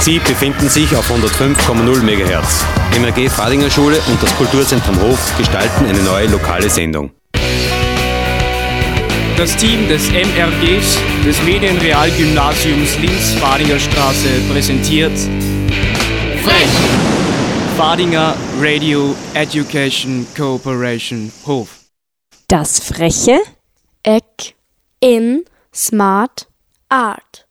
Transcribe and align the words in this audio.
Sie 0.00 0.18
befinden 0.18 0.66
sich 0.70 0.96
auf 0.96 1.10
105,0 1.10 2.02
MHz. 2.02 2.64
MRG 2.98 3.28
Fadinger 3.28 3.70
Schule 3.70 4.00
und 4.08 4.22
das 4.22 4.34
Kulturzentrum 4.36 4.98
Hof 5.02 5.36
gestalten 5.36 5.84
eine 5.84 6.02
neue 6.02 6.26
lokale 6.26 6.70
Sendung. 6.70 7.10
Das 9.36 9.54
Team 9.56 9.86
des 9.88 10.10
MRGs 10.10 10.98
des 11.24 11.42
Medienrealgymnasiums 11.42 12.98
Linz-Fadinger 12.98 13.78
Straße 13.78 14.28
präsentiert 14.50 15.12
Frech! 16.44 16.68
Fadinger 17.76 18.36
Radio 18.58 19.14
Education 19.34 20.26
Cooperation 20.34 21.30
Hof. 21.46 21.68
Das 22.48 22.80
freche 22.80 23.38
Eck 24.02 24.54
in 25.00 25.44
Smart 25.74 26.48
Art. 26.88 27.46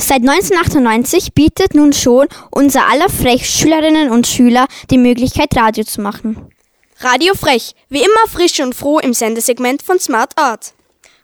Seit 0.00 0.22
1998 0.22 1.34
bietet 1.34 1.74
nun 1.74 1.92
schon 1.92 2.28
unser 2.50 2.88
aller 2.88 3.10
Frech 3.10 3.50
Schülerinnen 3.50 4.10
und 4.10 4.26
Schüler 4.26 4.66
die 4.90 4.96
Möglichkeit, 4.96 5.54
Radio 5.56 5.84
zu 5.84 6.00
machen. 6.00 6.50
Radio 7.00 7.34
Frech, 7.34 7.74
wie 7.88 7.98
immer 7.98 8.28
frisch 8.32 8.60
und 8.60 8.74
froh 8.74 9.00
im 9.00 9.12
Sendesegment 9.12 9.82
von 9.82 9.98
Smart 9.98 10.32
Art. 10.36 10.72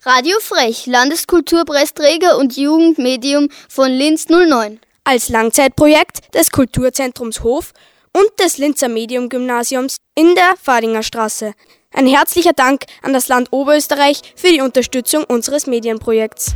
Radio 0.02 0.36
Frech, 0.40 0.86
Landeskulturpreisträger 0.86 2.36
und 2.36 2.56
Jugendmedium 2.56 3.48
von 3.68 3.90
Linz 3.90 4.28
09. 4.28 4.80
Als 5.04 5.28
Langzeitprojekt 5.28 6.34
des 6.34 6.50
Kulturzentrums 6.50 7.42
Hof 7.42 7.72
und 8.12 8.28
des 8.40 8.58
Linzer 8.58 8.88
Medium-Gymnasiums 8.88 9.96
in 10.14 10.34
der 10.34 10.54
Fadinger 10.62 11.02
Straße. 11.02 11.54
Ein 11.92 12.06
herzlicher 12.06 12.52
Dank 12.52 12.84
an 13.02 13.12
das 13.12 13.28
Land 13.28 13.48
Oberösterreich 13.52 14.20
für 14.36 14.48
die 14.48 14.60
Unterstützung 14.60 15.24
unseres 15.24 15.66
Medienprojekts. 15.66 16.54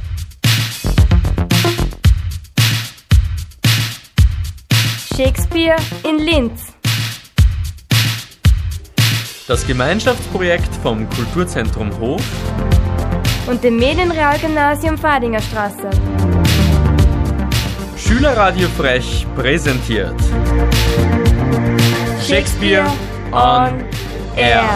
Shakespeare 5.19 5.75
in 6.09 6.19
Linz. 6.21 6.73
Das 9.49 9.67
Gemeinschaftsprojekt 9.67 10.73
vom 10.81 11.11
Kulturzentrum 11.11 11.91
Hof 11.99 12.23
und 13.49 13.65
dem 13.65 13.79
Medienrealgymnasium 13.79 14.97
Fadinger 14.97 15.41
Straße. 15.41 15.91
Schülerradio 17.97 18.69
Frech 18.69 19.27
präsentiert 19.35 20.15
Shakespeare 22.25 22.87
on 23.33 23.85
Air. 24.37 24.71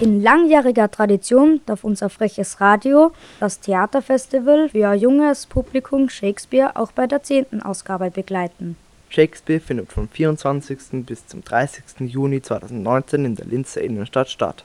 In 0.00 0.24
langjähriger 0.24 0.90
Tradition 0.90 1.60
darf 1.66 1.84
unser 1.84 2.10
freches 2.10 2.60
Radio 2.60 3.12
das 3.38 3.60
Theaterfestival 3.60 4.70
für 4.70 4.88
ein 4.88 4.98
junges 4.98 5.46
Publikum 5.46 6.08
Shakespeare 6.08 6.72
auch 6.74 6.90
bei 6.90 7.06
der 7.06 7.22
10. 7.22 7.62
Ausgabe 7.62 8.10
begleiten. 8.10 8.76
Shakespeare 9.10 9.60
findet 9.60 9.90
vom 9.90 10.08
24. 10.08 11.04
bis 11.06 11.26
zum 11.26 11.42
30. 11.42 12.00
Juni 12.00 12.42
2019 12.42 13.24
in 13.24 13.36
der 13.36 13.46
Linzer 13.46 13.80
Innenstadt 13.80 14.28
statt. 14.28 14.64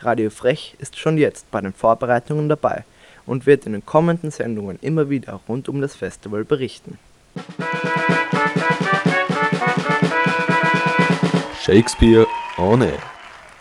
Radio 0.00 0.30
Frech 0.30 0.74
ist 0.78 0.98
schon 0.98 1.16
jetzt 1.16 1.50
bei 1.50 1.60
den 1.60 1.72
Vorbereitungen 1.72 2.48
dabei 2.48 2.84
und 3.24 3.46
wird 3.46 3.66
in 3.66 3.72
den 3.72 3.86
kommenden 3.86 4.30
Sendungen 4.30 4.78
immer 4.82 5.10
wieder 5.10 5.40
rund 5.48 5.68
um 5.68 5.80
das 5.80 5.94
Festival 5.94 6.44
berichten. 6.44 6.98
Shakespeare 11.62 12.26
on 12.58 12.82
Air. 12.82 12.98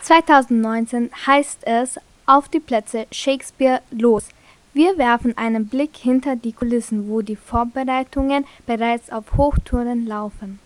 2019 0.02 1.12
heißt 1.28 1.60
es 1.66 2.00
auf 2.26 2.50
die 2.50 2.60
Plätze 2.60 3.06
Shakespeare 3.12 3.82
los. 3.92 4.28
Wir 4.76 4.98
werfen 4.98 5.38
einen 5.38 5.68
Blick 5.68 5.96
hinter 5.96 6.36
die 6.36 6.52
Kulissen, 6.52 7.08
wo 7.08 7.22
die 7.22 7.36
Vorbereitungen 7.36 8.44
bereits 8.66 9.12
auf 9.12 9.38
Hochtouren 9.38 10.08
laufen. 10.08 10.58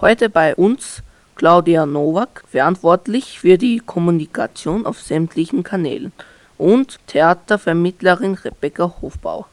Heute 0.00 0.28
bei 0.28 0.56
uns 0.56 1.04
Claudia 1.36 1.86
Nowak, 1.86 2.42
verantwortlich 2.48 3.38
für 3.38 3.56
die 3.56 3.78
Kommunikation 3.78 4.84
auf 4.84 5.00
sämtlichen 5.00 5.62
Kanälen, 5.62 6.12
und 6.58 6.98
Theatervermittlerin 7.06 8.34
Rebecca 8.34 8.92
Hofbauer. 9.00 9.46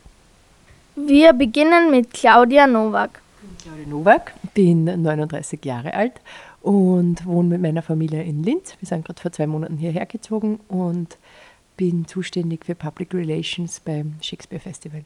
Wir 0.96 1.32
beginnen 1.34 1.92
mit 1.92 2.12
Claudia 2.14 2.66
Nowak. 2.66 3.22
Claudia 3.62 3.88
Nowak, 3.88 4.34
bin 4.56 4.86
39 4.86 5.64
Jahre 5.64 5.94
alt 5.94 6.14
und 6.64 7.24
wohne 7.28 7.50
mit 7.50 7.62
meiner 7.62 7.84
Familie 7.84 8.24
in 8.24 8.42
Linz. 8.42 8.76
Wir 8.80 8.88
sind 8.88 9.06
gerade 9.06 9.22
vor 9.22 9.32
zwei 9.32 9.46
Monaten 9.46 9.78
hierher 9.78 10.08
gezogen 10.08 10.62
und 10.68 11.16
bin 11.78 12.08
zuständig 12.08 12.66
für 12.66 12.76
Public 12.76 13.14
Relations 13.14 13.80
beim 13.80 14.16
Shakespeare 14.22 14.62
Festival. 14.62 15.06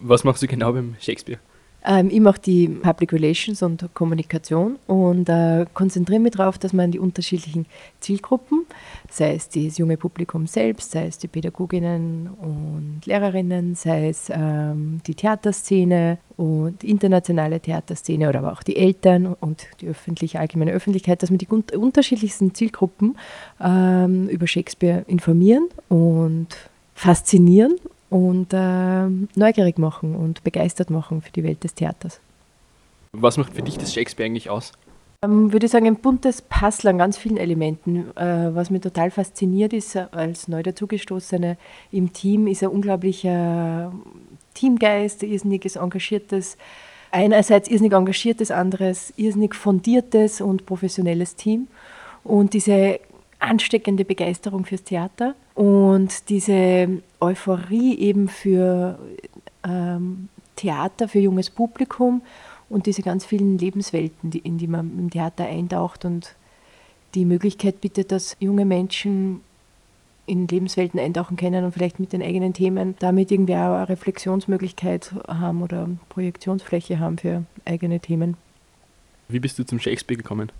Was 0.00 0.24
machst 0.24 0.42
du 0.42 0.46
genau 0.46 0.72
beim 0.72 0.96
Shakespeare? 1.00 1.38
Ähm, 1.84 2.10
ich 2.10 2.20
mache 2.20 2.40
die 2.40 2.68
Public 2.68 3.12
Relations 3.12 3.62
und 3.62 3.88
Kommunikation 3.94 4.76
und 4.86 5.28
äh, 5.28 5.66
konzentriere 5.74 6.20
mich 6.20 6.32
darauf, 6.32 6.58
dass 6.58 6.72
man 6.72 6.90
die 6.92 6.98
unterschiedlichen 6.98 7.66
Zielgruppen, 8.00 8.66
sei 9.10 9.34
es 9.34 9.48
das 9.48 9.78
junge 9.78 9.96
Publikum 9.96 10.46
selbst, 10.46 10.92
sei 10.92 11.06
es 11.06 11.18
die 11.18 11.28
Pädagoginnen 11.28 12.28
und 12.28 13.02
Lehrerinnen, 13.04 13.74
sei 13.74 14.08
es 14.08 14.30
ähm, 14.30 15.00
die 15.06 15.14
Theaterszene 15.14 16.18
und 16.36 16.84
internationale 16.84 17.60
Theaterszene 17.60 18.28
oder 18.28 18.40
aber 18.40 18.52
auch 18.52 18.62
die 18.62 18.76
Eltern 18.76 19.26
und 19.26 19.66
die 19.80 19.88
öffentliche, 19.88 20.38
allgemeine 20.38 20.72
Öffentlichkeit, 20.72 21.22
dass 21.22 21.30
man 21.30 21.38
die 21.38 21.48
unterschiedlichsten 21.48 22.54
Zielgruppen 22.54 23.16
ähm, 23.60 24.28
über 24.28 24.46
Shakespeare 24.46 25.04
informieren 25.08 25.68
und 25.88 26.48
faszinieren 26.94 27.76
und 28.12 28.52
äh, 28.52 29.06
neugierig 29.38 29.78
machen 29.78 30.14
und 30.14 30.44
begeistert 30.44 30.90
machen 30.90 31.22
für 31.22 31.32
die 31.32 31.42
Welt 31.42 31.64
des 31.64 31.74
Theaters. 31.74 32.20
Was 33.12 33.38
macht 33.38 33.54
für 33.54 33.62
dich 33.62 33.78
das 33.78 33.94
Shakespeare 33.94 34.26
eigentlich 34.26 34.50
aus? 34.50 34.72
Ähm, 35.22 35.50
würde 35.50 35.64
ich 35.64 35.72
sagen, 35.72 35.86
ein 35.86 35.96
buntes 35.96 36.42
Puzzle 36.42 36.90
an 36.90 36.98
ganz 36.98 37.16
vielen 37.16 37.38
Elementen. 37.38 38.14
Äh, 38.16 38.54
was 38.54 38.68
mich 38.68 38.82
total 38.82 39.10
fasziniert 39.10 39.72
ist, 39.72 39.94
äh, 39.94 40.06
als 40.10 40.46
neu 40.46 40.62
dazugestoßene 40.62 41.56
im 41.90 42.12
Team, 42.12 42.48
ist 42.48 42.62
ein 42.62 42.68
unglaublicher 42.68 43.92
Teamgeist, 44.52 45.22
irrsinniges, 45.22 45.76
engagiertes, 45.76 46.58
einerseits 47.12 47.70
irrsinnig 47.70 47.94
engagiertes, 47.94 48.50
anderes 48.50 49.14
irrsinnig 49.16 49.54
fundiertes 49.54 50.42
und 50.42 50.66
professionelles 50.66 51.34
Team. 51.36 51.68
Und 52.24 52.52
diese 52.52 53.00
ansteckende 53.42 54.04
Begeisterung 54.04 54.64
fürs 54.64 54.84
Theater 54.84 55.34
und 55.54 56.28
diese 56.28 57.02
Euphorie 57.20 57.98
eben 57.98 58.28
für 58.28 58.98
ähm, 59.64 60.28
Theater, 60.56 61.08
für 61.08 61.18
junges 61.18 61.50
Publikum 61.50 62.22
und 62.68 62.86
diese 62.86 63.02
ganz 63.02 63.24
vielen 63.24 63.58
Lebenswelten, 63.58 64.30
die, 64.30 64.38
in 64.38 64.58
die 64.58 64.66
man 64.66 64.98
im 64.98 65.10
Theater 65.10 65.44
eintaucht 65.44 66.04
und 66.04 66.34
die 67.14 67.24
Möglichkeit 67.24 67.80
bietet, 67.80 68.12
dass 68.12 68.36
junge 68.40 68.64
Menschen 68.64 69.40
in 70.24 70.46
Lebenswelten 70.46 71.00
eintauchen 71.00 71.36
können 71.36 71.64
und 71.64 71.72
vielleicht 71.72 71.98
mit 71.98 72.12
den 72.12 72.22
eigenen 72.22 72.54
Themen 72.54 72.94
damit 73.00 73.30
irgendwie 73.30 73.54
auch 73.54 73.74
eine 73.74 73.88
Reflexionsmöglichkeit 73.88 75.12
haben 75.26 75.62
oder 75.62 75.88
Projektionsfläche 76.08 77.00
haben 77.00 77.18
für 77.18 77.44
eigene 77.64 77.98
Themen. 78.00 78.36
Wie 79.28 79.40
bist 79.40 79.58
du 79.58 79.64
zum 79.64 79.80
Shakespeare 79.80 80.16
gekommen? 80.16 80.52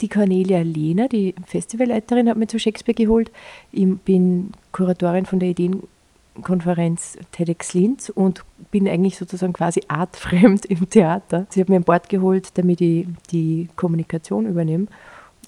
Die 0.00 0.08
Cornelia 0.08 0.60
Lehner, 0.60 1.08
die 1.08 1.34
Festivalleiterin, 1.46 2.28
hat 2.28 2.36
mich 2.36 2.48
zu 2.48 2.58
Shakespeare 2.58 2.94
geholt. 2.94 3.30
Ich 3.70 3.86
bin 4.04 4.52
Kuratorin 4.72 5.26
von 5.26 5.40
der 5.40 5.50
Ideenkonferenz 5.50 7.18
TEDx 7.32 7.74
Linz 7.74 8.08
und 8.08 8.42
bin 8.70 8.88
eigentlich 8.88 9.18
sozusagen 9.18 9.52
quasi 9.52 9.82
artfremd 9.88 10.64
im 10.66 10.88
Theater. 10.88 11.46
Sie 11.50 11.60
hat 11.60 11.68
mir 11.68 11.76
an 11.76 11.84
Bord 11.84 12.08
geholt, 12.08 12.48
damit 12.54 12.80
ich 12.80 13.06
die 13.30 13.68
Kommunikation 13.76 14.46
übernehme. 14.46 14.86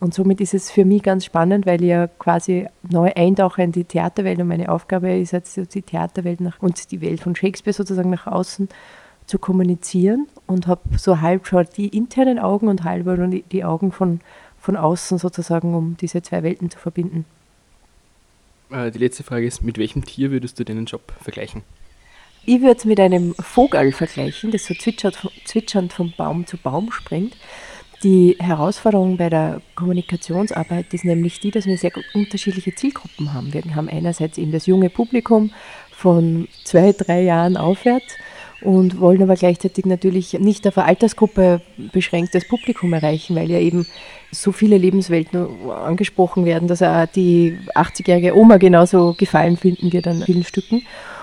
Und 0.00 0.14
somit 0.14 0.40
ist 0.40 0.52
es 0.52 0.70
für 0.70 0.84
mich 0.84 1.04
ganz 1.04 1.24
spannend, 1.24 1.64
weil 1.64 1.80
ich 1.80 1.88
ja 1.88 2.08
quasi 2.08 2.66
neu 2.90 3.12
eintauche 3.14 3.62
in 3.62 3.70
die 3.70 3.84
Theaterwelt 3.84 4.40
und 4.40 4.48
meine 4.48 4.68
Aufgabe 4.68 5.16
ist 5.16 5.30
jetzt 5.30 5.56
die 5.74 5.82
Theaterwelt 5.82 6.40
nach, 6.40 6.60
und 6.60 6.90
die 6.90 7.00
Welt 7.00 7.20
von 7.20 7.36
Shakespeare 7.36 7.72
sozusagen 7.72 8.10
nach 8.10 8.26
außen 8.26 8.68
zu 9.26 9.38
kommunizieren 9.38 10.26
und 10.46 10.66
habe 10.66 10.82
so 10.98 11.20
halb 11.20 11.46
schon 11.46 11.66
die 11.76 11.88
internen 11.88 12.38
Augen 12.38 12.68
und 12.68 12.84
halb 12.84 13.06
die, 13.30 13.42
die 13.42 13.64
Augen 13.64 13.92
von 13.92 14.20
von 14.62 14.76
außen 14.76 15.18
sozusagen, 15.18 15.74
um 15.74 15.96
diese 16.00 16.22
zwei 16.22 16.44
Welten 16.44 16.70
zu 16.70 16.78
verbinden. 16.78 17.24
Äh, 18.70 18.92
die 18.92 18.98
letzte 18.98 19.24
Frage 19.24 19.44
ist, 19.44 19.62
mit 19.62 19.76
welchem 19.76 20.04
Tier 20.04 20.30
würdest 20.30 20.58
du 20.58 20.64
deinen 20.64 20.86
Job 20.86 21.12
vergleichen? 21.20 21.62
Ich 22.46 22.60
würde 22.60 22.76
es 22.76 22.84
mit 22.84 23.00
einem 23.00 23.34
Vogel 23.34 23.92
vergleichen, 23.92 24.50
das 24.52 24.64
so 24.64 24.74
zwitschernd 24.74 25.92
von 25.92 26.12
Baum 26.16 26.46
zu 26.46 26.56
Baum 26.56 26.92
springt. 26.92 27.36
Die 28.04 28.36
Herausforderung 28.38 29.16
bei 29.16 29.28
der 29.30 29.62
Kommunikationsarbeit 29.76 30.92
ist 30.92 31.04
nämlich 31.04 31.38
die, 31.38 31.52
dass 31.52 31.66
wir 31.66 31.78
sehr 31.78 31.92
unterschiedliche 32.14 32.74
Zielgruppen 32.74 33.32
haben. 33.32 33.52
Wir 33.52 33.62
haben 33.76 33.88
einerseits 33.88 34.38
eben 34.38 34.50
das 34.50 34.66
junge 34.66 34.90
Publikum 34.90 35.52
von 35.92 36.48
zwei, 36.64 36.92
drei 36.92 37.22
Jahren 37.22 37.56
aufwärts 37.56 38.16
und 38.64 39.00
wollen 39.00 39.22
aber 39.22 39.34
gleichzeitig 39.34 39.86
natürlich 39.86 40.34
nicht 40.34 40.66
auf 40.66 40.78
eine 40.78 40.86
Altersgruppe 40.86 41.60
beschränktes 41.92 42.46
Publikum 42.46 42.92
erreichen, 42.92 43.36
weil 43.36 43.50
ja 43.50 43.58
eben 43.58 43.86
so 44.30 44.52
viele 44.52 44.78
Lebenswelten 44.78 45.46
angesprochen 45.70 46.44
werden, 46.44 46.68
dass 46.68 46.82
auch 46.82 47.06
die 47.06 47.58
80-jährige 47.74 48.36
Oma 48.36 48.56
genauso 48.56 49.14
gefallen 49.14 49.56
finden 49.56 49.92
wird 49.92 50.06
an 50.06 50.22
vielen 50.22 50.44
Stücken. 50.44 50.82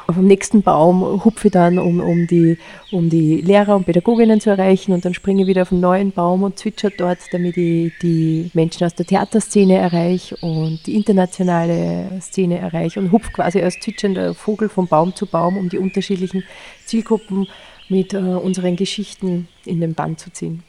Auf 0.09 0.15
dem 0.15 0.25
nächsten 0.25 0.63
Baum 0.63 1.23
hupfe 1.23 1.49
ich 1.49 1.51
dann, 1.51 1.77
um, 1.77 1.99
um, 1.99 2.25
die, 2.25 2.57
um 2.91 3.11
die 3.11 3.41
Lehrer 3.41 3.75
und 3.75 3.85
Pädagoginnen 3.85 4.41
zu 4.41 4.49
erreichen 4.49 4.91
und 4.91 5.05
dann 5.05 5.13
springe 5.13 5.43
ich 5.43 5.47
wieder 5.47 5.61
auf 5.61 5.71
einen 5.71 5.81
neuen 5.81 6.11
Baum 6.11 6.41
und 6.41 6.57
zwitscher 6.57 6.89
dort, 6.89 7.19
damit 7.31 7.57
ich 7.57 7.93
die 8.01 8.49
Menschen 8.55 8.85
aus 8.85 8.95
der 8.95 9.05
Theaterszene 9.05 9.77
erreiche 9.77 10.35
und 10.37 10.79
die 10.87 10.95
internationale 10.95 12.09
Szene 12.21 12.57
erreiche 12.57 12.99
und 12.99 13.11
hupfe 13.11 13.31
quasi 13.31 13.61
als 13.61 13.79
zwitschernder 13.79 14.33
Vogel 14.33 14.67
von 14.67 14.87
Baum 14.87 15.15
zu 15.15 15.27
Baum, 15.27 15.57
um 15.57 15.69
die 15.69 15.77
unterschiedlichen 15.77 16.43
Zielgruppen 16.85 17.47
mit 17.87 18.15
äh, 18.15 18.17
unseren 18.17 18.75
Geschichten 18.75 19.47
in 19.63 19.79
den 19.79 19.93
Band 19.93 20.19
zu 20.19 20.31
ziehen. 20.31 20.63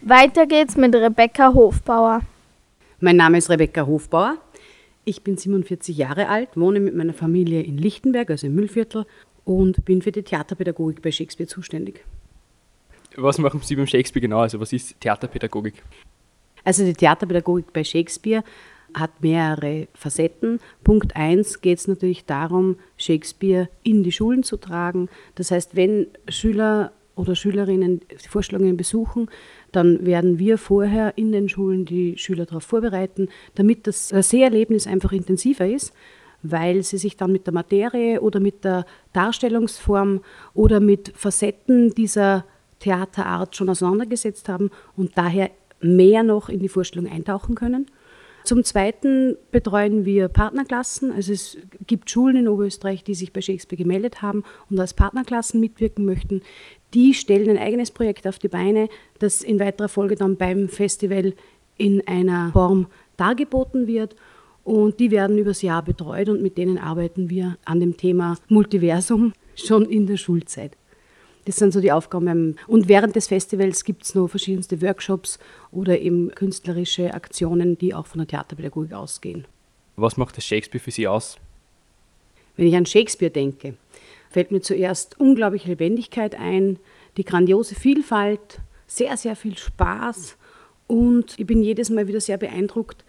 Weiter 0.00 0.46
geht's 0.46 0.76
mit 0.76 0.94
Rebecca 0.94 1.52
Hofbauer. 1.52 2.20
Mein 3.00 3.16
Name 3.16 3.38
ist 3.38 3.50
Rebecca 3.50 3.84
Hofbauer. 3.84 4.36
Ich 5.08 5.22
bin 5.22 5.36
47 5.36 5.96
Jahre 5.96 6.28
alt, 6.28 6.56
wohne 6.56 6.80
mit 6.80 6.96
meiner 6.96 7.14
Familie 7.14 7.62
in 7.62 7.78
Lichtenberg, 7.78 8.28
also 8.28 8.48
im 8.48 8.56
Müllviertel, 8.56 9.06
und 9.44 9.84
bin 9.84 10.02
für 10.02 10.10
die 10.10 10.24
Theaterpädagogik 10.24 11.00
bei 11.00 11.12
Shakespeare 11.12 11.46
zuständig. 11.46 12.04
Was 13.14 13.38
machen 13.38 13.60
Sie 13.62 13.76
beim 13.76 13.86
Shakespeare 13.86 14.20
genau? 14.20 14.40
Also 14.40 14.58
was 14.58 14.72
ist 14.72 15.00
Theaterpädagogik? 15.00 15.80
Also 16.64 16.84
die 16.84 16.92
Theaterpädagogik 16.92 17.72
bei 17.72 17.84
Shakespeare 17.84 18.42
hat 18.94 19.22
mehrere 19.22 19.86
Facetten. 19.94 20.58
Punkt 20.82 21.14
1 21.14 21.60
geht 21.60 21.78
es 21.78 21.86
natürlich 21.86 22.24
darum, 22.24 22.76
Shakespeare 22.96 23.68
in 23.84 24.02
die 24.02 24.10
Schulen 24.10 24.42
zu 24.42 24.56
tragen. 24.56 25.08
Das 25.36 25.52
heißt, 25.52 25.76
wenn 25.76 26.08
Schüler 26.28 26.90
oder 27.16 27.34
Schülerinnen 27.34 28.00
die 28.10 28.28
Vorstellungen 28.28 28.76
besuchen, 28.76 29.28
dann 29.72 30.06
werden 30.06 30.38
wir 30.38 30.58
vorher 30.58 31.16
in 31.16 31.32
den 31.32 31.48
Schulen 31.48 31.84
die 31.84 32.16
Schüler 32.18 32.46
darauf 32.46 32.64
vorbereiten, 32.64 33.28
damit 33.56 33.86
das 33.86 34.08
Seherlebnis 34.08 34.86
einfach 34.86 35.12
intensiver 35.12 35.66
ist, 35.66 35.92
weil 36.42 36.82
sie 36.82 36.98
sich 36.98 37.16
dann 37.16 37.32
mit 37.32 37.46
der 37.46 37.54
Materie 37.54 38.20
oder 38.20 38.38
mit 38.38 38.64
der 38.64 38.86
Darstellungsform 39.12 40.20
oder 40.54 40.78
mit 40.80 41.12
Facetten 41.16 41.94
dieser 41.94 42.44
Theaterart 42.78 43.56
schon 43.56 43.70
auseinandergesetzt 43.70 44.48
haben 44.48 44.70
und 44.96 45.16
daher 45.16 45.50
mehr 45.80 46.22
noch 46.22 46.48
in 46.48 46.60
die 46.60 46.68
Vorstellung 46.68 47.10
eintauchen 47.10 47.54
können. 47.54 47.86
Zum 48.46 48.62
Zweiten 48.62 49.36
betreuen 49.50 50.04
wir 50.04 50.28
Partnerklassen. 50.28 51.10
Also 51.10 51.32
es 51.32 51.58
gibt 51.84 52.08
Schulen 52.08 52.36
in 52.36 52.48
Oberösterreich, 52.48 53.02
die 53.02 53.16
sich 53.16 53.32
bei 53.32 53.40
Shakespeare 53.40 53.82
gemeldet 53.82 54.22
haben 54.22 54.44
und 54.70 54.78
als 54.78 54.94
Partnerklassen 54.94 55.58
mitwirken 55.58 56.04
möchten. 56.04 56.42
Die 56.94 57.14
stellen 57.14 57.50
ein 57.50 57.58
eigenes 57.58 57.90
Projekt 57.90 58.26
auf 58.26 58.38
die 58.38 58.48
Beine, 58.48 58.88
das 59.18 59.42
in 59.42 59.60
weiterer 59.60 59.88
Folge 59.88 60.14
dann 60.14 60.36
beim 60.36 60.68
Festival 60.68 61.34
in 61.76 62.06
einer 62.06 62.52
Form 62.52 62.86
dargeboten 63.16 63.86
wird. 63.86 64.16
Und 64.64 64.98
die 64.98 65.10
werden 65.10 65.38
übers 65.38 65.62
Jahr 65.62 65.82
betreut 65.82 66.28
und 66.28 66.42
mit 66.42 66.58
denen 66.58 66.78
arbeiten 66.78 67.30
wir 67.30 67.56
an 67.64 67.80
dem 67.80 67.96
Thema 67.96 68.36
Multiversum 68.48 69.32
schon 69.54 69.84
in 69.84 70.06
der 70.06 70.16
Schulzeit. 70.16 70.72
Das 71.44 71.56
sind 71.56 71.72
so 71.72 71.80
die 71.80 71.92
Aufgaben. 71.92 72.56
Und 72.66 72.88
während 72.88 73.14
des 73.14 73.28
Festivals 73.28 73.84
gibt 73.84 74.02
es 74.02 74.14
noch 74.16 74.26
verschiedenste 74.26 74.82
Workshops 74.82 75.38
oder 75.70 76.00
eben 76.00 76.30
künstlerische 76.34 77.14
Aktionen, 77.14 77.78
die 77.78 77.94
auch 77.94 78.06
von 78.06 78.18
der 78.18 78.26
Theaterpädagogik 78.26 78.92
ausgehen. 78.92 79.44
Was 79.94 80.16
macht 80.16 80.36
das 80.36 80.44
Shakespeare 80.44 80.82
für 80.82 80.90
Sie 80.90 81.06
aus? 81.06 81.38
Wenn 82.56 82.66
ich 82.66 82.74
an 82.74 82.86
Shakespeare 82.86 83.30
denke, 83.30 83.74
fällt 84.30 84.50
mir 84.50 84.60
zuerst 84.60 85.18
unglaubliche 85.20 85.68
Lebendigkeit 85.68 86.34
ein, 86.34 86.78
die 87.16 87.24
grandiose 87.24 87.74
Vielfalt, 87.74 88.60
sehr, 88.86 89.16
sehr 89.16 89.36
viel 89.36 89.56
Spaß 89.56 90.36
und 90.86 91.38
ich 91.38 91.46
bin 91.46 91.62
jedes 91.62 91.90
Mal 91.90 92.06
wieder 92.06 92.20
sehr 92.20 92.38
beeindruckt, 92.38 93.04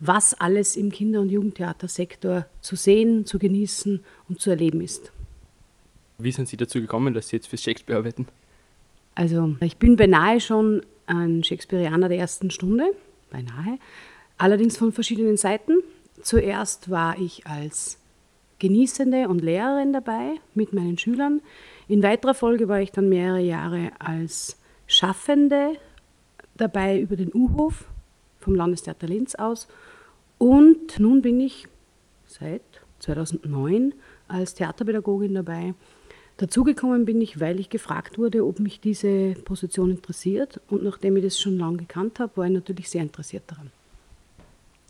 was 0.00 0.34
alles 0.34 0.76
im 0.76 0.90
Kinder- 0.90 1.20
und 1.20 1.30
Jugendtheatersektor 1.30 2.46
zu 2.60 2.76
sehen, 2.76 3.24
zu 3.26 3.38
genießen 3.38 4.04
und 4.28 4.40
zu 4.40 4.50
erleben 4.50 4.80
ist. 4.80 5.12
Wie 6.18 6.32
sind 6.32 6.48
Sie 6.48 6.56
dazu 6.56 6.80
gekommen, 6.80 7.14
dass 7.14 7.28
Sie 7.28 7.36
jetzt 7.36 7.46
fürs 7.48 7.62
Shakespeare 7.62 7.98
arbeiten? 7.98 8.26
Also, 9.14 9.56
ich 9.60 9.76
bin 9.76 9.96
beinahe 9.96 10.40
schon 10.40 10.82
ein 11.06 11.44
Shakespeareaner 11.44 12.08
der 12.08 12.18
ersten 12.18 12.50
Stunde, 12.50 12.84
beinahe, 13.30 13.78
allerdings 14.38 14.76
von 14.76 14.92
verschiedenen 14.92 15.36
Seiten. 15.36 15.78
Zuerst 16.22 16.90
war 16.90 17.18
ich 17.18 17.46
als 17.46 17.98
Genießende 18.58 19.28
und 19.28 19.42
Lehrerin 19.42 19.92
dabei 19.92 20.34
mit 20.54 20.72
meinen 20.72 20.98
Schülern. 20.98 21.40
In 21.88 22.02
weiterer 22.02 22.34
Folge 22.34 22.68
war 22.68 22.80
ich 22.80 22.92
dann 22.92 23.08
mehrere 23.08 23.40
Jahre 23.40 23.92
als 23.98 24.58
Schaffende 24.86 25.76
dabei 26.56 27.00
über 27.00 27.16
den 27.16 27.32
U-Hof 27.34 27.86
vom 28.38 28.54
Landestheater 28.54 29.06
Linz 29.06 29.34
aus. 29.34 29.68
Und 30.38 30.98
nun 30.98 31.22
bin 31.22 31.40
ich 31.40 31.66
seit 32.26 32.62
2009 33.00 33.94
als 34.28 34.54
Theaterpädagogin 34.54 35.34
dabei 35.34 35.74
Dazugekommen 36.36 37.04
bin 37.04 37.20
ich, 37.20 37.38
weil 37.38 37.60
ich 37.60 37.70
gefragt 37.70 38.18
wurde, 38.18 38.44
ob 38.44 38.58
mich 38.58 38.80
diese 38.80 39.34
Position 39.44 39.90
interessiert. 39.90 40.60
Und 40.68 40.82
nachdem 40.82 41.16
ich 41.16 41.22
das 41.22 41.38
schon 41.38 41.58
lange 41.58 41.78
gekannt 41.78 42.18
habe, 42.18 42.36
war 42.36 42.46
ich 42.46 42.52
natürlich 42.52 42.90
sehr 42.90 43.02
interessiert 43.02 43.44
daran. 43.46 43.70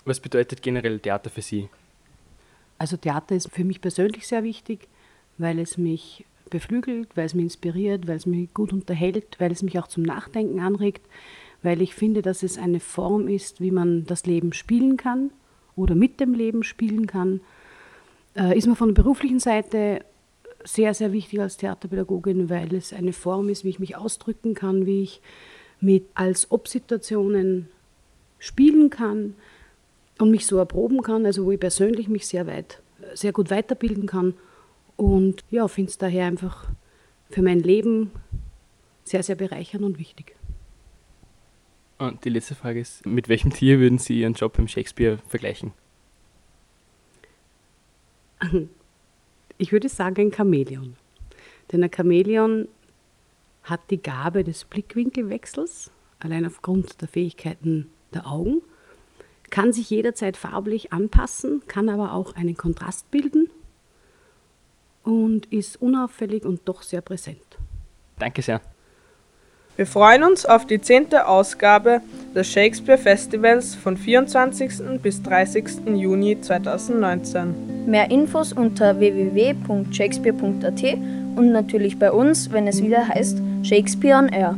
Was 0.07 0.21
bedeutet 0.21 0.63
generell 0.63 0.99
Theater 0.99 1.29
für 1.29 1.43
Sie? 1.43 1.69
Also 2.79 2.97
Theater 2.97 3.35
ist 3.35 3.51
für 3.51 3.65
mich 3.65 3.81
persönlich 3.81 4.27
sehr 4.27 4.43
wichtig, 4.43 4.89
weil 5.39 5.59
es 5.59 5.79
mich 5.79 6.25
beflügelt, 6.51 7.09
weil 7.17 7.27
es 7.27 7.35
mich 7.35 7.45
inspiriert, 7.45 8.07
weil 8.07 8.17
es 8.17 8.27
mich 8.27 8.53
gut 8.55 8.73
unterhält, 8.73 9.37
weil 9.39 9.53
es 9.53 9.63
mich 9.63 9.79
auch 9.79 9.89
zum 9.89 10.03
Nachdenken 10.03 10.61
anregt, 10.61 11.07
weil 11.63 11.81
ich 11.83 11.95
finde, 11.95 12.23
dass 12.23 12.43
es 12.43 12.59
eine 12.59 12.81
Form 12.81 13.29
ist, 13.29 13.61
wie 13.61 13.71
man 13.71 14.05
das 14.05 14.27
Leben 14.27 14.53
spielen 14.53 14.97
kann 14.97 15.31
oder 15.77 15.95
mit 15.95 16.21
dem 16.21 16.35
Leben 16.35 16.63
spielen 16.63 17.07
kann. 17.07 17.41
Äh, 18.37 18.57
ist 18.57 18.67
man 18.67 18.77
von 18.77 18.89
der 18.89 19.03
beruflichen 19.03 19.41
Seite 19.41 20.05
sehr, 20.65 20.95
sehr 20.95 21.13
wichtig 21.13 21.41
als 21.41 21.57
Theaterpädagogin, 21.57 22.49
weil 22.49 22.75
es 22.75 22.93
eine 22.93 23.13
Form 23.13 23.49
ist, 23.49 23.65
wie 23.65 23.71
ich 23.71 23.79
mich 23.79 23.97
ausdrücken 23.97 24.55
kann, 24.55 24.87
wie 24.87 25.03
ich 25.03 25.21
mit 25.81 26.07
als 26.15 26.51
Ob-Situationen 26.51 27.69
spielen 28.39 28.91
kann 28.91 29.35
und 30.19 30.31
mich 30.31 30.47
so 30.47 30.59
erproben 30.59 31.03
kann, 31.03 31.27
also 31.27 31.45
wo 31.45 31.53
ich 31.53 31.61
persönlich 31.61 32.09
mich 32.09 32.27
sehr 32.27 32.47
weit, 32.47 32.83
sehr 33.15 33.33
gut 33.33 33.51
weiterbilden 33.51 34.07
kann 34.07 34.35
und 34.97 35.43
ja, 35.51 35.67
finde 35.69 35.91
es 35.91 35.99
daher 35.99 36.27
einfach 36.27 36.69
für 37.31 37.43
mein 37.43 37.61
Leben 37.61 38.13
sehr, 39.05 39.23
sehr 39.23 39.35
bereichernd 39.35 39.85
und 39.85 39.99
wichtig. 39.99 40.37
Und 41.99 42.25
die 42.25 42.31
letzte 42.31 42.55
Frage 42.55 42.81
ist, 42.81 43.07
mit 43.07 43.29
welchem 43.29 43.53
Tier 43.53 43.79
würden 43.79 43.99
Sie 43.99 44.21
Ihren 44.21 44.35
Job 44.35 44.57
beim 44.57 44.69
Shakespeare 44.69 45.19
vergleichen? 45.29 45.73
Ich 49.57 49.71
würde 49.71 49.89
sagen 49.89 50.21
ein 50.21 50.33
Chamäleon. 50.33 50.97
Denn 51.71 51.85
ein 51.85 51.91
Chamäleon 51.95 52.67
hat 53.63 53.81
die 53.91 54.03
Gabe 54.03 54.43
des 54.43 54.65
Blickwinkelwechsels, 54.65 55.93
allein 56.19 56.45
aufgrund 56.45 57.01
der 57.01 57.07
Fähigkeiten 57.07 57.89
der 58.13 58.27
Augen, 58.27 58.63
kann 59.55 59.73
sich 59.73 59.89
jederzeit 59.89 60.37
farblich 60.37 60.93
anpassen, 60.93 61.63
kann 61.69 61.89
aber 61.89 62.13
auch 62.13 62.35
einen 62.35 62.57
Kontrast 62.57 63.09
bilden 63.13 63.49
und 65.05 65.47
ist 65.53 65.81
unauffällig 65.81 66.45
und 66.45 66.63
doch 66.65 66.83
sehr 66.83 67.03
präsent. 67.03 67.39
Danke 68.19 68.43
sehr. 68.43 68.61
Wir 69.77 69.87
freuen 69.87 70.25
uns 70.25 70.45
auf 70.45 70.67
die 70.67 70.81
zehnte 70.81 71.29
Ausgabe 71.29 72.01
des 72.35 72.51
Shakespeare 72.51 72.99
Festivals 72.99 73.77
von 73.77 73.97
24. 73.97 75.01
bis 75.01 75.23
30. 75.23 75.87
Juni 75.95 76.41
2019. 76.41 77.87
Mehr 77.87 78.11
Infos 78.11 78.53
unter 78.53 78.99
www.shakespeare.at 78.99 80.83
und 81.37 81.53
natürlich 81.53 81.97
bei 82.01 82.11
uns, 82.11 82.51
wenn 82.51 82.67
es 82.67 82.83
wieder 82.83 83.07
heißt 83.07 83.41
Shakespeare 83.63 84.19
on 84.19 84.31
Air. 84.31 84.57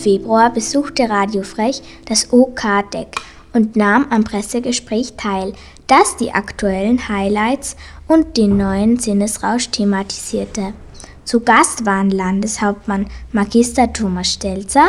Februar 0.00 0.50
besuchte 0.50 1.08
Radio 1.10 1.42
Frech 1.42 1.82
das 2.06 2.32
OK-Deck 2.32 3.16
und 3.52 3.76
nahm 3.76 4.06
am 4.10 4.24
Pressegespräch 4.24 5.14
teil, 5.16 5.52
das 5.86 6.16
die 6.16 6.32
aktuellen 6.32 7.08
Highlights 7.08 7.76
und 8.08 8.36
den 8.36 8.56
neuen 8.56 8.98
Sinnesrausch 8.98 9.68
thematisierte. 9.70 10.72
Zu 11.24 11.40
Gast 11.40 11.84
waren 11.84 12.10
Landeshauptmann 12.10 13.06
Magister 13.32 13.92
Thomas 13.92 14.32
Stelzer, 14.32 14.88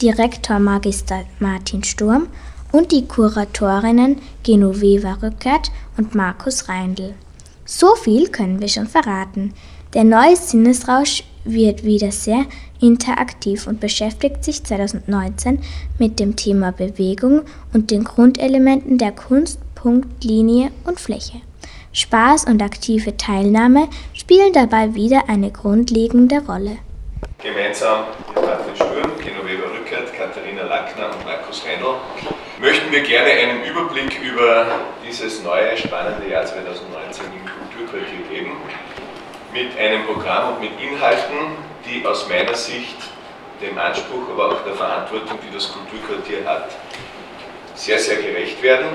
Direktor 0.00 0.58
Magister 0.58 1.24
Martin 1.40 1.84
Sturm 1.84 2.28
und 2.72 2.90
die 2.92 3.06
Kuratorinnen 3.06 4.16
Genoveva 4.44 5.18
Rückert 5.22 5.70
und 5.96 6.14
Markus 6.14 6.68
Reindl. 6.68 7.14
So 7.64 7.94
viel 7.96 8.28
können 8.28 8.60
wir 8.60 8.68
schon 8.68 8.86
verraten. 8.86 9.52
Der 9.94 10.04
neue 10.04 10.36
Sinnesrausch 10.36 11.24
wird 11.44 11.84
wieder 11.84 12.12
sehr 12.12 12.44
interaktiv 12.80 13.66
und 13.66 13.80
beschäftigt 13.80 14.44
sich 14.44 14.64
2019 14.64 15.60
mit 15.98 16.20
dem 16.20 16.36
Thema 16.36 16.72
Bewegung 16.72 17.42
und 17.72 17.90
den 17.90 18.04
Grundelementen 18.04 18.98
der 18.98 19.12
Kunst, 19.12 19.60
Punkt, 19.74 20.24
Linie 20.24 20.70
und 20.84 21.00
Fläche. 21.00 21.40
Spaß 21.92 22.44
und 22.44 22.62
aktive 22.62 23.16
Teilnahme 23.16 23.88
spielen 24.12 24.52
dabei 24.52 24.94
wieder 24.94 25.24
eine 25.28 25.50
grundlegende 25.50 26.40
Rolle. 26.46 26.78
Gemeinsam 27.42 28.04
mit 28.28 28.44
Martin 28.44 28.76
Sturm, 28.76 29.12
Genoveva 29.18 29.68
Rückert, 29.70 30.12
Katharina 30.12 30.62
Lackner 30.62 31.06
und 31.06 31.24
Markus 31.24 31.64
Reindl 31.64 31.96
möchten 32.60 32.90
wir 32.90 33.02
gerne 33.02 33.30
einen 33.30 33.64
Überblick 33.64 34.20
über 34.22 34.66
dieses 35.06 35.42
neue, 35.42 35.76
spannende 35.76 36.28
Jahr 36.28 36.44
2019 36.44 37.24
im 37.26 37.46
Kulturquartier 37.46 38.26
geben. 38.30 38.52
Mit 39.52 39.78
einem 39.78 40.04
Programm 40.04 40.54
und 40.54 40.60
mit 40.60 40.72
Inhalten, 40.80 41.56
die 41.88 42.04
aus 42.06 42.28
meiner 42.28 42.54
Sicht 42.54 42.96
dem 43.60 43.76
Anspruch, 43.78 44.28
aber 44.30 44.52
auch 44.52 44.64
der 44.64 44.74
Verantwortung, 44.74 45.38
die 45.42 45.52
das 45.52 45.72
Kulturquartier 45.72 46.44
hat, 46.46 46.70
sehr, 47.74 47.98
sehr 47.98 48.16
gerecht 48.16 48.62
werden, 48.62 48.88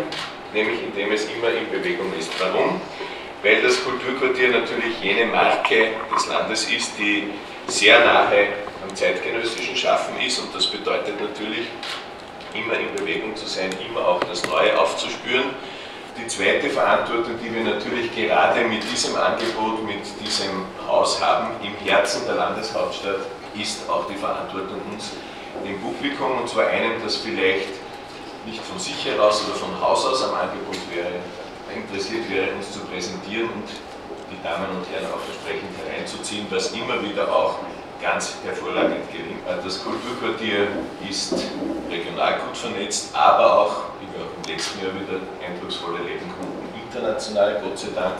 nämlich 0.53 0.81
indem 0.83 1.11
es 1.11 1.25
immer 1.25 1.49
in 1.49 1.69
Bewegung 1.69 2.13
ist. 2.17 2.31
Warum? 2.39 2.79
Weil 3.41 3.61
das 3.61 3.83
Kulturquartier 3.83 4.49
natürlich 4.49 5.01
jene 5.01 5.25
Marke 5.25 5.89
des 6.15 6.27
Landes 6.27 6.69
ist, 6.69 6.97
die 6.97 7.29
sehr 7.67 7.99
nahe 7.99 8.47
am 8.87 8.95
zeitgenössischen 8.95 9.75
Schaffen 9.75 10.15
ist 10.25 10.39
und 10.39 10.53
das 10.55 10.67
bedeutet 10.67 11.19
natürlich, 11.19 11.67
immer 12.53 12.75
in 12.77 12.93
Bewegung 12.95 13.35
zu 13.35 13.47
sein, 13.47 13.69
immer 13.87 14.07
auch 14.07 14.19
das 14.25 14.45
Neue 14.47 14.77
aufzuspüren. 14.79 15.49
Die 16.15 16.27
zweite 16.27 16.69
Verantwortung, 16.69 17.33
die 17.43 17.53
wir 17.53 17.63
natürlich 17.63 18.13
gerade 18.15 18.61
mit 18.65 18.83
diesem 18.91 19.15
Angebot, 19.15 19.83
mit 19.83 20.05
diesem 20.21 20.65
Haus 20.87 21.21
haben, 21.21 21.49
im 21.63 21.73
Herzen 21.85 22.21
der 22.27 22.35
Landeshauptstadt, 22.35 23.25
ist 23.59 23.89
auch 23.89 24.05
die 24.07 24.15
Verantwortung 24.15 24.79
uns, 24.91 25.11
dem 25.65 25.79
Publikum, 25.81 26.37
und 26.39 26.49
zwar 26.49 26.67
einem, 26.67 27.01
das 27.03 27.17
vielleicht 27.17 27.69
nicht 28.45 28.61
von 28.63 28.77
sich 28.77 29.05
heraus 29.05 29.43
oder 29.45 29.55
von 29.55 29.81
Haus 29.81 30.05
aus 30.05 30.23
am 30.23 30.35
Angebot 30.35 30.77
wäre, 30.93 31.21
interessiert 31.73 32.29
wäre, 32.29 32.53
uns 32.53 32.71
zu 32.71 32.79
präsentieren 32.81 33.49
und 33.49 33.69
die 34.29 34.41
Damen 34.43 34.69
und 34.69 34.85
Herren 34.93 35.09
auch 35.13 35.23
entsprechend 35.25 35.73
hereinzuziehen, 35.81 36.45
was 36.49 36.71
immer 36.71 37.01
wieder 37.01 37.33
auch 37.33 37.57
ganz 38.03 38.35
hervorragend 38.43 39.09
gelingt. 39.11 39.47
Das 39.47 39.81
Kulturquartier 39.81 40.67
ist 41.09 41.33
regional 41.89 42.39
gut 42.45 42.57
vernetzt, 42.57 43.15
aber 43.15 43.59
auch, 43.59 43.75
wie 44.01 44.07
wir 44.11 44.27
auch 44.27 44.35
im 44.43 44.51
letzten 44.51 44.83
Jahr 44.83 44.93
wieder 44.93 45.23
eindrucksvoll 45.39 45.95
erleben 45.95 46.27
konnten, 46.37 46.67
international, 46.83 47.61
Gott 47.63 47.79
sei 47.79 47.87
Dank, 47.95 48.19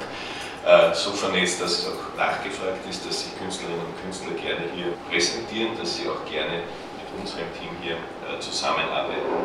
äh, 0.66 0.96
so 0.96 1.12
vernetzt, 1.12 1.62
dass 1.62 1.80
es 1.80 1.88
auch 1.88 2.18
nachgefragt 2.18 2.80
ist, 2.90 3.06
dass 3.06 3.24
sich 3.24 3.38
Künstlerinnen 3.38 3.82
und 3.82 4.02
Künstler 4.02 4.32
gerne 4.40 4.72
hier 4.74 4.96
präsentieren, 5.12 5.78
dass 5.78 5.98
sie 5.98 6.08
auch 6.08 6.24
gerne 6.32 6.64
mit 6.64 7.08
unserem 7.20 7.52
Team 7.60 7.76
hier 7.82 8.00
äh, 8.00 8.40
zusammenarbeiten. 8.40 9.36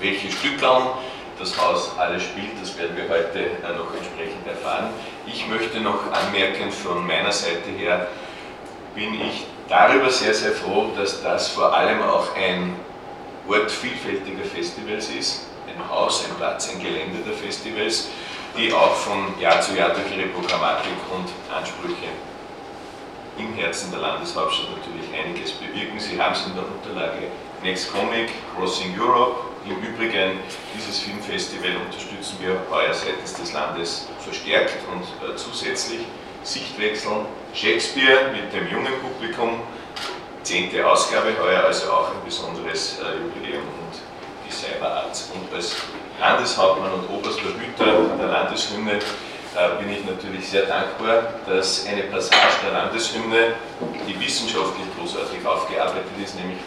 Welche 0.00 0.32
Stückeln 0.32 0.88
das 1.38 1.52
Haus 1.60 1.92
alles 1.98 2.22
spielt, 2.22 2.56
das 2.60 2.78
werden 2.78 2.96
wir 2.96 3.04
heute 3.10 3.38
äh, 3.38 3.76
noch 3.76 3.92
entsprechend 3.92 4.46
erfahren. 4.48 4.88
Ich 5.26 5.46
möchte 5.48 5.80
noch 5.80 6.00
anmerken, 6.10 6.72
von 6.72 7.06
meiner 7.06 7.32
Seite 7.32 7.68
her 7.76 8.08
bin 8.94 9.12
ich 9.20 9.44
darüber 9.68 10.10
sehr, 10.10 10.34
sehr 10.34 10.52
froh, 10.52 10.90
dass 10.96 11.22
das 11.22 11.48
vor 11.48 11.74
allem 11.74 12.02
auch 12.02 12.34
ein 12.36 12.74
Ort 13.48 13.70
vielfältiger 13.70 14.44
Festivals 14.44 15.08
ist, 15.10 15.46
ein 15.66 15.88
Haus, 15.88 16.24
ein 16.24 16.36
Platz, 16.36 16.70
ein 16.72 16.82
Gelände 16.82 17.18
der 17.24 17.34
Festivals, 17.34 18.08
die 18.56 18.72
auch 18.72 18.94
von 18.94 19.38
Jahr 19.40 19.60
zu 19.60 19.76
Jahr 19.76 19.90
durch 19.90 20.16
ihre 20.16 20.28
Programmatik 20.28 20.92
und 21.14 21.28
Ansprüche 21.54 22.08
im 23.38 23.52
Herzen 23.54 23.90
der 23.90 24.00
Landeshauptstadt 24.00 24.70
natürlich 24.70 25.12
einiges 25.12 25.52
bewirken. 25.52 26.00
Sie 26.00 26.20
haben 26.20 26.32
es 26.32 26.46
in 26.46 26.54
der 26.54 26.64
Unterlage 26.64 27.28
Next 27.62 27.92
Comic, 27.92 28.30
Crossing 28.56 28.98
Europe. 28.98 29.36
Im 29.66 29.76
Übrigen, 29.82 30.38
dieses 30.74 31.00
Filmfestival 31.00 31.76
unterstützen 31.84 32.36
wir 32.40 32.56
heuer 32.70 32.94
seitens 32.94 33.34
des 33.34 33.52
Landes 33.52 34.08
verstärkt 34.20 34.76
und 34.92 35.02
äh, 35.02 35.36
zusätzlich. 35.36 36.00
Sichtwechseln, 36.46 37.26
Shakespeare 37.52 38.30
mit 38.32 38.52
dem 38.52 38.70
jungen 38.70 38.92
Publikum, 39.02 39.62
zehnte 40.44 40.86
Ausgabe 40.86 41.34
heuer, 41.42 41.64
also 41.64 41.90
auch 41.90 42.10
ein 42.10 42.24
besonderes 42.24 43.00
äh, 43.00 43.18
Jubiläum 43.18 43.64
und 43.64 43.98
die 44.46 44.52
Cyberarts. 44.52 45.32
Und 45.34 45.52
als 45.52 45.74
Landeshauptmann 46.20 46.92
und 46.92 47.10
oberster 47.10 47.50
Hüter 47.58 48.16
der 48.16 48.28
Landeshymne 48.28 48.92
äh, 48.92 49.82
bin 49.82 49.90
ich 49.90 50.04
natürlich 50.04 50.48
sehr 50.48 50.66
dankbar, 50.66 51.34
dass 51.48 51.84
eine 51.86 52.02
Passage 52.04 52.62
der 52.64 52.72
Landeshymne, 52.78 53.54
die 54.06 54.20
wissenschaftlich 54.20 54.86
großartig 54.96 55.44
aufgearbeitet 55.44 56.14
ist, 56.22 56.36
nämlich 56.36 56.58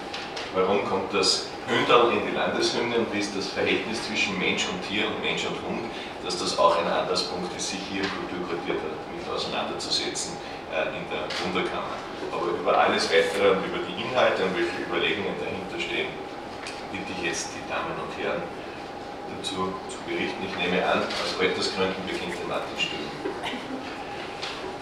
warum 0.53 0.83
kommt 0.89 1.13
das 1.13 1.47
Hündel 1.67 2.11
in 2.17 2.27
die 2.27 2.35
Landeshymne 2.35 2.97
und 2.97 3.13
wie 3.13 3.19
ist 3.19 3.37
das 3.37 3.47
Verhältnis 3.47 4.05
zwischen 4.05 4.37
Mensch 4.37 4.65
und 4.67 4.81
Tier 4.85 5.07
und 5.07 5.23
Mensch 5.23 5.45
und 5.45 5.55
Hund, 5.63 5.87
dass 6.25 6.37
das 6.37 6.59
auch 6.59 6.77
ein 6.77 6.87
Anlasspunkt 6.91 7.55
ist, 7.55 7.69
sich 7.69 7.79
hier 7.89 8.03
im 8.03 8.09
Kulturquartier 8.09 8.75
auseinanderzusetzen 9.39 10.35
äh, 10.75 10.91
in 10.91 11.07
der 11.07 11.23
Wunderkammer. 11.39 11.95
Aber 12.35 12.51
über 12.51 12.75
alles 12.75 13.07
Weitere 13.07 13.55
und 13.55 13.63
über 13.63 13.79
die 13.87 13.95
Inhalte 13.95 14.43
und 14.43 14.51
welche 14.51 14.75
Überlegungen 14.83 15.39
dahinter 15.39 15.79
stehen, 15.79 16.11
bitte 16.91 17.07
ich 17.15 17.31
jetzt 17.31 17.55
die 17.55 17.63
Damen 17.71 17.95
und 17.95 18.11
Herren 18.19 18.43
dazu 19.31 19.71
zu 19.87 19.97
berichten. 20.03 20.43
Ich 20.43 20.55
nehme 20.59 20.83
an, 20.83 21.07
aus 21.07 21.39
Altersgründen 21.39 22.03
beginnt 22.03 22.35
der 22.35 22.47
Martin 22.51 22.75
Stüben. 22.75 23.07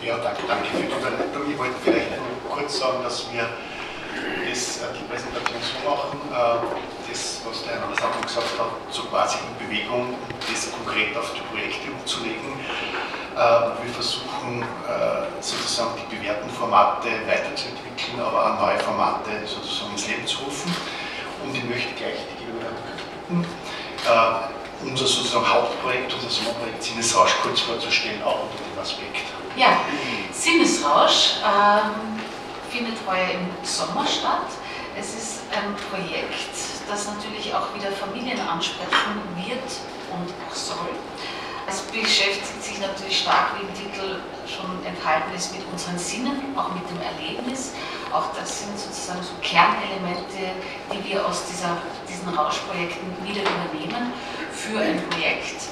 Ja, 0.01 0.17
danke, 0.17 0.41
danke 0.47 0.65
für 0.73 0.81
die 0.81 0.89
Überleitung. 0.89 1.45
Ich 1.45 1.57
wollte 1.57 1.77
vielleicht 1.83 2.17
nur 2.17 2.41
kurz 2.49 2.79
sagen, 2.79 3.03
dass 3.03 3.29
wir 3.31 3.45
das, 3.45 4.81
äh, 4.81 4.89
die 4.97 5.05
Präsentation 5.05 5.61
so 5.61 5.77
machen, 5.85 6.17
äh, 6.33 7.09
das, 7.09 7.41
was 7.45 7.63
der 7.63 7.77
Herr 7.77 7.81
Landeshauptmann 7.85 8.25
gesagt 8.25 8.57
hat, 8.57 8.71
so 8.89 9.03
quasi 9.13 9.37
in 9.45 9.53
Bewegung, 9.61 10.15
das 10.49 10.71
konkret 10.71 11.15
auf 11.15 11.33
die 11.33 11.45
Projekte 11.53 11.91
umzulegen. 11.91 12.57
Äh, 13.37 13.85
wir 13.85 13.93
versuchen 13.93 14.65
sozusagen 15.39 15.91
die 16.01 16.15
bewährten 16.15 16.49
Formate 16.49 17.09
weiterzuentwickeln, 17.27 18.19
aber 18.19 18.45
auch 18.45 18.59
neue 18.59 18.79
Formate 18.79 19.29
sozusagen 19.45 19.91
ins 19.91 20.07
Leben 20.07 20.25
zu 20.25 20.39
rufen. 20.39 20.75
Und 21.43 21.55
ich 21.55 21.63
möchte 21.63 21.93
gleich 21.93 22.17
die 22.31 22.45
Gegenüber 22.45 22.71
bitten, 23.27 23.45
unser 24.83 25.05
sozusagen 25.05 25.47
Hauptprojekt, 25.47 26.13
unser 26.13 26.29
Sommerprojekt 26.29 26.81
Sinnesrausch 26.81 27.35
kurz 27.43 27.61
vorzustellen, 27.61 28.23
auch 28.23 28.43
unter 28.43 28.57
dem 28.57 28.81
Aspekt. 28.81 29.17
Ja, 29.55 29.79
Sinnesrausch. 30.31 31.37
Ähm 31.45 32.17
findet 32.69 32.97
heuer 33.07 33.31
im 33.31 33.49
Sommer 33.65 34.05
statt. 34.05 34.49
Es 34.99 35.13
ist 35.15 35.41
ein 35.51 35.75
Projekt, 35.89 36.53
das 36.89 37.07
natürlich 37.07 37.53
auch 37.53 37.73
wieder 37.73 37.91
Familien 37.91 38.39
ansprechen 38.39 39.21
wird 39.35 39.69
und 40.11 40.29
auch 40.45 40.55
soll. 40.55 40.89
Es 41.67 41.81
beschäftigt 41.81 42.63
sich 42.63 42.79
natürlich 42.79 43.19
stark, 43.19 43.55
wie 43.57 43.67
im 43.67 43.73
Titel 43.73 44.19
schon 44.47 44.85
enthalten 44.85 45.33
ist, 45.35 45.53
mit 45.53 45.61
unseren 45.71 45.97
Sinnen, 45.97 46.55
auch 46.55 46.73
mit 46.73 46.83
dem 46.89 47.01
Erlebnis. 47.01 47.73
Auch 48.13 48.33
das 48.33 48.59
sind 48.61 48.79
sozusagen 48.79 49.21
so 49.21 49.33
Kernelemente, 49.41 50.55
die 50.93 51.09
wir 51.09 51.25
aus 51.25 51.43
dieser, 51.49 51.77
diesen 52.07 52.29
Rauschprojekten 52.29 53.07
wieder 53.23 53.41
übernehmen 53.41 54.13
für 54.53 54.79
ein 54.79 55.03
Projekt, 55.09 55.67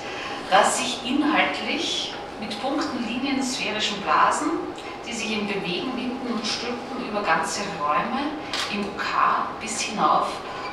das 0.51 0.77
sich 0.77 0.99
inhaltlich 1.05 2.13
mit 2.41 2.61
Punkten, 2.61 3.07
Linien, 3.07 3.41
sphärischen 3.41 4.01
Blasen 4.01 4.51
die 5.07 5.13
sich 5.13 5.31
im 5.33 5.47
Bewegen 5.47 5.95
winden 5.95 6.33
und 6.33 6.45
stülpen 6.45 7.07
über 7.07 7.21
ganze 7.21 7.61
Räume 7.79 8.31
im 8.73 8.81
UK 8.81 9.61
bis 9.61 9.81
hinauf 9.81 10.27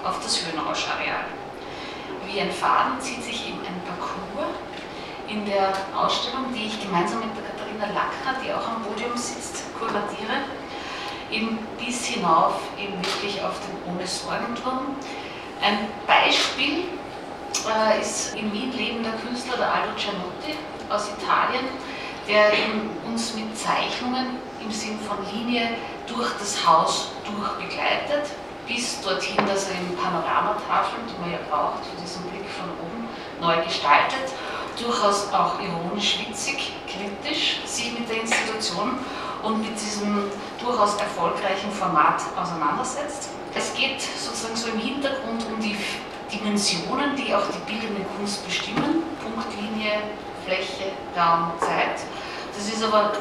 auf 0.04 0.20
das 0.22 0.44
Höhenrausch-Areal. 0.44 1.26
Wie 2.26 2.40
ein 2.40 2.50
Faden 2.50 3.00
zieht 3.00 3.22
sich 3.22 3.48
eben 3.48 3.58
ein 3.58 3.80
Parcours 3.84 4.56
in 5.32 5.46
der 5.46 5.72
Ausstellung, 5.96 6.52
die 6.54 6.66
ich 6.66 6.80
gemeinsam 6.82 7.20
mit 7.20 7.30
der 7.34 7.44
Katharina 7.48 7.86
Lackner, 7.86 8.38
die 8.44 8.52
auch 8.52 8.68
am 8.68 8.82
Podium 8.82 9.16
sitzt, 9.16 9.64
kuratiere, 9.78 10.44
eben 11.30 11.58
bis 11.78 12.06
hinauf 12.06 12.60
eben 12.78 12.96
wirklich 12.98 13.42
auf 13.42 13.56
den 13.64 13.94
Ohne 13.94 14.06
Sorgenturm. 14.06 14.94
Ein 15.62 15.88
Beispiel 16.06 16.84
äh, 17.64 18.00
ist 18.00 18.34
in 18.34 18.52
Wien 18.52 18.72
lebender 18.72 19.12
Künstler 19.24 19.56
der 19.56 19.72
Aldo 19.72 19.94
Gianotti 19.96 20.58
aus 20.90 21.08
Italien, 21.18 21.64
der 22.28 22.52
uns 23.06 23.34
mit 23.34 23.56
Zeichnungen 23.56 24.36
im 24.62 24.70
Sinn 24.70 24.98
von 25.00 25.16
Linie 25.32 25.70
durch 26.06 26.30
das 26.38 26.66
Haus 26.66 27.12
durch 27.24 27.52
begleitet. 27.68 28.28
bis 28.66 29.00
dorthin, 29.02 29.36
dass 29.46 29.68
er 29.68 29.74
eben 29.74 29.96
Panoramatafeln, 29.96 31.02
die 31.08 31.20
man 31.20 31.32
ja 31.32 31.38
braucht 31.50 31.84
für 31.84 32.00
diesen 32.00 32.22
Blick 32.30 32.46
von 32.46 32.70
oben, 32.78 33.08
neu 33.40 33.62
gestaltet, 33.64 34.32
durchaus 34.80 35.32
auch 35.32 35.60
ironisch 35.60 36.18
witzig, 36.26 36.72
kritisch 36.86 37.60
sich 37.64 37.92
mit 37.98 38.08
der 38.08 38.22
Institution 38.22 38.98
und 39.42 39.60
mit 39.60 39.80
diesem 39.80 40.24
durchaus 40.62 40.96
erfolgreichen 40.96 41.70
Format 41.70 42.22
auseinandersetzt. 42.40 43.30
Es 43.54 43.74
geht 43.74 44.00
sozusagen 44.00 44.56
so 44.56 44.68
im 44.68 44.78
Hintergrund 44.78 45.44
um 45.46 45.60
die 45.60 45.76
Dimensionen, 46.32 47.16
die 47.16 47.34
auch 47.34 47.44
die 47.48 47.70
bildende 47.70 48.02
Kunst 48.16 48.44
bestimmen, 48.46 49.02
Punktlinie, 49.20 50.00
Fläche, 50.46 50.92
Raum, 51.16 51.52
Zeit. 51.60 52.00
Das 52.56 52.68
ist 52.68 52.82
aber 52.82 53.12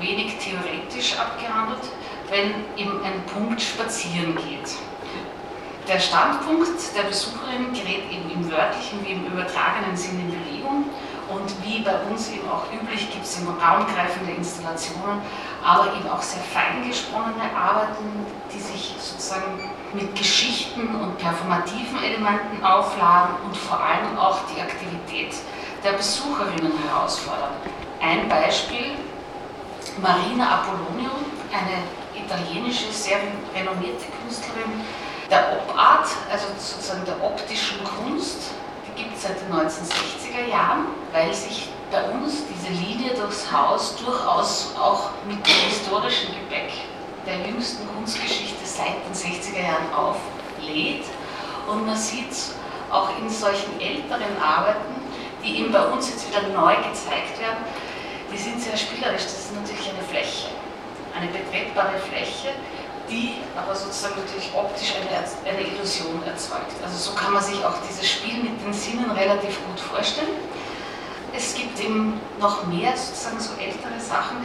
wenig 0.00 0.36
theoretisch 0.38 1.18
abgehandelt, 1.18 1.82
wenn 2.28 2.52
eben 2.76 3.02
ein 3.02 3.22
Punkt 3.32 3.60
spazieren 3.60 4.36
geht. 4.36 4.76
Der 5.88 5.98
Standpunkt 5.98 6.68
der 6.94 7.04
Besucherin 7.04 7.72
gerät 7.72 8.12
eben 8.12 8.30
im 8.30 8.50
wörtlichen 8.50 9.02
wie 9.06 9.12
im 9.12 9.24
übertragenen 9.24 9.96
Sinn 9.96 10.20
in 10.20 10.26
Bewegung 10.30 10.47
und 11.30 11.64
wie 11.64 11.80
bei 11.80 11.94
uns 12.10 12.30
eben 12.30 12.48
auch 12.48 12.64
üblich 12.72 13.10
gibt 13.10 13.24
es 13.24 13.38
im 13.38 13.48
raumgreifende 13.48 14.32
Installationen, 14.32 15.20
aber 15.64 15.94
eben 15.94 16.08
auch 16.08 16.22
sehr 16.22 16.42
fein 16.42 16.86
gesponnene 16.86 17.54
Arbeiten, 17.54 18.26
die 18.52 18.60
sich 18.60 18.94
sozusagen 18.98 19.60
mit 19.92 20.14
Geschichten 20.14 20.94
und 20.94 21.18
performativen 21.18 22.02
Elementen 22.02 22.64
aufladen 22.64 23.36
und 23.44 23.56
vor 23.56 23.80
allem 23.80 24.16
auch 24.18 24.38
die 24.54 24.60
Aktivität 24.60 25.34
der 25.84 25.92
Besucherinnen 25.92 26.72
herausfordern. 26.84 27.52
Ein 28.00 28.28
Beispiel, 28.28 28.96
Marina 30.00 30.60
Apollonio, 30.60 31.10
eine 31.52 31.82
italienische, 32.14 32.92
sehr 32.92 33.18
renommierte 33.54 34.06
Künstlerin 34.22 34.80
der 35.30 35.52
Opart, 35.52 36.08
also 36.30 36.46
sozusagen 36.58 37.04
der 37.04 37.22
optischen 37.22 37.78
Kunst, 37.84 38.52
gibt 38.98 39.16
es 39.16 39.22
seit 39.22 39.40
den 39.40 39.52
1960er 39.54 40.50
Jahren, 40.50 40.86
weil 41.12 41.32
sich 41.32 41.68
bei 41.90 42.02
uns 42.10 42.42
diese 42.50 42.72
Linie 42.72 43.14
durchs 43.14 43.50
Haus 43.50 43.96
durchaus 43.96 44.74
auch 44.78 45.10
mit 45.26 45.38
dem 45.46 45.70
historischen 45.70 46.34
Gepäck 46.34 46.72
der 47.24 47.46
jüngsten 47.46 47.86
Kunstgeschichte 47.94 48.64
seit 48.64 48.98
den 49.06 49.14
60er 49.14 49.62
Jahren 49.62 49.88
auflädt. 49.94 51.04
Und 51.68 51.86
man 51.86 51.96
sieht 51.96 52.34
auch 52.90 53.08
in 53.18 53.30
solchen 53.30 53.80
älteren 53.80 54.36
Arbeiten, 54.42 54.94
die 55.44 55.60
eben 55.60 55.72
bei 55.72 55.84
uns 55.86 56.10
jetzt 56.10 56.28
wieder 56.28 56.42
neu 56.48 56.74
gezeigt 56.76 57.38
werden, 57.38 57.62
die 58.32 58.36
sind 58.36 58.60
sehr 58.60 58.76
spielerisch. 58.76 59.22
Das 59.22 59.38
ist 59.38 59.54
natürlich 59.54 59.88
eine 59.88 60.02
Fläche, 60.08 60.48
eine 61.14 61.28
betretbare 61.28 61.98
Fläche, 61.98 62.52
die 63.10 63.34
aber 63.56 63.74
sozusagen 63.74 64.20
natürlich 64.20 64.50
optisch 64.54 64.94
eine, 64.96 65.08
eine 65.48 65.66
Illusion 65.66 66.22
erzeugt. 66.26 66.72
Also 66.84 67.10
so 67.10 67.16
kann 67.16 67.32
man 67.32 67.42
sich 67.42 67.64
auch 67.64 67.74
dieses 67.88 68.06
Spiel 68.08 68.42
mit 68.42 68.64
den 68.64 68.72
Sinnen 68.72 69.10
relativ 69.10 69.58
gut 69.66 69.80
vorstellen. 69.80 70.36
Es 71.36 71.54
gibt 71.54 71.78
eben 71.80 72.20
noch 72.40 72.66
mehr 72.66 72.96
sozusagen 72.96 73.40
so 73.40 73.52
ältere 73.60 74.00
Sachen. 74.00 74.38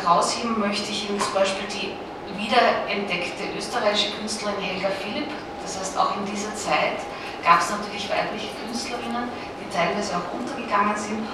Herausheben 0.00 0.58
möchte 0.58 0.90
ich 0.90 1.08
Ihnen 1.08 1.20
zum 1.20 1.34
Beispiel 1.34 1.66
die 1.68 1.92
wiederentdeckte 2.36 3.44
österreichische 3.56 4.12
Künstlerin 4.16 4.60
Helga 4.60 4.88
Philipp. 5.02 5.28
Das 5.62 5.78
heißt, 5.78 5.98
auch 5.98 6.16
in 6.16 6.24
dieser 6.26 6.54
Zeit 6.54 7.00
gab 7.42 7.60
es 7.60 7.70
natürlich 7.70 8.08
weibliche 8.08 8.48
Künstlerinnen, 8.62 9.28
die 9.60 9.68
teilweise 9.74 10.12
auch 10.16 10.28
untergegangen 10.32 10.96
sind. 10.96 11.26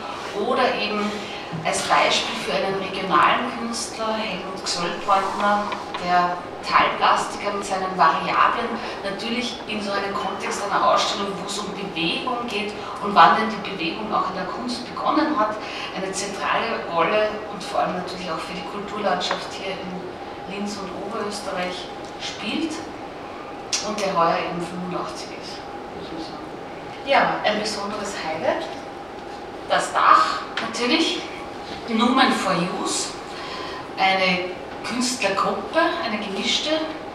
Oder 0.47 0.75
eben 0.75 1.11
als 1.65 1.83
Beispiel 1.83 2.37
für 2.45 2.53
einen 2.55 2.77
regionalen 2.77 3.51
Künstler, 3.59 4.15
Helmut 4.15 4.65
Gsöldbrandner, 4.65 5.65
der 6.05 6.37
Teilplastiker 6.65 7.53
mit 7.53 7.65
seinen 7.65 7.97
Variablen, 7.97 8.69
natürlich 9.05 9.61
in 9.69 9.83
so 9.83 9.93
einem 9.93 10.15
Kontext 10.15 10.63
einer 10.65 10.93
Ausstellung, 10.93 11.29
wo 11.41 11.47
es 11.47 11.59
um 11.59 11.73
Bewegung 11.73 12.47
geht 12.49 12.73
und 13.03 13.15
wann 13.15 13.37
denn 13.37 13.51
die 13.51 13.71
Bewegung 13.71 14.13
auch 14.13 14.31
in 14.31 14.37
der 14.37 14.47
Kunst 14.47 14.87
begonnen 14.89 15.39
hat, 15.39 15.57
eine 15.95 16.11
zentrale 16.13 16.85
Rolle 16.93 17.29
und 17.53 17.63
vor 17.63 17.81
allem 17.81 17.97
natürlich 17.97 18.31
auch 18.31 18.39
für 18.39 18.55
die 18.55 18.65
Kulturlandschaft 18.73 19.53
hier 19.53 19.73
in 19.73 20.55
Linz 20.55 20.77
und 20.77 20.91
Oberösterreich 21.07 21.87
spielt 22.21 22.73
und 23.87 24.01
der 24.01 24.17
heuer 24.17 24.39
eben 24.39 24.61
85 24.61 25.29
ist. 25.43 25.59
Ja, 27.07 27.37
ein 27.45 27.61
besonderes 27.61 28.15
Highlight, 28.25 28.67
das 29.69 29.93
Dach 29.93 30.41
natürlich, 30.61 31.21
Numen 31.89 32.33
for 32.33 32.55
Use, 32.55 33.09
eine 33.99 34.51
Künstlergruppe, 34.85 35.81
eine 36.03 36.19
gemischte. 36.19 36.71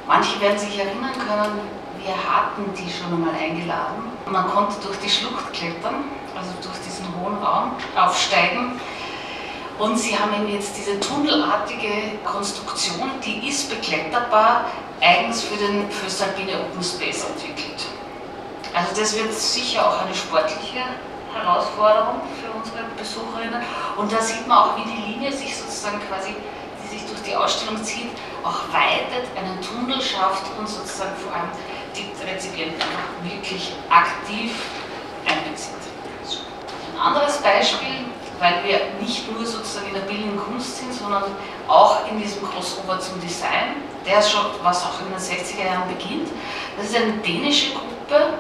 Manche 0.07 0.39
werden 0.39 0.59
sich 0.59 0.77
erinnern 0.77 1.13
können, 1.13 1.59
wir 2.03 2.13
hatten 2.13 2.71
die 2.75 2.89
schon 2.89 3.13
einmal 3.13 3.33
eingeladen. 3.33 4.03
Man 4.27 4.47
konnte 4.47 4.75
durch 4.85 4.97
die 4.99 5.09
Schlucht 5.09 5.51
klettern, 5.53 6.05
also 6.37 6.51
durch 6.61 6.77
diesen 6.85 7.05
hohen 7.19 7.37
Raum 7.43 7.71
aufsteigen. 7.95 8.79
Und 9.79 9.97
sie 9.97 10.17
haben 10.17 10.33
eben 10.33 10.53
jetzt 10.53 10.77
diese 10.77 10.99
tunnelartige 10.99 12.19
Konstruktion, 12.23 13.11
die 13.25 13.47
ist 13.47 13.69
bekletterbar, 13.69 14.65
eigens 15.01 15.43
für 15.43 15.55
den 15.55 15.89
für 15.89 16.23
Alpine 16.23 16.59
Open 16.59 16.83
Space 16.83 17.25
entwickelt. 17.25 17.85
Also 18.73 18.99
das 18.99 19.15
wird 19.15 19.33
sicher 19.33 19.87
auch 19.87 20.05
eine 20.05 20.13
sportliche 20.13 20.83
Herausforderung 21.33 22.21
für 22.41 22.51
unsere 22.51 22.83
Besucherinnen. 22.97 23.61
Und 23.97 24.11
da 24.11 24.21
sieht 24.21 24.47
man 24.47 24.57
auch, 24.57 24.77
wie 24.77 24.89
die 24.89 25.13
Linie 25.13 25.31
sich 25.31 25.55
sozusagen 25.55 25.99
quasi 26.07 26.35
sich 26.89 27.05
durch 27.05 27.21
die 27.21 27.35
Ausstellung 27.35 27.83
zieht, 27.83 28.09
auch 28.43 28.61
weitet, 28.73 29.29
einen 29.37 29.61
Tunnel 29.61 30.01
schafft 30.01 30.43
und 30.57 30.67
sozusagen 30.67 31.15
vor 31.17 31.33
allem 31.33 31.49
die 31.95 32.09
Rezipienten 32.25 32.81
wirklich 33.23 33.73
aktiv 33.89 34.53
einbezieht. 35.27 35.75
Ein 36.95 36.99
anderes 36.99 37.37
Beispiel, 37.37 38.05
weil 38.39 38.63
wir 38.63 38.79
nicht 38.99 39.31
nur 39.31 39.45
sozusagen 39.45 39.87
in 39.87 39.93
der 39.93 40.01
bildenden 40.01 40.39
Kunst 40.39 40.77
sind, 40.77 40.93
sondern 40.93 41.23
auch 41.67 42.09
in 42.09 42.19
diesem 42.19 42.41
Crossover 42.49 42.99
zum 42.99 43.19
Design, 43.21 43.83
der 44.05 44.21
schon, 44.21 44.45
was 44.63 44.83
auch 44.83 44.99
in 45.01 45.11
den 45.11 45.19
60er 45.19 45.65
Jahren 45.65 45.87
beginnt. 45.89 46.29
Das 46.77 46.87
ist 46.87 46.95
eine 46.95 47.13
dänische 47.17 47.73
Gruppe, 47.73 48.33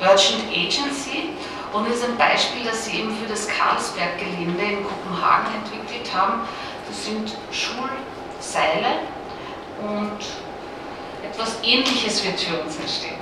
Urgent 0.00 0.44
Agency, 0.52 1.30
und 1.72 1.86
ist 1.86 2.04
ein 2.04 2.16
Beispiel, 2.16 2.64
das 2.64 2.84
sie 2.86 3.00
eben 3.00 3.16
für 3.16 3.28
das 3.28 3.46
Karlsberg-Gelände 3.48 4.62
in 4.62 4.86
Kopenhagen 4.86 5.48
entwickelt 5.54 6.10
haben, 6.14 6.40
das 6.86 7.04
sind 7.04 7.36
Schulseile 7.52 9.00
und 9.82 10.18
etwas 11.22 11.58
Ähnliches 11.62 12.24
wird 12.24 12.40
für 12.40 12.60
uns 12.60 12.76
entstehen. 12.78 13.18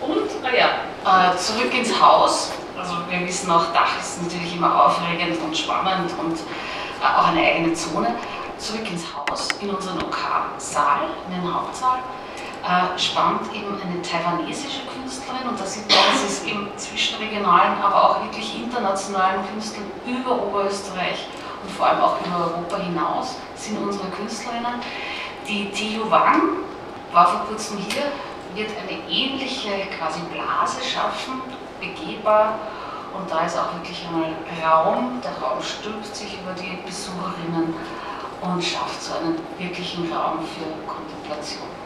Und, 0.00 0.42
naja, 0.42 0.80
äh, 1.04 1.36
zurück 1.36 1.74
ins 1.74 2.00
Haus. 2.00 2.52
Also 2.78 2.94
wir 3.10 3.26
wissen 3.26 3.50
auch, 3.50 3.72
Dach 3.74 3.98
ist 4.00 4.22
natürlich 4.22 4.56
immer 4.56 4.86
aufregend 4.86 5.38
und 5.42 5.56
spannend 5.56 6.10
und 6.18 6.38
äh, 6.38 7.18
auch 7.18 7.28
eine 7.28 7.40
eigene 7.40 7.74
Zone. 7.74 8.14
Zurück 8.56 8.90
ins 8.90 9.04
Haus, 9.14 9.48
in 9.60 9.70
unseren 9.70 10.02
OK-Saal, 10.02 11.00
in 11.26 11.40
den 11.40 11.54
Hauptsaal, 11.54 11.98
äh, 12.62 12.98
spannt 12.98 13.52
eben 13.54 13.80
eine 13.80 14.02
taiwanesische 14.02 14.82
Künstlerin 14.86 15.48
und 15.48 15.58
da 15.58 15.64
sieht 15.64 15.88
man, 15.88 15.98
dass 16.12 16.24
es 16.24 16.44
eben 16.44 16.68
zwischen 16.76 17.18
regionalen, 17.18 17.80
aber 17.82 18.04
auch 18.04 18.22
wirklich 18.22 18.62
internationalen 18.62 19.40
Künstlern 19.50 19.90
über 20.06 20.42
Oberösterreich 20.42 21.26
und 21.62 21.70
vor 21.72 21.86
allem 21.86 22.00
auch 22.00 22.16
über 22.24 22.36
Europa 22.36 22.76
hinaus 22.76 23.36
sind 23.54 23.78
unsere 23.78 24.08
Künstlerinnen. 24.08 24.80
Die 25.48 25.70
Tiyu 25.70 26.10
Wang 26.10 26.42
war 27.12 27.26
vor 27.26 27.40
kurzem 27.48 27.78
hier, 27.78 28.12
wird 28.54 28.70
eine 28.76 28.98
ähnliche 29.08 29.86
quasi 29.98 30.20
Blase 30.32 30.82
schaffen, 30.82 31.40
begehbar 31.80 32.58
und 33.16 33.30
da 33.30 33.46
ist 33.46 33.58
auch 33.58 33.74
wirklich 33.74 34.06
einmal 34.06 34.32
Raum, 34.62 35.20
der 35.24 35.32
Raum 35.42 35.62
stülpt 35.62 36.14
sich 36.14 36.38
über 36.40 36.52
die 36.52 36.78
Besucherinnen 36.86 37.74
und 38.42 38.62
schafft 38.62 39.02
so 39.02 39.14
einen 39.14 39.38
wirklichen 39.58 40.12
Raum 40.12 40.40
für 40.40 40.86
Kontemplation. 40.86 41.79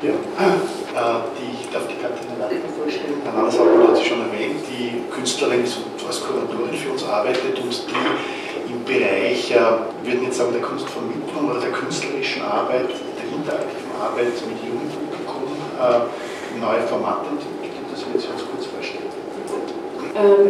Ja, 0.00 0.14
äh, 0.14 1.20
die, 1.34 1.58
ich 1.58 1.70
darf 1.74 1.82
die 1.90 1.98
Katharina 1.98 2.38
Lackner 2.38 2.70
vorstellen. 2.70 3.18
Anna 3.26 3.50
Sappel 3.50 3.82
hat 3.82 3.96
sie 3.96 4.04
schon 4.04 4.22
erwähnt, 4.30 4.62
die 4.70 5.02
Künstlerin, 5.10 5.64
die 5.66 6.06
als 6.06 6.22
Kuratorin 6.22 6.70
für 6.70 6.92
uns 6.92 7.02
arbeitet 7.02 7.58
und 7.58 7.74
die 7.74 8.72
im 8.72 8.84
Bereich, 8.84 9.50
äh, 9.50 9.58
wir 9.58 10.12
würden 10.12 10.22
jetzt 10.22 10.38
sagen, 10.38 10.52
der 10.52 10.62
Kunstvermittlung 10.62 11.50
oder 11.50 11.58
der 11.58 11.72
künstlerischen 11.72 12.42
Arbeit, 12.42 12.94
der 12.94 13.26
interaktiven 13.26 13.90
Arbeit 13.98 14.38
mit 14.46 14.62
jungen 14.62 14.86
Publikum 14.86 15.50
äh, 15.82 16.06
neue 16.62 16.86
Formate 16.86 17.34
entwickelt. 17.34 17.90
Das 17.90 18.06
wird 18.06 18.22
Sie 18.22 18.28
uns 18.30 18.47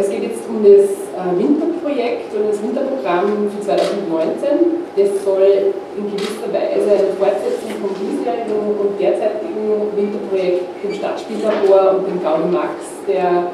es 0.01 0.09
geht 0.09 0.23
jetzt 0.23 0.49
um 0.49 0.65
das 0.65 0.89
äh, 1.13 1.37
Winterprojekt 1.37 2.33
und 2.33 2.49
das 2.49 2.63
Winterprogramm 2.63 3.51
für 3.53 3.61
2019. 3.61 4.89
Das 4.97 5.25
soll 5.25 5.77
in 5.93 6.05
gewisser 6.09 6.49
Weise 6.49 6.89
eine 6.89 7.13
Fortsetzung 7.21 7.77
vom 7.77 7.93
diesjährigen 8.01 8.57
und 8.81 8.97
derzeitigen 8.99 9.93
Winterprojekt, 9.93 10.65
dem 10.83 10.95
Stadtspiellabor 10.95 12.01
und 12.01 12.09
dem 12.09 12.23
Gaudi 12.23 12.49
Max, 12.49 12.97
der 13.07 13.53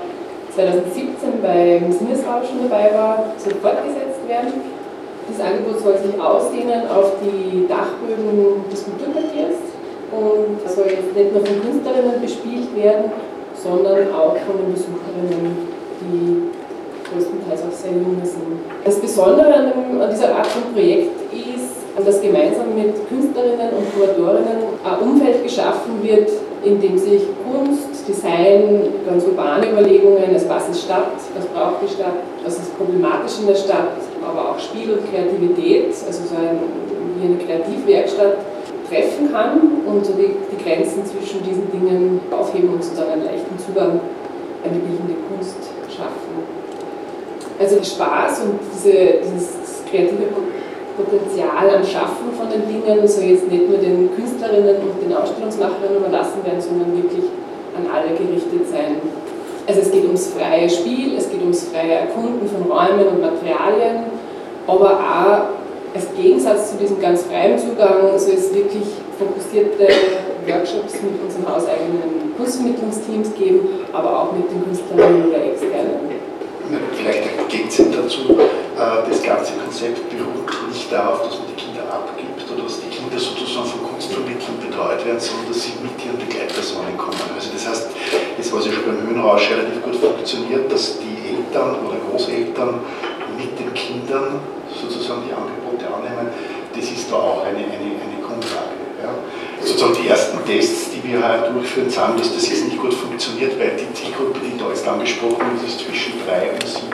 2017 0.54 1.42
beim 1.42 1.90
Sinnesrauschen 1.90 2.62
dabei 2.62 2.94
war, 2.94 3.34
soll 3.36 3.58
fortgesetzt 3.58 4.22
werden. 4.28 4.54
Das 5.26 5.40
Angebot 5.42 5.82
soll 5.82 5.98
sich 5.98 6.14
ausdehnen 6.14 6.86
auf 6.86 7.18
die 7.18 7.66
Dachböden 7.66 8.62
des 8.70 8.84
Kulturquartiers 8.86 9.58
und 10.14 10.62
soll 10.70 10.94
jetzt 10.94 11.10
nicht 11.10 11.32
nur 11.34 11.42
von 11.42 11.58
Künstlerinnen 11.58 12.22
bespielt 12.22 12.70
werden, 12.76 13.10
sondern 13.56 14.14
auch 14.14 14.36
von 14.46 14.62
den 14.62 14.74
Besucherinnen, 14.74 15.73
die 16.04 16.50
größtenteils 17.10 17.62
auch 17.62 17.76
sehr 17.76 17.92
jung 17.92 18.16
sind. 18.22 18.64
Das 18.84 18.96
Besondere 18.96 19.54
an, 19.54 19.72
dieser 20.10 20.34
Art 20.34 20.46
von 20.46 20.72
Projekt 20.72 21.12
ist, 21.32 21.74
dass 22.04 22.20
gemeinsam 22.20 22.74
mit 22.74 22.94
Künstlerinnen 23.08 23.70
und 23.78 23.86
Kuratorinnen 23.94 24.74
ein 24.82 24.98
Umfeld 25.00 25.42
geschaffen 25.42 26.02
wird, 26.02 26.28
in 26.64 26.80
dem 26.80 26.98
sich 26.98 27.22
Kunst, 27.44 28.08
Design, 28.08 28.88
ganz 29.06 29.24
urbane 29.24 29.70
Überlegungen, 29.70 30.34
es 30.34 30.48
was 30.48 30.68
ist 30.70 30.82
Stadt, 30.82 31.12
was 31.36 31.46
braucht 31.46 31.82
die 31.82 31.92
Stadt, 31.92 32.24
was 32.42 32.54
ist 32.54 32.76
problematisch 32.76 33.38
in 33.40 33.46
der 33.46 33.54
Stadt, 33.54 33.96
aber 34.26 34.50
auch 34.50 34.58
Spiel 34.58 34.92
und 34.92 35.10
Kreativität, 35.12 35.94
also 36.06 36.22
so 36.24 36.34
ein, 36.34 36.58
wie 37.16 37.26
eine 37.28 37.38
Kreativwerkstatt 37.38 38.38
treffen 38.88 39.32
kann 39.32 39.60
und 39.86 40.04
so 40.04 40.12
die, 40.12 40.34
die 40.50 40.62
Grenzen 40.62 41.04
zwischen 41.06 41.42
diesen 41.44 41.70
Dingen 41.70 42.20
aufheben 42.30 42.70
und 42.70 42.82
sozusagen 42.82 43.12
einen 43.12 43.24
leichten 43.24 43.58
Zugang 43.58 44.00
an 44.64 44.70
die 44.72 44.80
bildende 44.80 45.14
Kunst 45.28 45.73
schaffen. 45.96 46.34
Also 47.58 47.76
Spaß 47.82 48.42
und 48.42 48.58
diese, 48.74 49.22
dieses 49.22 49.86
kreative 49.88 50.26
Potenzial 50.96 51.70
am 51.70 51.84
Schaffen 51.84 52.34
von 52.36 52.50
den 52.50 52.66
Dingen 52.66 53.06
soll 53.06 53.24
jetzt 53.24 53.48
nicht 53.48 53.68
nur 53.68 53.78
den 53.78 54.10
Künstlerinnen 54.14 54.76
und 54.76 55.02
den 55.02 55.14
Ausstellungsmacherinnen 55.14 55.98
überlassen 55.98 56.44
werden, 56.44 56.60
sondern 56.60 56.96
wirklich 56.96 57.24
an 57.76 57.86
alle 57.92 58.14
gerichtet 58.14 58.68
sein. 58.70 58.96
Also 59.66 59.80
es 59.80 59.90
geht 59.90 60.04
ums 60.04 60.28
freie 60.28 60.68
Spiel, 60.68 61.16
es 61.16 61.30
geht 61.30 61.40
ums 61.40 61.64
freie 61.64 62.06
Erkunden 62.06 62.46
von 62.48 62.70
Räumen 62.70 63.06
und 63.08 63.20
Materialien, 63.20 64.04
aber 64.66 64.90
auch 64.92 65.94
als 65.94 66.06
Gegensatz 66.16 66.72
zu 66.72 66.76
diesem 66.76 67.00
ganz 67.00 67.22
freien 67.22 67.58
Zugang 67.58 68.18
soll 68.18 68.34
es 68.34 68.54
wirklich 68.54 68.84
fokussierte 69.18 69.88
Workshops 70.46 70.94
mit 71.02 71.20
unseren 71.20 71.48
hauseigenen 71.48 72.34
Kunstvermittlungsteams 72.36 73.34
geben, 73.34 73.86
aber 73.92 74.10
auch 74.10 74.32
mit 74.32 74.50
den 74.50 74.64
Künstlerinnen 74.64 75.28
oder 75.28 75.44
Externen. 75.44 76.14
Vielleicht 76.96 77.36
ergänzend 77.36 77.94
dazu, 77.94 78.34
äh, 78.34 79.08
das 79.08 79.22
ganze 79.22 79.52
Konzept 79.60 80.00
beruht 80.08 80.48
nicht 80.68 80.90
darauf, 80.90 81.22
dass 81.22 81.38
man 81.38 81.48
die 81.52 81.60
Kinder 81.60 81.84
abgibt 81.92 82.40
oder 82.50 82.64
dass 82.64 82.80
die 82.80 82.88
Kinder 82.88 83.18
sozusagen 83.18 83.68
von 83.68 83.82
Kunstvermittlern 83.94 84.58
betreut 84.58 85.04
werden, 85.04 85.20
sondern 85.20 85.52
dass 85.52 85.62
sie 85.62 85.76
mit 85.84 85.94
ihren 86.00 86.18
Begleitpersonen 86.18 86.96
kommen. 86.96 87.20
Also 87.36 87.52
das 87.52 87.68
heißt, 87.68 87.88
das 88.38 88.52
was 88.52 88.66
ja 88.66 88.72
schon 88.72 88.84
beim 88.88 89.00
Höhenrausch 89.06 89.50
relativ 89.50 89.82
gut 89.84 89.96
funktioniert, 89.96 90.72
dass 90.72 90.98
die 90.98 91.36
Eltern 91.36 91.84
oder 91.84 92.00
Großeltern 92.10 92.80
mit 93.36 93.52
den 93.60 93.70
Kindern 93.74 94.40
sozusagen 94.72 95.22
die 95.28 95.34
Angebote 95.36 95.86
annehmen, 95.86 96.32
das 96.74 96.84
ist 96.84 97.10
da 97.10 97.16
auch 97.16 97.44
eine, 97.44 97.62
eine, 97.62 98.02
eine. 98.02 98.13
Sozusagen 99.64 99.94
die 100.02 100.08
ersten 100.08 100.44
Tests, 100.44 100.90
die 100.90 101.02
wir 101.08 101.26
halt 101.26 101.52
durchführen, 101.54 101.88
sagen, 101.88 102.18
dass 102.18 102.34
das 102.34 102.48
jetzt 102.48 102.66
nicht 102.66 102.78
gut 102.78 102.92
funktioniert, 102.92 103.58
weil 103.58 103.72
die 103.80 103.92
Zielgruppe, 103.94 104.38
die 104.44 104.58
da 104.58 104.68
jetzt 104.68 104.86
angesprochen 104.86 105.40
wird, 105.40 105.66
ist 105.66 105.80
zwischen 105.80 106.20
drei 106.26 106.52
und 106.52 106.66
sieben. 106.68 106.92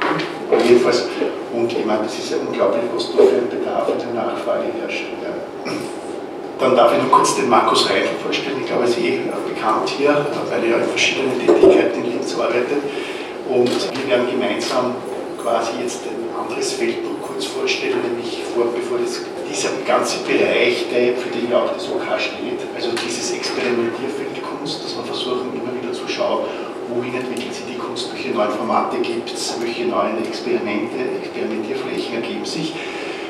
Jedenfalls, 0.68 1.08
und 1.52 1.72
ich 1.72 1.84
meine, 1.84 2.04
das 2.04 2.16
ist 2.18 2.30
ja 2.30 2.36
unglaublich, 2.38 2.84
was 2.94 3.10
da 3.10 3.24
für 3.24 3.42
ein 3.42 3.50
Bedarf 3.50 3.88
und 3.88 4.00
eine 4.00 4.14
Nachfrage 4.14 4.66
herrscht. 4.80 5.04
Ja. 5.22 5.72
Dann 6.60 6.76
darf 6.76 6.92
ich 6.92 7.02
nur 7.02 7.10
kurz 7.10 7.34
den 7.36 7.48
Markus 7.48 7.88
Reichel 7.90 8.14
vorstellen. 8.22 8.58
Ich 8.60 8.66
glaube, 8.66 8.84
er 8.84 8.88
ist 8.88 8.98
eh 8.98 9.18
bekannt 9.48 9.88
hier, 9.88 10.26
weil 10.48 10.64
er 10.70 10.78
in 10.78 10.88
verschiedenen 10.90 11.38
Tätigkeiten 11.40 12.04
in 12.04 12.10
Linz 12.12 12.34
arbeitet. 12.38 12.82
Und 13.48 13.66
wir 13.66 14.10
werden 14.10 14.30
gemeinsam 14.30 14.94
quasi 15.42 15.70
jetzt 15.82 16.02
ein 16.04 16.28
anderes 16.38 16.72
Feld 16.74 17.02
noch 17.02 17.19
kurz 17.40 17.46
vorstellen, 17.56 17.96
nämlich 18.04 18.44
vor, 18.52 18.68
bevor 18.68 18.98
das, 18.98 19.24
dieser 19.48 19.72
ganze 19.88 20.20
Bereich, 20.28 20.84
der, 20.92 21.16
für 21.16 21.32
den 21.32 21.50
ja 21.50 21.64
auch 21.64 21.72
das 21.72 21.88
OK 21.88 22.04
steht, 22.20 22.60
also 22.76 22.92
dieses 22.92 23.32
Experimentierfeld 23.32 24.36
Kunst, 24.44 24.84
dass 24.84 24.92
wir 24.94 25.04
versuchen 25.04 25.48
immer 25.56 25.72
wieder 25.72 25.92
zu 25.92 26.06
schauen, 26.06 26.44
wohin 26.92 27.14
entwickelt 27.14 27.54
sich 27.54 27.64
die 27.64 27.78
Kunst, 27.80 28.12
welche 28.12 28.36
neuen 28.36 28.50
Formate 28.50 28.98
gibt 29.00 29.32
es, 29.32 29.56
welche 29.56 29.88
neuen 29.88 30.20
Experimente, 30.20 31.00
Experimentierflächen 31.24 32.20
ergeben 32.20 32.44
sich. 32.44 32.74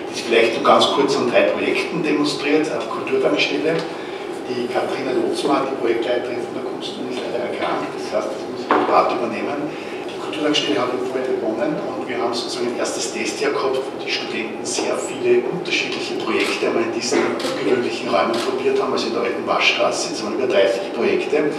Das 0.08 0.18
ist 0.18 0.26
vielleicht 0.26 0.58
nur 0.58 0.64
ganz 0.64 0.90
kurz 0.90 1.14
an 1.16 1.30
drei 1.30 1.54
Projekten 1.54 2.02
demonstriert, 2.02 2.66
auf 2.74 2.90
Kulturtankstelle. 2.90 3.78
Die 4.50 4.66
Katharina 4.66 5.14
Lotzmann, 5.14 5.70
die 5.70 5.78
Projektleiterin 5.78 6.42
von 6.42 6.54
der 6.58 6.66
Kunst, 6.66 6.98
ist 6.98 7.22
leider 7.22 7.46
erkrankt, 7.46 7.94
das 7.94 8.10
heißt, 8.10 8.34
das 8.34 8.42
muss 8.50 8.66
ich 8.66 8.66
privat 8.66 9.14
übernehmen. 9.14 9.70
Kulturtagsstelle 10.40 10.80
hat 10.80 10.88
im 10.94 11.06
Vorjahr 11.06 11.28
begonnen 11.28 11.76
und 11.84 12.08
wir 12.08 12.16
haben 12.16 12.32
sozusagen 12.32 12.68
ein 12.68 12.78
erstes 12.78 13.12
Testjahr 13.12 13.52
gehabt, 13.52 13.76
wo 13.76 14.04
die 14.04 14.10
Studenten 14.10 14.64
sehr 14.64 14.96
viele 14.96 15.42
unterschiedliche 15.52 16.14
Projekte 16.14 16.68
einmal 16.68 16.84
in 16.84 16.92
diesen 16.94 17.18
ungewöhnlichen 17.36 18.08
Räumen 18.08 18.32
probiert 18.32 18.80
haben, 18.80 18.92
also 18.92 19.08
in 19.08 19.12
der 19.12 19.22
alten 19.22 19.46
Waschstraße, 19.46 20.10
jetzt 20.10 20.24
haben 20.24 20.38
wir 20.38 20.44
über 20.44 20.54
30 20.54 20.94
Projekte. 20.94 21.52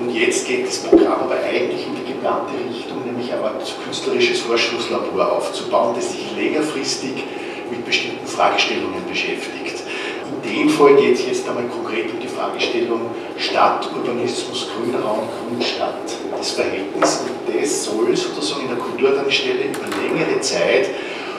Und 0.00 0.10
jetzt 0.10 0.48
geht 0.48 0.66
das 0.66 0.78
Programm 0.78 1.20
aber 1.20 1.36
eigentlich 1.36 1.86
in 1.86 1.94
die 2.00 2.12
geplante 2.12 2.54
Richtung, 2.66 3.04
nämlich 3.04 3.30
ein 3.30 3.40
künstlerisches 3.84 4.40
Forschungslabor 4.40 5.32
aufzubauen, 5.32 5.94
das 5.94 6.12
sich 6.12 6.24
längerfristig 6.34 7.24
mit 7.70 7.84
bestimmten 7.84 8.26
Fragestellungen 8.26 9.04
beschäftigt. 9.06 9.84
In 10.24 10.50
dem 10.50 10.68
Fall 10.70 10.96
geht 10.96 11.14
es 11.16 11.26
jetzt 11.26 11.48
einmal 11.48 11.64
konkret 11.64 12.10
um 12.10 12.20
die 12.20 12.28
Fragestellung 12.28 13.02
Stadt, 13.36 13.88
Urbanismus, 13.94 14.68
Grünraum, 14.72 15.28
Grünstadt. 15.46 16.23
Das 16.44 16.60
Verhältnis 16.60 17.24
und 17.24 17.56
das 17.56 17.84
soll 17.84 18.14
sozusagen 18.14 18.68
in 18.68 18.76
der 18.76 18.76
Kulturtankstelle 18.76 19.64
über 19.64 19.88
längere 19.96 20.38
Zeit 20.42 20.90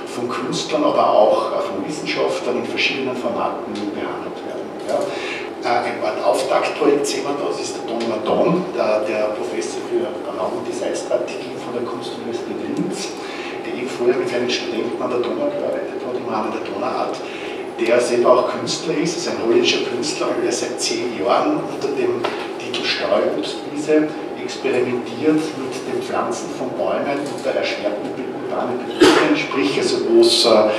von 0.08 0.28
Künstlern, 0.28 0.84
aber 0.84 1.08
auch 1.08 1.62
von 1.62 1.86
Wissenschaftlern 1.86 2.58
in 2.58 2.66
verschiedenen 2.66 3.16
Formaten 3.16 3.70
behandelt 3.70 4.42
werden. 4.50 4.66
Ja. 4.90 4.98
Äh, 5.62 5.94
ein 5.94 6.02
Art 6.02 6.26
Auftaktprojekt 6.26 7.06
sehen 7.06 7.22
wir 7.22 7.38
da, 7.38 7.54
das 7.54 7.62
ist 7.62 7.78
der 7.78 7.86
Don 7.86 8.02
Madon, 8.10 8.66
der, 8.76 9.06
der 9.06 9.38
Professor 9.38 9.78
für 9.86 10.10
Raum- 10.26 10.58
und 10.58 10.68
Designstrategie 10.68 11.54
von 11.62 11.78
der 11.78 11.86
Kunstuniversität 11.86 12.58
Linz, 12.66 13.14
der 13.62 13.78
eben 13.78 13.88
vorher 13.88 14.18
mit 14.18 14.28
seinen 14.28 14.50
Studenten 14.50 14.98
an 14.98 15.12
der 15.12 15.20
Donau 15.20 15.54
gearbeitet 15.54 16.02
hat, 16.02 16.18
im 16.18 16.34
Rahmen 16.34 16.50
der 16.50 16.66
Donauart 16.66 17.14
der 17.78 18.00
selber 18.00 18.32
auch 18.32 18.50
Künstler 18.50 18.98
ist, 18.98 19.18
ist 19.18 19.28
ein 19.28 19.38
holländischer 19.46 19.86
Künstler 19.86 20.30
der 20.42 20.52
seit 20.52 20.82
zehn 20.82 21.14
Jahren 21.22 21.60
unter 21.62 21.90
dem 21.90 22.24
Titel 22.58 22.84
Streuobstwiese 22.84 24.08
experimentiert 24.46 25.42
mit 25.58 25.74
den 25.90 26.02
Pflanzen 26.02 26.50
von 26.58 26.70
Bäumen 26.78 27.18
unter 27.36 27.52
erschwerten 27.58 28.14
urbanen 28.46 28.78
Bedingungen, 28.78 29.36
sprich 29.36 29.78
also 29.78 29.98
wo 30.08 30.22
es 30.22 30.46
äh, 30.46 30.70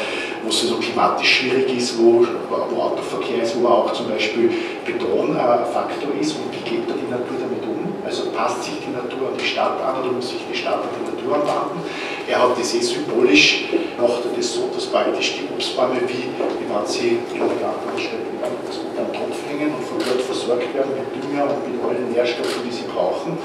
wo 0.47 0.51
es 0.51 0.63
so 0.63 0.77
klimatisch 0.77 1.41
schwierig 1.41 1.77
ist, 1.77 1.99
wo, 1.99 2.25
wo 2.71 2.81
Autoverkehr 2.81 3.43
ist, 3.43 3.61
wo 3.61 3.67
auch 3.67 3.93
zum 3.93 4.09
Beispiel 4.09 4.49
Beton 4.87 5.37
ein 5.37 5.67
Faktor 5.67 6.15
ist 6.21 6.37
und 6.37 6.55
wie 6.55 6.71
geht 6.71 6.89
da 6.89 6.95
die 6.95 7.11
Natur 7.11 7.35
damit 7.41 7.67
um? 7.67 7.93
Also 8.07 8.31
passt 8.31 8.63
sich 8.63 8.75
die 8.79 8.95
Natur 8.95 9.35
an 9.35 9.37
die 9.37 9.45
Stadt 9.45 9.83
an 9.83 10.01
oder 10.01 10.13
muss 10.13 10.29
sich 10.29 10.39
die 10.49 10.57
Stadt 10.57 10.87
an 10.87 10.91
die 10.95 11.17
Natur 11.17 11.35
anpassen? 11.35 11.83
Er 12.29 12.41
hat 12.41 12.57
das 12.57 12.75
eh 12.75 12.81
symbolisch, 12.81 13.65
macht 13.99 14.23
er 14.23 14.37
das 14.37 14.55
so, 14.55 14.71
dass 14.73 14.87
praktisch 14.87 15.35
die 15.35 15.53
Obstbäume 15.53 15.99
wie, 16.07 16.31
wie 16.31 16.69
man 16.71 16.87
sie 16.87 17.19
in 17.27 17.43
der 17.43 17.59
Garten 17.59 17.91
gestellt 17.97 18.31
werden, 18.39 18.59
dass 18.63 18.79
mit 18.87 18.95
einem 18.95 19.13
Topf 19.13 19.39
hängen 19.51 19.75
und 19.75 19.83
von 19.83 19.99
dort 19.99 20.23
versorgt 20.47 20.75
werden 20.75 20.95
mit 20.95 21.11
Dünger 21.11 21.51
und 21.51 21.67
mit 21.67 21.83
allen 21.83 22.07
Nährstoffen, 22.15 22.63
die 22.63 22.71
sie 22.71 22.87
brauchen. 22.87 23.37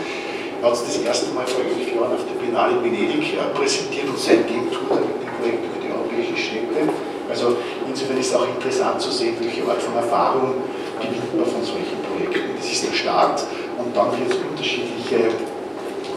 Er 0.62 0.68
hat 0.68 0.74
es 0.78 0.86
das 0.86 0.98
erste 1.02 1.34
Mal 1.34 1.48
vor 1.48 1.66
elf 1.66 1.82
Jahren 1.90 2.14
auf 2.14 2.22
der 2.30 2.38
Biennale 2.38 2.78
Venedig 2.78 3.34
präsentiert 3.58 4.06
und 4.06 4.20
seitdem 4.20 4.70
tut 4.70 4.86
er 4.94 5.02
mit 5.02 5.18
dem 5.18 5.34
Projekt 5.42 5.66
über 5.66 5.80
die 5.82 5.90
europäischen 5.90 6.38
Städte. 6.38 6.94
Also 7.26 7.58
insofern 7.90 8.18
ist 8.22 8.30
es 8.30 8.36
auch 8.36 8.46
interessant 8.46 9.02
zu 9.02 9.10
sehen, 9.10 9.34
welche 9.42 9.66
Art 9.66 9.82
von 9.82 9.98
Erfahrung 9.98 10.62
gewinnt 11.02 11.34
man 11.34 11.50
von 11.50 11.66
solchen 11.66 11.98
Projekten. 12.06 12.54
Das 12.54 12.70
ist 12.70 12.86
der 12.86 12.94
Start 12.94 13.42
und 13.82 13.90
dann 13.98 14.14
wird 14.22 14.30
es 14.30 14.38
unterschiedliche 14.38 15.34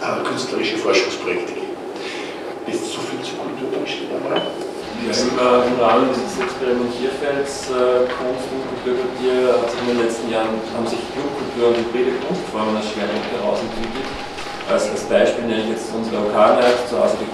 äh, 0.05 0.21
künstlerische 0.29 0.77
Forschungsprojekte 0.77 1.53
geben. 1.55 1.73
Ist 2.69 2.93
so 2.93 3.01
viel 3.01 3.25
zur 3.25 3.41
einmal? 3.41 4.43
Im, 5.05 5.37
äh, 5.37 5.69
Im 5.69 5.77
Rahmen 5.77 6.09
dieses 6.17 6.41
Experimentierfelds 6.41 7.69
äh, 7.69 8.09
Kunst 8.09 8.49
und 8.49 8.65
Kulturquartier 8.73 9.53
hat 9.53 9.69
sich 9.69 9.81
in 9.85 9.89
den 9.93 10.01
letzten 10.01 10.33
Jahren 10.33 10.57
haben 10.73 10.89
sich 10.89 11.05
Clubkultur 11.13 11.77
und 11.77 11.77
hybride 11.77 12.17
Kunstformen 12.25 12.73
als 12.81 12.89
Schwerpunkt 12.89 13.29
herausentwickelt. 13.37 14.09
Als, 14.65 14.89
als 14.89 15.05
Beispiel 15.05 15.45
nenne 15.45 15.61
ich 15.69 15.77
jetzt 15.77 15.93
unsere 15.93 16.25
Lokalnacht, 16.25 16.89
zu 16.89 16.97
Hause 16.97 17.21
die 17.21 17.29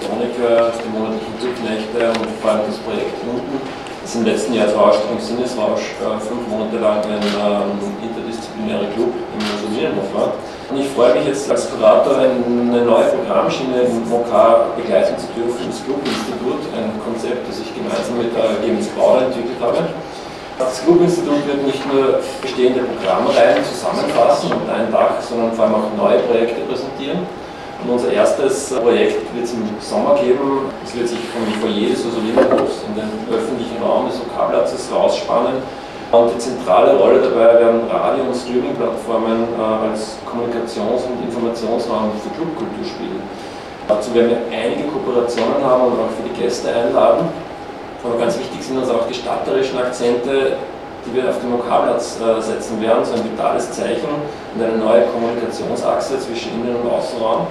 die 0.83 0.91
monatlichen 0.91 1.31
Clubnächte 1.39 2.11
und 2.11 2.27
vor 2.43 2.59
allem 2.59 2.67
das 2.67 2.75
Projekt 2.83 3.15
Unten, 3.23 3.55
das 3.63 4.19
im 4.19 4.27
letzten 4.27 4.51
Jahr 4.51 4.67
Ausstellung 4.75 5.15
Sinnesrausch 5.23 5.95
äh, 6.03 6.19
fünf 6.19 6.43
Monate 6.51 6.75
lang 6.75 6.99
ein 7.07 7.23
ähm, 7.23 7.79
interdisziplinärer 8.51 8.91
Club 8.93 9.13
im 9.33 10.15
war. 10.15 10.33
Und 10.69 10.79
ich 10.79 10.87
freue 10.89 11.15
mich 11.15 11.27
jetzt 11.27 11.49
als 11.51 11.69
Kurator 11.69 12.17
eine 12.17 12.85
neue 12.85 13.05
Programmschiene 13.11 13.81
im 13.83 14.07
OK 14.11 14.31
begleiten 14.75 15.17
zu 15.17 15.27
dürfen, 15.35 15.67
das 15.67 15.83
Clubinstitut, 15.83 16.63
ein 16.75 16.95
Konzept, 17.03 17.47
das 17.47 17.59
ich 17.59 17.71
gemeinsam 17.75 18.17
mit 18.17 18.31
der 18.35 18.59
GMS 18.63 18.87
Brauer 18.95 19.23
entwickelt 19.23 19.59
habe. 19.59 19.83
Das 20.57 20.83
Clubinstitut 20.83 21.47
wird 21.47 21.65
nicht 21.65 21.83
nur 21.91 22.19
bestehende 22.41 22.83
Programmreihen 22.83 23.63
zusammenfassen 23.65 24.51
unter 24.53 24.73
einem 24.73 24.91
Dach, 24.91 25.19
sondern 25.19 25.51
vor 25.53 25.65
allem 25.65 25.75
auch 25.75 25.91
neue 25.97 26.19
Projekte 26.19 26.61
präsentieren. 26.61 27.19
Und 27.83 27.89
unser 27.89 28.13
erstes 28.13 28.69
Projekt 28.69 29.25
wird 29.33 29.43
es 29.43 29.53
im 29.53 29.65
Sommer 29.81 30.15
geben. 30.21 30.69
Es 30.85 30.95
wird 30.95 31.07
sich 31.07 31.19
vom 31.33 31.41
Foyer 31.59 31.89
des 31.89 32.05
Ursulinerhofs 32.05 32.85
in 32.85 32.93
den 32.93 33.09
öffentlichen 33.27 33.81
Raum 33.81 34.07
des 34.07 34.21
OK-Platzes 34.21 34.87
rausspannen 34.93 35.63
Und 36.11 36.27
die 36.27 36.37
zentrale 36.37 36.97
Rolle 36.97 37.21
dabei 37.21 37.55
werden 37.63 37.87
Radio- 37.89 38.27
und 38.27 38.35
Streaming-Plattformen 38.35 39.47
äh, 39.55 39.87
als 39.87 40.19
Kommunikations- 40.27 41.07
und 41.07 41.23
Informationsraum 41.23 42.11
für 42.19 42.35
Clubkultur 42.35 42.83
spielen. 42.83 43.23
Dazu 43.87 44.13
werden 44.13 44.35
wir 44.35 44.43
einige 44.51 44.91
Kooperationen 44.91 45.63
haben 45.63 45.83
und 45.83 46.03
auch 46.03 46.11
für 46.11 46.27
die 46.27 46.35
Gäste 46.35 46.67
einladen. 46.67 47.31
Aber 48.03 48.19
ganz 48.19 48.37
wichtig 48.37 48.59
sind 48.61 48.77
uns 48.79 48.89
auch 48.89 49.07
die 49.07 49.13
statterischen 49.13 49.79
Akzente, 49.79 50.59
die 51.05 51.15
wir 51.15 51.29
auf 51.29 51.39
dem 51.39 51.51
Lokalplatz 51.51 52.19
äh, 52.19 52.41
setzen 52.41 52.81
werden, 52.81 53.05
so 53.05 53.13
ein 53.15 53.23
vitales 53.23 53.71
Zeichen 53.71 54.11
und 54.11 54.59
eine 54.61 54.75
neue 54.83 55.07
Kommunikationsachse 55.15 56.19
zwischen 56.19 56.59
Innen- 56.59 56.75
und 56.75 56.91
Außenraum. 56.91 57.47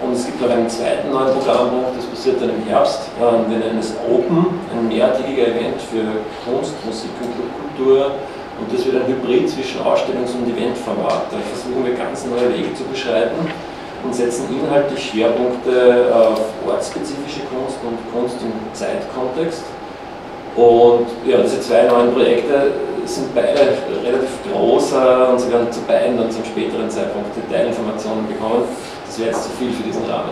Und 0.00 0.12
es 0.12 0.26
gibt 0.26 0.40
noch 0.40 0.50
einen 0.50 0.70
zweiten 0.70 1.10
neuen 1.10 1.34
Programmpunkt, 1.34 1.98
das 1.98 2.06
passiert 2.06 2.40
dann 2.40 2.50
im 2.50 2.62
Herbst. 2.62 3.10
Ähm, 3.18 3.50
wir 3.50 3.58
nennen 3.58 3.80
es 3.80 3.92
Open, 4.06 4.54
ein 4.70 4.86
mehrtägiger 4.86 5.48
Event 5.50 5.82
für 5.82 6.06
Kunst, 6.46 6.74
Musik 6.86 7.10
und 7.18 7.34
Kultur. 7.34 7.63
Und 7.78 8.72
das 8.72 8.86
wird 8.86 8.96
ein 8.96 9.08
Hybrid 9.08 9.50
zwischen 9.50 9.80
Ausstellungs- 9.80 10.34
und 10.34 10.46
Eventformat. 10.46 11.26
Da 11.30 11.38
versuchen 11.52 11.84
wir 11.84 11.94
ganz 11.94 12.24
neue 12.26 12.54
Wege 12.54 12.72
zu 12.74 12.84
beschreiten 12.84 13.34
und 14.04 14.14
setzen 14.14 14.46
inhaltlich 14.50 15.10
Schwerpunkte 15.10 16.12
auf 16.14 16.40
ortsspezifische 16.66 17.40
Kunst 17.50 17.78
und 17.82 17.98
Kunst 18.12 18.36
im 18.42 18.52
Zeitkontext. 18.72 19.64
Und 20.56 21.06
ja, 21.26 21.38
diese 21.42 21.60
zwei 21.60 21.82
neuen 21.82 22.12
Projekte 22.12 22.70
sind 23.04 23.34
beide 23.34 23.74
relativ 24.04 24.30
groß 24.50 24.92
und 25.32 25.40
Sie 25.40 25.50
werden 25.50 25.70
zu 25.72 25.80
beiden 25.82 26.16
dann 26.16 26.30
zum 26.30 26.44
späteren 26.44 26.88
Zeitpunkt 26.88 27.30
Detailinformationen 27.36 28.28
bekommen. 28.28 28.64
Das 29.06 29.18
wäre 29.18 29.30
jetzt 29.30 29.44
zu 29.44 29.50
viel 29.58 29.72
für 29.72 29.82
diesen 29.82 30.04
Rahmen. 30.06 30.30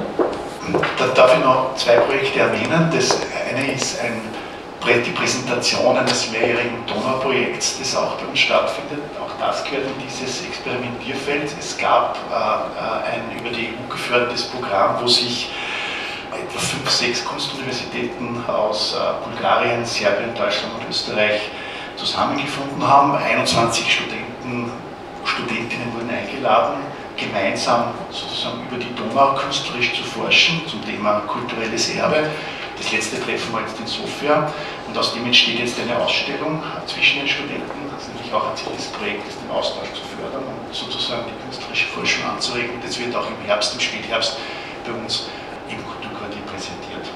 Da 0.96 1.06
darf 1.14 1.34
ich 1.36 1.44
noch 1.44 1.74
zwei 1.74 1.96
Projekte 1.96 2.38
erwähnen. 2.38 2.88
Das 2.94 3.18
eine 3.50 3.72
ist 3.72 4.00
ein, 4.00 4.20
die 4.84 5.10
Präsentation 5.10 5.96
eines 5.96 6.30
mehrjährigen 6.30 6.84
Donauprojekts, 6.86 7.78
das 7.78 7.96
auch 7.96 8.16
bei 8.16 8.26
uns 8.26 8.40
stattfindet. 8.40 9.00
Auch 9.20 9.30
das 9.38 9.64
gehört 9.64 9.86
in 9.86 10.02
dieses 10.04 10.44
Experimentierfeld. 10.44 11.50
Es 11.58 11.78
gab 11.78 12.18
äh, 12.30 13.14
ein 13.14 13.38
über 13.38 13.50
die 13.50 13.68
EU 13.68 13.92
geführtes 13.92 14.44
Programm, 14.44 14.96
wo 15.00 15.06
sich 15.06 15.50
etwa 16.32 16.58
fünf, 16.58 16.90
sechs 16.90 17.24
Kunstuniversitäten 17.24 18.44
aus 18.48 18.94
äh, 18.94 19.28
Bulgarien, 19.28 19.84
Serbien, 19.84 20.34
Deutschland 20.34 20.74
und 20.80 20.88
Österreich 20.88 21.50
zusammengefunden 21.96 22.86
haben. 22.86 23.14
21 23.14 23.92
Studenten, 23.92 24.70
Studentinnen 25.24 25.94
wurden 25.94 26.10
eingeladen 26.10 26.82
gemeinsam 27.16 27.92
sozusagen 28.10 28.66
über 28.68 28.82
die 28.82 28.92
Donau 28.94 29.34
künstlerisch 29.34 29.94
zu 29.94 30.02
forschen 30.02 30.62
zum 30.66 30.84
Thema 30.84 31.20
kulturelles 31.20 31.94
Erbe. 31.94 32.30
Das 32.82 32.90
letzte 32.90 33.22
Treffen 33.22 33.52
war 33.52 33.62
jetzt 33.62 33.78
in 33.78 33.86
Sofia 33.86 34.50
und 34.88 34.98
aus 34.98 35.14
dem 35.14 35.24
entsteht 35.24 35.60
jetzt 35.60 35.78
eine 35.78 35.96
Ausstellung 36.02 36.60
zwischen 36.84 37.20
den 37.20 37.28
Studenten. 37.28 37.70
Das 37.94 38.02
ist 38.02 38.10
nämlich 38.10 38.34
auch 38.34 38.50
ein 38.50 38.56
Ziel 38.58 38.74
des 38.74 38.90
Projektes, 38.90 39.38
den 39.38 39.50
Austausch 39.54 39.94
zu 39.94 40.02
fördern 40.18 40.42
und 40.42 40.66
sozusagen 40.74 41.30
die 41.30 41.38
künstlerische 41.46 41.86
Forschung 41.94 42.26
anzuregen. 42.26 42.82
Das 42.82 42.98
wird 42.98 43.14
auch 43.14 43.30
im 43.30 43.38
Herbst, 43.46 43.74
im 43.74 43.80
Spätherbst 43.80 44.34
bei 44.82 44.90
uns 44.98 45.30
im 45.70 45.78
Kulturquartier 45.78 46.42
präsentiert. 46.50 47.06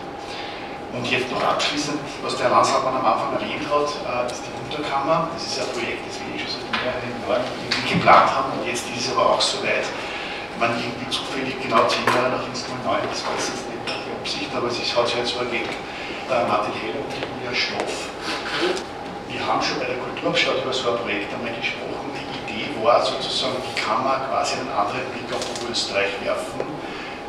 Und 0.94 1.02
jetzt 1.10 1.34
noch 1.34 1.42
abschließend, 1.42 1.98
was 2.22 2.38
der 2.38 2.46
Hans 2.46 2.70
Hartmann 2.70 3.02
am 3.02 3.04
Anfang 3.04 3.34
erwähnt 3.34 3.66
hat, 3.66 3.90
äh, 3.90 4.30
ist 4.30 4.46
die 4.46 4.54
Unterkammer. 4.54 5.28
Das 5.34 5.50
ist 5.50 5.58
ein 5.58 5.66
Projekt, 5.74 6.06
das 6.06 6.14
wir 6.22 6.30
eh 6.30 6.38
schon 6.38 6.62
seit 6.62 6.66
mehreren 6.78 7.10
Jahren 7.26 7.42
geplant 7.90 8.30
haben 8.30 8.54
und 8.54 8.62
jetzt 8.70 8.86
ist 8.94 9.10
es 9.10 9.12
aber 9.12 9.34
auch 9.34 9.42
so 9.42 9.58
weit, 9.66 9.90
man 10.62 10.78
irgendwie 10.78 11.10
zufällig 11.10 11.58
genau 11.58 11.90
zehn 11.90 12.06
Jahre 12.14 12.38
nach 12.38 12.46
Inst 12.46 12.70
09, 12.70 13.02
das 13.10 13.26
war 13.26 13.34
jetzt 13.34 13.50
nicht 13.50 13.75
Absicht, 14.26 14.50
aber 14.56 14.66
es 14.66 14.82
hat 14.82 15.06
sich 15.06 15.22
so 15.22 15.38
ergeben, 15.38 15.70
der 16.28 16.50
Martin 16.50 16.74
Heller 16.82 16.98
und 16.98 17.14
Julia 17.14 17.54
Stoff. 17.54 18.10
Wir 19.30 19.38
haben 19.38 19.62
schon 19.62 19.78
bei 19.78 19.86
der 19.86 20.02
Kulturhauptstadt 20.02 20.66
über 20.66 20.72
so 20.72 20.90
ein 20.90 20.98
Projekt 20.98 21.30
einmal 21.30 21.54
gesprochen. 21.54 22.10
Die 22.10 22.26
Idee 22.42 22.66
war 22.82 22.98
sozusagen, 23.06 23.54
wie 23.62 23.80
kann 23.80 24.02
man 24.02 24.26
quasi 24.26 24.58
einen 24.58 24.74
anderen 24.74 25.06
Blick 25.14 25.30
auf 25.30 25.46
Oberösterreich 25.54 26.10
werfen 26.26 26.58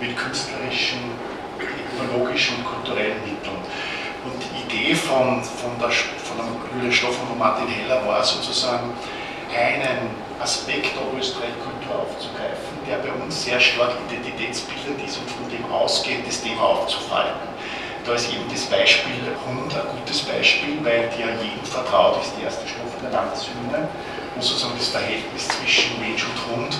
mit 0.01 0.17
künstlerischen 0.17 1.13
ethnologischen 1.61 2.57
und 2.57 2.65
kulturellen 2.65 3.21
Mitteln. 3.21 3.61
Und 4.25 4.41
die 4.41 4.65
Idee 4.65 4.95
von, 4.95 5.43
von, 5.45 5.77
der, 5.77 5.93
von 5.93 6.33
der 6.41 6.49
Julia 6.81 6.91
Stoff 6.91 7.13
und 7.21 7.29
von 7.29 7.37
Martin 7.37 7.67
Heller 7.67 8.01
war 8.07 8.23
sozusagen, 8.23 8.89
einen 9.53 10.09
Aspekt 10.41 10.97
der 10.97 11.05
Oberösterreich-Kultur 11.05 11.76
aufzugreifen, 11.95 12.75
der 12.87 12.97
bei 12.97 13.11
uns 13.23 13.43
sehr 13.43 13.59
stark 13.59 13.93
identitätsbildend 14.07 15.03
ist 15.05 15.17
und 15.17 15.29
von 15.29 15.49
dem 15.49 15.63
ausgeht, 15.71 16.25
das 16.25 16.41
Thema 16.41 16.63
aufzufalten. 16.63 17.47
Da 18.05 18.13
ist 18.13 18.31
eben 18.31 18.47
das 18.49 18.65
Beispiel 18.65 19.19
Hund 19.45 19.73
ein 19.75 19.99
gutes 19.99 20.21
Beispiel, 20.23 20.79
weil 20.83 21.11
der 21.11 21.35
jedem 21.43 21.63
vertraut 21.63 22.23
ist, 22.23 22.31
die 22.39 22.43
erste 22.43 22.67
Strophe 22.67 22.95
der 23.03 23.11
Landeshymne, 23.11 23.87
wo 24.35 24.41
sozusagen 24.41 24.77
das 24.77 24.87
Verhältnis 24.87 25.47
zwischen 25.47 25.99
Mensch 25.99 26.23
und 26.23 26.39
Hund 26.47 26.77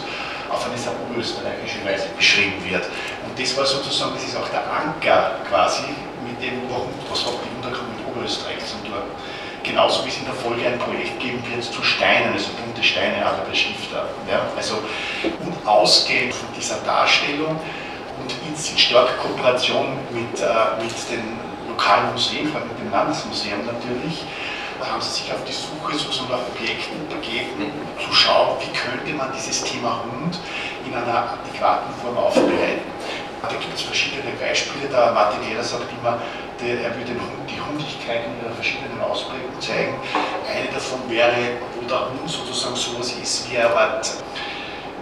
auf 0.50 0.66
eine 0.66 0.78
sehr 0.78 0.94
oberösterreichische 1.04 1.84
Weise 1.84 2.08
beschrieben 2.16 2.64
wird. 2.64 2.86
Und 3.28 3.36
das 3.36 3.58
war 3.58 3.66
sozusagen, 3.66 4.14
das 4.16 4.24
ist 4.24 4.38
auch 4.38 4.48
der 4.50 4.64
Anker 4.72 5.44
quasi, 5.50 5.84
mit 6.24 6.40
dem, 6.42 6.64
warum, 6.70 6.88
was 7.10 7.26
hat 7.26 7.34
die 7.44 7.56
Untergrund 7.56 7.98
Oberösterreich 8.18 8.60
zu 8.66 8.76
tun. 8.88 9.04
Genauso 9.68 10.06
wie 10.06 10.10
es 10.10 10.18
in 10.18 10.26
der 10.26 10.34
Folge 10.34 10.66
ein 10.66 10.80
Projekt 10.80 11.20
geben 11.20 11.44
wird 11.52 11.64
zu 11.64 11.84
Steinen, 11.84 12.34
also 12.34 12.50
bunte 12.64 12.84
Steine, 12.84 13.26
aber 13.26 13.54
Stifter. 13.54 14.08
Ja? 14.30 14.42
Also, 14.56 14.76
und 15.46 15.68
ausgehend 15.68 16.34
von 16.34 16.48
dieser 16.56 16.78
Darstellung 16.86 17.60
und 18.22 18.32
in 18.48 18.78
starker 18.78 19.14
Kooperation 19.22 19.98
mit, 20.12 20.40
äh, 20.40 20.82
mit 20.82 20.94
den 21.12 21.38
lokalen 21.70 22.12
Museen, 22.14 22.48
vor 22.48 22.62
allem 22.62 22.70
mit 22.70 22.80
dem 22.80 22.92
Landesmuseum 22.92 23.66
natürlich, 23.66 24.24
haben 24.86 25.02
sie 25.02 25.22
sich 25.22 25.34
auf 25.34 25.44
die 25.44 25.54
Suche 25.54 25.98
sozusagen 25.98 26.32
nach 26.32 26.48
Objekten 26.54 27.08
begeben, 27.10 27.72
zu 27.98 28.14
schauen, 28.14 28.58
wie 28.62 28.72
könnte 28.78 29.12
man 29.14 29.32
dieses 29.36 29.64
Thema 29.64 30.02
Hund 30.06 30.40
in 30.86 30.94
einer 30.94 31.34
adäquaten 31.34 31.94
Form 32.02 32.18
aufbereiten. 32.18 32.86
Da 33.42 33.50
gibt 33.50 33.74
es 33.74 33.82
verschiedene 33.82 34.32
Beispiele. 34.40 34.88
Der 34.90 35.12
Martin 35.12 35.42
Heder 35.44 35.64
sagt 35.64 35.86
immer, 36.00 36.20
er 36.62 36.96
würde 36.98 37.14
die 37.48 37.60
Hundigkeit 37.62 38.26
in 38.26 38.44
ihrer 38.44 38.56
verschiedenen 38.56 39.00
Ausprägung 39.02 39.54
zeigen. 39.60 39.96
Eine 40.48 40.68
davon 40.74 41.00
wäre, 41.10 41.62
wo 41.76 41.88
der 41.88 42.10
Hund 42.10 42.30
sozusagen 42.30 42.76
sowas 42.76 43.14
ist 43.14 43.52
wie 43.52 43.58
eine 43.58 43.76
Art 43.76 44.10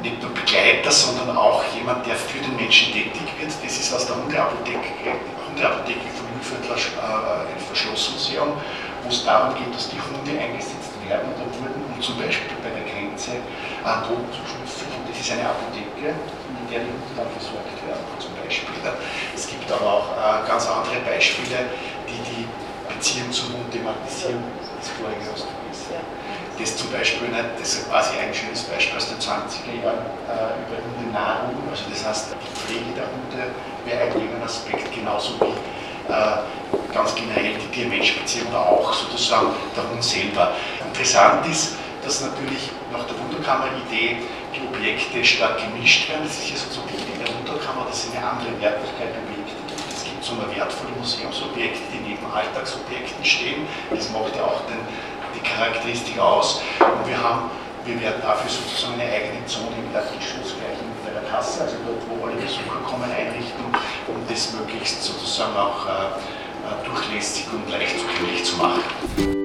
nicht 0.02 0.22
nur 0.22 0.32
Begleiter, 0.32 0.92
sondern 0.92 1.38
auch 1.38 1.64
jemand, 1.74 2.06
der 2.06 2.16
für 2.16 2.40
den 2.40 2.56
Menschen 2.56 2.94
tätig 2.94 3.26
wird. 3.40 3.50
Das 3.50 3.78
ist 3.78 3.94
aus 3.94 4.06
der 4.06 4.16
Hundeapotheke, 4.16 5.18
Hundeapotheke 5.50 6.08
von 6.14 6.26
Mühlviertler 6.36 6.76
äh, 6.76 7.60
Verschlossmuseum, 7.72 8.54
wo 9.04 9.10
es 9.10 9.24
darum 9.24 9.56
geht, 9.56 9.74
dass 9.74 9.90
die 9.90 10.02
Hunde 10.02 10.36
eingesetzt 10.38 10.94
werden. 11.08 11.30
Da 11.38 11.46
wurden, 11.46 11.82
um 11.96 12.02
zum 12.02 12.18
Beispiel 12.18 12.58
bei 12.62 12.70
der 12.70 12.86
Grenze 12.86 13.40
an 13.84 14.04
Drogen 14.04 14.30
zu 14.30 14.44
schnüffeln. 14.46 14.92
Und 15.00 15.10
das 15.10 15.18
ist 15.22 15.32
eine 15.32 15.48
Apotheke, 15.48 16.14
in 16.14 16.66
der 16.70 16.80
die 16.84 16.92
Hunde 16.92 17.14
dann 17.16 17.30
versorgt 17.34 17.74
werden, 17.82 17.85
Beispiel. 18.46 18.76
Es 19.36 19.48
gibt 19.48 19.72
aber 19.72 19.86
auch 19.86 20.08
äh, 20.14 20.48
ganz 20.48 20.68
andere 20.68 21.02
Beispiele, 21.06 21.70
die 22.08 22.20
die 22.30 22.48
Beziehung 22.94 23.32
zum 23.32 23.54
Hund 23.54 23.72
thematisieren. 23.72 24.44
Das 24.80 24.90
vorige 24.90 25.22
hast 25.32 25.46
du 25.46 25.56
gesagt. 25.70 26.06
Das 26.58 26.78
zum 26.78 26.90
Beispiel, 26.92 27.28
nicht, 27.28 27.44
das 27.60 27.74
ist 27.74 27.90
quasi 27.90 28.16
ein 28.16 28.34
schönes 28.34 28.64
Beispiel 28.64 28.96
aus 28.96 29.10
den 29.10 29.20
20er 29.20 29.76
Jahren 29.84 30.08
äh, 30.30 30.56
über 30.64 30.80
Hundenahrung. 30.80 31.52
Also 31.70 31.84
das 31.92 32.06
heißt, 32.06 32.32
die 32.32 32.56
Pflege 32.56 32.92
der 32.96 33.12
Hunde 33.12 33.52
wäre 33.84 34.08
ein 34.08 34.44
Aspekt, 34.44 34.94
genauso 34.94 35.36
wie 35.42 35.52
äh, 36.12 36.94
ganz 36.94 37.14
generell 37.14 37.60
die 37.60 37.68
Tier-Mensch-Beziehung 37.76 38.48
oder 38.50 38.70
auch 38.70 38.94
sozusagen 38.94 39.48
der 39.76 39.84
Hund 39.90 40.04
selber. 40.04 40.54
Interessant 40.88 41.46
ist, 41.48 41.76
dass 42.06 42.22
natürlich 42.22 42.70
nach 42.94 43.04
der 43.04 43.20
Wunderkammer-Idee 43.20 44.18
die 44.56 44.62
Objekte 44.62 45.26
stark 45.26 45.60
gemischt 45.60 46.08
werden. 46.08 46.24
Das 46.24 46.38
ist 46.38 46.50
ja 46.50 46.56
sozusagen 46.56 46.88
die 46.94 47.15
Dass 47.56 48.04
es 48.04 48.12
eine 48.12 48.28
andere 48.28 48.52
Wertigkeit 48.60 49.16
gibt. 49.32 49.48
Es 49.88 50.04
gibt 50.04 50.24
so 50.24 50.34
eine 50.34 50.54
wertvolle 50.56 50.92
Museumsobjekte, 51.00 51.80
die 51.94 52.10
neben 52.10 52.26
Alltagsobjekten 52.28 53.24
stehen. 53.24 53.68
Das 53.90 54.12
macht 54.12 54.36
ja 54.36 54.44
auch 54.44 54.60
den, 54.68 54.84
die 55.34 55.40
Charakteristik 55.40 56.20
aus. 56.20 56.62
Und 56.80 57.08
wir 57.08 57.18
haben 57.18 57.50
wir 57.86 58.02
werden 58.02 58.22
dafür 58.22 58.50
sozusagen 58.50 59.00
eine 59.00 59.04
eigene 59.04 59.46
Zone 59.46 59.78
im 59.78 59.94
Erdgeschoss 59.94 60.58
gleich 60.58 60.82
in 60.82 61.14
der 61.14 61.22
Kasse, 61.30 61.62
also 61.62 61.76
dort, 61.86 62.02
wo 62.10 62.26
alle 62.26 62.36
Besucher 62.36 62.82
kommen, 62.84 63.12
einrichten, 63.12 63.64
um 64.08 64.16
das 64.28 64.54
möglichst 64.54 65.04
sozusagen 65.04 65.56
auch 65.56 65.86
äh, 65.86 65.92
äh 65.92 66.86
durchlässig 66.90 67.46
und 67.54 67.70
leicht 67.72 68.00
zugänglich 68.00 68.44
zu 68.44 68.58
machen. 68.58 69.45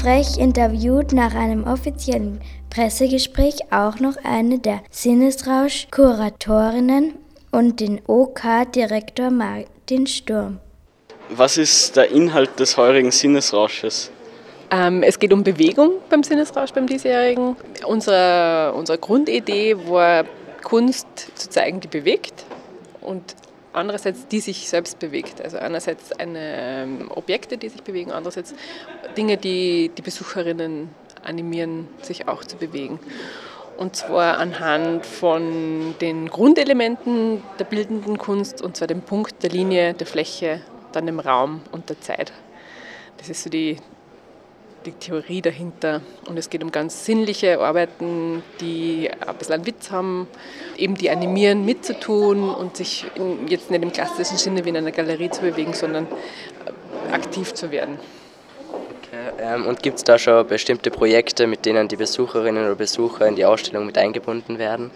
Frech 0.00 0.38
interviewt 0.38 1.12
nach 1.12 1.34
einem 1.34 1.64
offiziellen 1.64 2.40
Pressegespräch 2.70 3.70
auch 3.70 4.00
noch 4.00 4.16
eine 4.24 4.58
der 4.58 4.80
Sinnesrausch-Kuratorinnen 4.90 7.16
und 7.50 7.80
den 7.80 8.00
OK-Direktor 8.06 9.30
Martin 9.30 10.06
Sturm. 10.06 10.58
Was 11.28 11.58
ist 11.58 11.96
der 11.96 12.10
Inhalt 12.10 12.58
des 12.58 12.78
heurigen 12.78 13.10
Sinnesrausches? 13.10 14.10
Ähm, 14.70 15.02
es 15.02 15.18
geht 15.18 15.34
um 15.34 15.44
Bewegung 15.44 15.90
beim 16.08 16.22
Sinnesrausch 16.22 16.72
beim 16.72 16.86
diesjährigen. 16.86 17.56
Unsere, 17.84 18.72
unsere 18.72 18.96
Grundidee 18.96 19.76
war, 19.86 20.24
Kunst 20.62 21.06
zu 21.34 21.50
zeigen, 21.50 21.80
die 21.80 21.88
bewegt 21.88 22.46
und 23.02 23.36
andererseits 23.72 24.26
die 24.28 24.40
sich 24.40 24.68
selbst 24.68 24.98
bewegt. 24.98 25.40
Also 25.40 25.58
einerseits 25.58 26.12
eine, 26.12 26.38
ähm, 26.38 27.10
Objekte, 27.10 27.58
die 27.58 27.68
sich 27.68 27.82
bewegen, 27.82 28.12
andererseits 28.12 28.54
Dinge, 29.16 29.36
die 29.36 29.90
die 29.96 30.02
Besucherinnen 30.02 30.90
animieren, 31.24 31.88
sich 32.02 32.28
auch 32.28 32.44
zu 32.44 32.56
bewegen. 32.56 32.98
Und 33.76 33.96
zwar 33.96 34.38
anhand 34.38 35.06
von 35.06 35.94
den 36.00 36.28
Grundelementen 36.28 37.42
der 37.58 37.64
bildenden 37.64 38.18
Kunst, 38.18 38.60
und 38.60 38.76
zwar 38.76 38.88
dem 38.88 39.00
Punkt, 39.00 39.42
der 39.42 39.50
Linie, 39.50 39.94
der 39.94 40.06
Fläche, 40.06 40.60
dann 40.92 41.06
dem 41.06 41.18
Raum 41.18 41.62
und 41.72 41.88
der 41.88 42.00
Zeit. 42.00 42.32
Das 43.16 43.28
ist 43.28 43.42
so 43.42 43.50
die, 43.50 43.76
die 44.86 44.92
Theorie 44.92 45.42
dahinter. 45.42 46.00
Und 46.26 46.38
es 46.38 46.50
geht 46.50 46.62
um 46.62 46.72
ganz 46.72 47.04
sinnliche 47.04 47.60
Arbeiten, 47.60 48.42
die 48.60 49.10
ein 49.10 49.36
bisschen 49.36 49.54
einen 49.54 49.66
Witz 49.66 49.90
haben, 49.90 50.28
eben 50.76 50.94
die 50.94 51.10
animieren, 51.10 51.64
mitzutun 51.64 52.48
und 52.48 52.76
sich 52.76 53.06
in, 53.14 53.48
jetzt 53.48 53.70
nicht 53.70 53.82
im 53.82 53.92
klassischen 53.92 54.38
Sinne 54.38 54.64
wie 54.64 54.70
in 54.70 54.76
einer 54.76 54.92
Galerie 54.92 55.30
zu 55.30 55.42
bewegen, 55.42 55.74
sondern 55.74 56.06
äh, 56.06 57.12
aktiv 57.12 57.54
zu 57.54 57.70
werden. 57.70 57.98
Okay, 58.70 59.32
ähm, 59.40 59.66
und 59.66 59.82
gibt 59.82 59.98
es 59.98 60.04
da 60.04 60.18
schon 60.18 60.46
bestimmte 60.46 60.90
Projekte, 60.90 61.46
mit 61.46 61.66
denen 61.66 61.88
die 61.88 61.96
Besucherinnen 61.96 62.64
oder 62.64 62.76
Besucher 62.76 63.26
in 63.26 63.36
die 63.36 63.44
Ausstellung 63.44 63.86
mit 63.86 63.98
eingebunden 63.98 64.58
werden? 64.58 64.90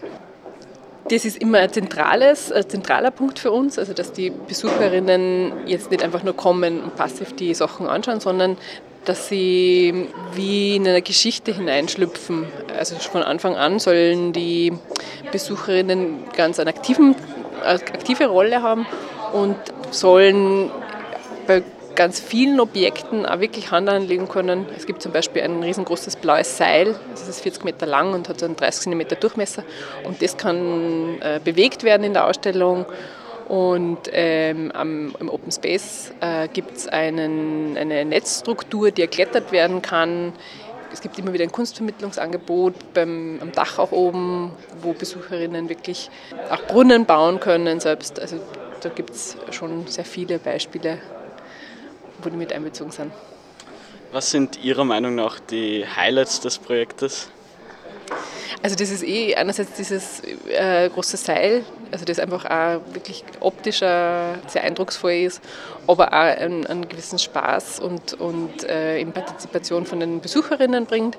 Das 1.09 1.23
ist 1.23 1.37
immer 1.37 1.59
ein, 1.59 1.71
zentrales, 1.71 2.51
ein 2.51 2.67
zentraler 2.67 3.11
Punkt 3.11 3.37
für 3.37 3.51
uns, 3.51 3.77
also 3.77 3.93
dass 3.93 4.11
die 4.11 4.31
Besucherinnen 4.31 5.67
jetzt 5.67 5.91
nicht 5.91 6.03
einfach 6.03 6.23
nur 6.23 6.35
kommen 6.35 6.81
und 6.81 6.95
passiv 6.95 7.35
die 7.35 7.53
Sachen 7.53 7.85
anschauen, 7.85 8.19
sondern 8.19 8.57
dass 9.05 9.27
sie 9.27 10.09
wie 10.33 10.75
in 10.75 10.87
eine 10.87 11.01
Geschichte 11.01 11.53
hineinschlüpfen. 11.53 12.47
Also 12.77 12.95
von 12.95 13.23
Anfang 13.23 13.55
an 13.55 13.79
sollen 13.79 14.33
die 14.33 14.73
Besucherinnen 15.31 16.25
ganz 16.35 16.59
eine, 16.59 16.69
aktiven, 16.69 17.15
aktive 17.63 18.27
Rolle 18.27 18.61
haben 18.61 18.85
und 19.33 19.55
sollen 19.91 20.71
bei 21.47 21.63
ganz 21.95 22.19
vielen 22.19 22.59
Objekten 22.59 23.25
auch 23.25 23.39
wirklich 23.39 23.71
Hand 23.71 23.89
anlegen 23.89 24.27
können. 24.27 24.65
Es 24.75 24.85
gibt 24.85 25.01
zum 25.01 25.11
Beispiel 25.11 25.41
ein 25.41 25.63
riesengroßes 25.63 26.17
blaues 26.17 26.57
Seil, 26.57 26.95
das 27.11 27.27
ist 27.27 27.41
40 27.41 27.63
Meter 27.63 27.85
lang 27.85 28.13
und 28.13 28.29
hat 28.29 28.39
so 28.39 28.45
einen 28.45 28.55
30 28.55 28.83
cm 28.83 29.19
Durchmesser 29.19 29.63
und 30.03 30.21
das 30.21 30.37
kann 30.37 31.21
äh, 31.21 31.39
bewegt 31.43 31.83
werden 31.83 32.03
in 32.03 32.13
der 32.13 32.27
Ausstellung. 32.27 32.85
Und 33.47 33.99
ähm, 34.11 34.71
am, 34.73 35.15
im 35.19 35.29
Open 35.29 35.51
Space 35.51 36.11
äh, 36.19 36.47
gibt 36.47 36.77
es 36.77 36.87
eine 36.87 37.27
Netzstruktur, 38.05 38.91
die 38.91 39.01
erklettert 39.01 39.51
werden 39.51 39.81
kann. 39.81 40.33
Es 40.91 41.01
gibt 41.01 41.19
immer 41.19 41.33
wieder 41.33 41.43
ein 41.43 41.51
Kunstvermittlungsangebot 41.51 42.93
beim, 42.93 43.39
am 43.41 43.51
Dach 43.51 43.77
auch 43.77 43.91
oben, 43.91 44.51
wo 44.81 44.93
Besucherinnen 44.93 45.69
wirklich 45.69 46.09
auch 46.49 46.63
Brunnen 46.63 47.05
bauen 47.05 47.39
können 47.39 47.79
selbst. 47.79 48.19
Also 48.19 48.37
da 48.81 48.89
gibt 48.89 49.11
es 49.11 49.37
schon 49.51 49.87
sehr 49.87 50.05
viele 50.05 50.39
Beispiele 50.39 50.99
wo 52.21 52.29
die 52.29 52.37
mit 52.37 52.51
einbezogen 52.51 52.91
sind. 52.91 53.11
Was 54.11 54.31
sind 54.31 54.63
Ihrer 54.63 54.85
Meinung 54.85 55.15
nach 55.15 55.39
die 55.39 55.85
Highlights 55.85 56.39
des 56.39 56.57
Projektes? 56.57 57.29
Also 58.61 58.75
das 58.75 58.89
ist 58.89 59.03
eh 59.03 59.35
einerseits 59.35 59.73
dieses 59.73 60.21
äh, 60.49 60.89
große 60.89 61.17
Seil, 61.17 61.63
also 61.91 62.05
das 62.05 62.19
einfach 62.19 62.45
auch 62.45 62.81
wirklich 62.93 63.23
optisch 63.39 63.81
äh, 63.81 64.33
sehr 64.47 64.63
eindrucksvoll 64.63 65.11
ist, 65.11 65.41
aber 65.87 66.07
auch 66.07 66.39
einen, 66.39 66.65
einen 66.65 66.87
gewissen 66.87 67.19
Spaß 67.19 67.79
und, 67.79 68.13
und 68.13 68.63
äh, 68.63 68.99
in 68.99 69.11
Partizipation 69.11 69.85
von 69.85 69.99
den 69.99 70.21
Besucherinnen 70.21 70.85
bringt. 70.85 71.17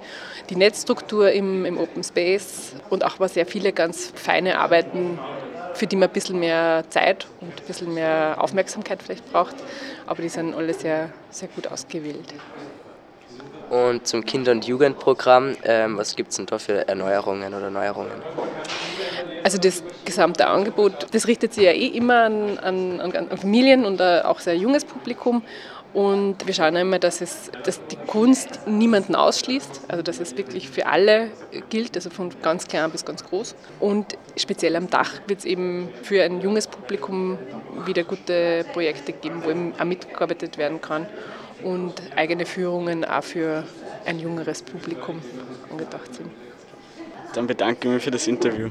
Die 0.50 0.56
Netzstruktur 0.56 1.30
im, 1.30 1.64
im 1.64 1.78
Open 1.78 2.02
Space 2.02 2.72
und 2.90 3.04
auch 3.04 3.18
mal 3.18 3.28
sehr 3.28 3.46
viele 3.46 3.72
ganz 3.72 4.12
feine 4.14 4.58
Arbeiten 4.58 5.18
für 5.76 5.86
die 5.86 5.96
man 5.96 6.08
ein 6.08 6.12
bisschen 6.12 6.40
mehr 6.40 6.84
Zeit 6.88 7.26
und 7.40 7.48
ein 7.48 7.66
bisschen 7.66 7.92
mehr 7.94 8.36
Aufmerksamkeit 8.38 9.02
vielleicht 9.02 9.30
braucht. 9.30 9.54
Aber 10.06 10.22
die 10.22 10.28
sind 10.28 10.54
alle 10.54 10.74
sehr, 10.74 11.10
sehr 11.30 11.48
gut 11.48 11.66
ausgewählt. 11.68 12.34
Und 13.70 14.06
zum 14.06 14.24
Kinder- 14.24 14.52
und 14.52 14.64
Jugendprogramm, 14.64 15.56
ähm, 15.64 15.96
was 15.96 16.14
gibt 16.14 16.30
es 16.30 16.36
denn 16.36 16.46
da 16.46 16.58
für 16.58 16.86
Erneuerungen 16.86 17.52
oder 17.52 17.70
Neuerungen? 17.70 18.12
Also 19.42 19.58
das 19.58 19.82
gesamte 20.04 20.46
Angebot, 20.46 21.06
das 21.12 21.26
richtet 21.26 21.54
sich 21.54 21.64
ja 21.64 21.72
eh 21.72 21.86
immer 21.86 22.24
an, 22.24 22.58
an, 22.58 23.00
an 23.00 23.38
Familien 23.38 23.84
und 23.84 24.00
auch 24.02 24.40
sehr 24.40 24.56
junges 24.56 24.84
Publikum. 24.84 25.42
Und 25.94 26.46
wir 26.46 26.52
schauen 26.52 26.76
immer, 26.76 26.98
dass, 26.98 27.22
es, 27.22 27.50
dass 27.64 27.80
die 27.86 27.96
Kunst 27.96 28.66
niemanden 28.66 29.14
ausschließt, 29.14 29.82
also 29.88 30.02
dass 30.02 30.20
es 30.20 30.36
wirklich 30.36 30.68
für 30.68 30.86
alle 30.86 31.28
gilt, 31.70 31.96
also 31.96 32.10
von 32.10 32.30
ganz 32.42 32.68
klein 32.68 32.90
bis 32.90 33.04
ganz 33.04 33.24
groß. 33.24 33.54
Und 33.80 34.18
speziell 34.36 34.76
am 34.76 34.90
Dach 34.90 35.12
wird 35.26 35.38
es 35.38 35.44
eben 35.46 35.88
für 36.02 36.22
ein 36.22 36.40
junges 36.42 36.66
Publikum 36.66 37.38
wieder 37.86 38.04
gute 38.04 38.66
Projekte 38.74 39.12
geben, 39.12 39.42
wo 39.42 39.50
eben 39.50 39.72
auch 39.78 39.84
mitgearbeitet 39.84 40.58
werden 40.58 40.80
kann 40.82 41.06
und 41.62 41.94
eigene 42.14 42.46
Führungen 42.46 43.04
auch 43.04 43.24
für 43.24 43.64
ein 44.04 44.18
jüngeres 44.18 44.62
Publikum 44.62 45.20
angedacht 45.70 46.14
sind. 46.14 46.30
Dann 47.34 47.46
bedanke 47.46 47.88
ich 47.88 47.94
mich 47.94 48.04
für 48.04 48.10
das 48.10 48.26
Interview. 48.26 48.70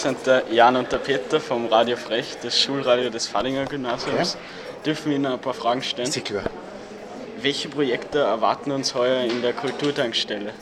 Sind 0.00 0.26
der 0.26 0.44
Jan 0.50 0.76
und 0.76 0.90
der 0.90 0.98
Peter 0.98 1.40
vom 1.40 1.66
Radio 1.66 1.96
Frech, 1.96 2.38
das 2.42 2.58
Schulradio 2.58 3.10
des 3.10 3.26
Fadinger 3.26 3.66
Gymnasiums. 3.66 4.34
Ja. 4.34 4.40
Dürfen 4.86 5.10
wir 5.10 5.16
Ihnen 5.16 5.26
ein 5.26 5.38
paar 5.38 5.52
Fragen 5.52 5.82
stellen? 5.82 6.10
Sehr 6.10 6.22
klar. 6.22 6.44
Welche 7.42 7.68
Projekte 7.68 8.20
erwarten 8.20 8.70
uns 8.70 8.94
heuer 8.94 9.24
in 9.24 9.42
der 9.42 9.52
Kulturtankstelle? 9.52 10.52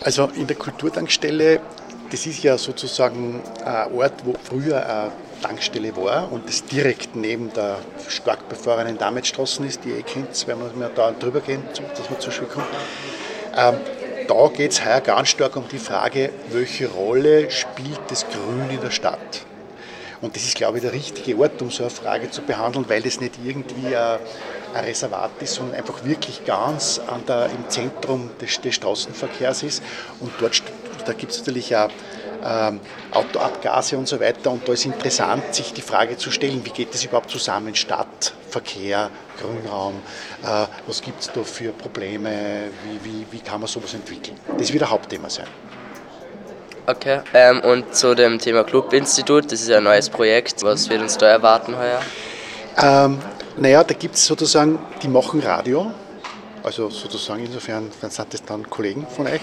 Also 0.00 0.30
in 0.34 0.46
der 0.46 0.56
Kulturtankstelle, 0.56 1.60
das 2.10 2.26
ist 2.26 2.42
ja 2.42 2.56
sozusagen 2.56 3.42
ein 3.64 3.92
Ort, 3.92 4.24
wo 4.24 4.34
früher 4.42 4.86
ein 4.88 5.12
Tankstelle 5.42 5.94
war 5.96 6.32
und 6.32 6.48
das 6.48 6.64
direkt 6.64 7.14
neben 7.14 7.52
der 7.52 7.78
stark 8.08 8.48
befahrenen 8.48 8.96
Dametstraße 8.96 9.66
ist, 9.66 9.84
die 9.84 9.90
ihr 9.90 10.02
kennt, 10.02 10.46
wenn 10.46 10.58
wir 10.58 10.90
da 10.94 11.10
drüber 11.12 11.40
gehen, 11.40 11.62
dass 11.94 12.08
wir 12.08 12.18
zur 12.18 12.32
Schule 12.32 12.48
kommen. 12.48 12.66
Da 14.28 14.48
geht 14.48 14.72
es 14.72 14.84
heuer 14.84 15.00
ganz 15.00 15.28
stark 15.28 15.56
um 15.56 15.68
die 15.68 15.78
Frage, 15.78 16.30
welche 16.50 16.88
Rolle 16.88 17.50
spielt 17.50 18.00
das 18.08 18.26
Grün 18.28 18.70
in 18.70 18.80
der 18.80 18.90
Stadt? 18.90 19.46
Und 20.20 20.34
das 20.34 20.44
ist, 20.44 20.56
glaube 20.56 20.78
ich, 20.78 20.82
der 20.82 20.92
richtige 20.92 21.38
Ort, 21.38 21.62
um 21.62 21.70
so 21.70 21.84
eine 21.84 21.90
Frage 21.90 22.30
zu 22.30 22.42
behandeln, 22.42 22.88
weil 22.88 23.02
das 23.02 23.20
nicht 23.20 23.34
irgendwie 23.44 23.94
ein, 23.94 24.18
ein 24.74 24.84
Reservat 24.84 25.30
ist, 25.40 25.54
sondern 25.54 25.76
einfach 25.76 26.04
wirklich 26.04 26.44
ganz 26.44 27.00
an 27.06 27.24
der, 27.26 27.46
im 27.46 27.68
Zentrum 27.68 28.30
des, 28.40 28.60
des 28.60 28.74
Straßenverkehrs 28.74 29.62
ist. 29.62 29.82
Und 30.18 30.32
dort 30.40 30.60
da 31.06 31.12
gibt 31.12 31.32
es 31.32 31.38
natürlich 31.38 31.74
auch 31.76 31.88
Autoabgase 33.10 33.96
und 33.96 34.08
so 34.08 34.20
weiter. 34.20 34.50
Und 34.50 34.66
da 34.68 34.72
ist 34.72 34.84
interessant, 34.84 35.54
sich 35.54 35.72
die 35.72 35.82
Frage 35.82 36.16
zu 36.16 36.30
stellen, 36.30 36.64
wie 36.64 36.70
geht 36.70 36.94
das 36.94 37.04
überhaupt 37.04 37.30
zusammen? 37.30 37.74
Stadt, 37.74 38.32
Verkehr, 38.50 39.10
Grünraum, 39.40 39.94
äh, 40.42 40.66
was 40.86 41.02
gibt 41.02 41.20
es 41.20 41.30
da 41.32 41.42
für 41.42 41.72
Probleme, 41.72 42.70
wie, 42.84 43.04
wie, 43.04 43.26
wie 43.30 43.40
kann 43.40 43.60
man 43.60 43.68
sowas 43.68 43.94
entwickeln? 43.94 44.38
Das 44.58 44.72
wird 44.72 44.82
ein 44.82 44.90
Hauptthema 44.90 45.28
sein. 45.28 45.46
Okay, 46.88 47.20
ähm, 47.34 47.60
und 47.62 47.96
zu 47.96 48.14
dem 48.14 48.38
Thema 48.38 48.62
Clubinstitut, 48.62 49.46
das 49.46 49.60
ist 49.60 49.68
ja 49.68 49.78
ein 49.78 49.84
neues 49.84 50.08
Projekt. 50.08 50.62
Was 50.62 50.88
wird 50.88 51.02
uns 51.02 51.18
da 51.18 51.26
erwarten 51.26 51.76
heuer? 51.76 52.00
Ähm, 52.80 53.18
naja, 53.56 53.82
da 53.82 53.92
gibt 53.94 54.14
es 54.14 54.24
sozusagen, 54.24 54.78
die 55.02 55.08
machen 55.08 55.40
Radio, 55.40 55.90
also 56.62 56.88
sozusagen 56.90 57.44
insofern 57.44 57.90
sind 58.00 58.32
das 58.32 58.44
dann 58.44 58.68
Kollegen 58.70 59.06
von 59.08 59.26
euch, 59.26 59.40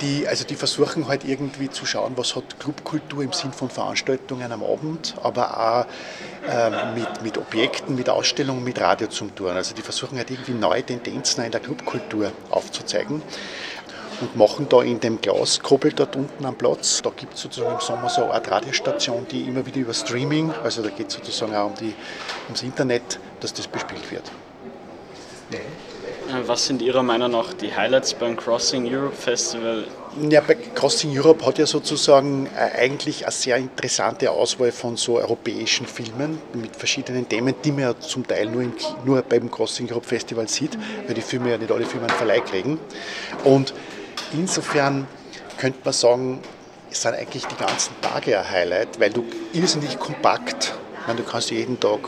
die, 0.00 0.26
also 0.26 0.44
die 0.44 0.54
versuchen 0.54 1.08
halt 1.08 1.24
irgendwie 1.24 1.70
zu 1.70 1.86
schauen, 1.86 2.12
was 2.16 2.36
hat 2.36 2.58
Clubkultur 2.58 3.22
im 3.22 3.32
Sinn 3.32 3.52
von 3.52 3.70
Veranstaltungen 3.70 4.50
am 4.52 4.62
Abend, 4.62 5.14
aber 5.22 5.58
auch 5.58 6.50
äh, 6.50 6.94
mit, 6.94 7.22
mit 7.22 7.38
Objekten, 7.38 7.94
mit 7.94 8.08
Ausstellungen, 8.08 8.64
mit 8.64 8.80
Radio 8.80 9.08
zu 9.08 9.26
tun. 9.26 9.50
Also 9.50 9.74
die 9.74 9.82
versuchen 9.82 10.18
halt 10.18 10.30
irgendwie 10.30 10.52
neue 10.52 10.82
Tendenzen 10.82 11.44
in 11.44 11.50
der 11.50 11.60
Clubkultur 11.60 12.32
aufzuzeigen 12.50 13.22
und 14.20 14.36
machen 14.36 14.68
da 14.68 14.82
in 14.82 15.00
dem 15.00 15.20
Glaskoppel 15.20 15.92
dort 15.92 16.16
unten 16.16 16.44
am 16.44 16.56
Platz, 16.56 17.02
da 17.02 17.10
gibt 17.10 17.34
es 17.34 17.42
sozusagen 17.42 17.74
im 17.74 17.80
Sommer 17.80 18.08
so 18.08 18.24
eine 18.24 18.34
Art 18.34 18.50
Radiostation, 18.50 19.26
die 19.30 19.42
immer 19.42 19.64
wieder 19.64 19.78
über 19.78 19.94
Streaming, 19.94 20.52
also 20.64 20.82
da 20.82 20.90
geht 20.90 21.08
es 21.08 21.14
sozusagen 21.14 21.54
auch 21.54 21.66
um 21.66 21.74
die, 21.76 21.94
ums 22.46 22.62
Internet, 22.62 23.18
dass 23.40 23.54
das 23.54 23.68
bespielt 23.68 24.10
wird. 24.10 24.30
Äh, 25.52 25.58
was 26.46 26.66
sind 26.66 26.82
Ihrer 26.82 27.02
Meinung 27.02 27.30
nach 27.30 27.52
die 27.54 27.74
Highlights 27.74 28.14
beim 28.14 28.36
Crossing 28.36 28.86
Europe 28.92 29.16
Festival? 29.16 29.84
Ja, 30.28 30.40
bei 30.40 30.54
Crossing 30.54 31.16
Europe 31.16 31.44
hat 31.46 31.58
ja 31.58 31.66
sozusagen 31.66 32.46
äh, 32.46 32.78
eigentlich 32.78 33.24
eine 33.24 33.32
sehr 33.32 33.56
interessante 33.56 34.30
Auswahl 34.30 34.72
von 34.72 34.96
so 34.96 35.18
europäischen 35.18 35.86
Filmen 35.86 36.40
mit 36.54 36.76
verschiedenen 36.76 37.28
Themen, 37.28 37.54
die 37.64 37.72
man 37.72 37.80
ja 37.80 37.98
zum 37.98 38.26
Teil 38.26 38.46
nur, 38.46 38.62
im, 38.62 38.72
nur 39.04 39.22
beim 39.22 39.50
Crossing 39.50 39.90
Europe 39.90 40.06
Festival 40.06 40.48
sieht, 40.48 40.76
weil 41.06 41.14
die 41.14 41.22
Filme 41.22 41.50
ja 41.50 41.58
nicht 41.58 41.70
alle 41.70 41.84
Filme 41.84 42.06
einen 42.06 42.16
Verleih 42.16 42.40
kriegen. 42.40 42.78
Und 43.44 43.72
insofern 44.32 45.06
könnte 45.56 45.78
man 45.84 45.94
sagen, 45.94 46.40
es 46.90 47.02
sind 47.02 47.14
eigentlich 47.14 47.46
die 47.46 47.56
ganzen 47.56 47.92
Tage 48.00 48.38
ein 48.38 48.50
Highlight, 48.50 49.00
weil 49.00 49.10
du 49.10 49.24
irrsinnig 49.52 49.98
kompakt, 49.98 50.74
meine, 51.08 51.22
du 51.22 51.26
kannst 51.26 51.50
jeden 51.50 51.80
Tag 51.80 52.00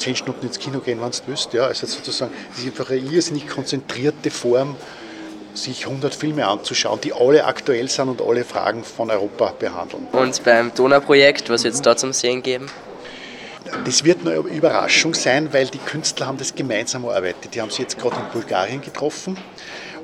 zehn 0.00 0.16
Stunden 0.16 0.46
ins 0.46 0.58
Kino 0.58 0.80
gehen, 0.80 1.00
wenn 1.00 1.10
du 1.10 1.18
willst. 1.26 1.52
Ja, 1.52 1.66
also 1.66 1.86
sozusagen, 1.86 2.32
das 2.50 2.60
ist 2.60 2.66
einfach 2.66 2.90
eine 2.90 3.00
irrsinnig 3.00 3.46
konzentrierte 3.46 4.30
Form, 4.30 4.76
sich 5.54 5.86
100 5.86 6.14
Filme 6.14 6.46
anzuschauen, 6.46 7.00
die 7.00 7.12
alle 7.12 7.44
aktuell 7.44 7.88
sind 7.88 8.08
und 8.08 8.22
alle 8.22 8.44
Fragen 8.44 8.84
von 8.84 9.10
Europa 9.10 9.52
behandeln. 9.58 10.06
Und 10.12 10.42
beim 10.44 10.72
Donauprojekt, 10.74 11.50
was 11.50 11.64
wird 11.64 11.74
es 11.74 11.82
da 11.82 11.96
zum 11.96 12.12
Sehen 12.12 12.42
geben? 12.42 12.66
Das 13.84 14.04
wird 14.04 14.26
eine 14.26 14.36
Überraschung 14.36 15.14
sein, 15.14 15.52
weil 15.52 15.66
die 15.66 15.78
Künstler 15.78 16.26
haben 16.26 16.38
das 16.38 16.54
gemeinsam 16.54 17.04
erarbeitet. 17.04 17.54
Die 17.54 17.60
haben 17.60 17.70
sich 17.70 17.80
jetzt 17.80 17.98
gerade 17.98 18.16
in 18.16 18.32
Bulgarien 18.32 18.80
getroffen 18.80 19.36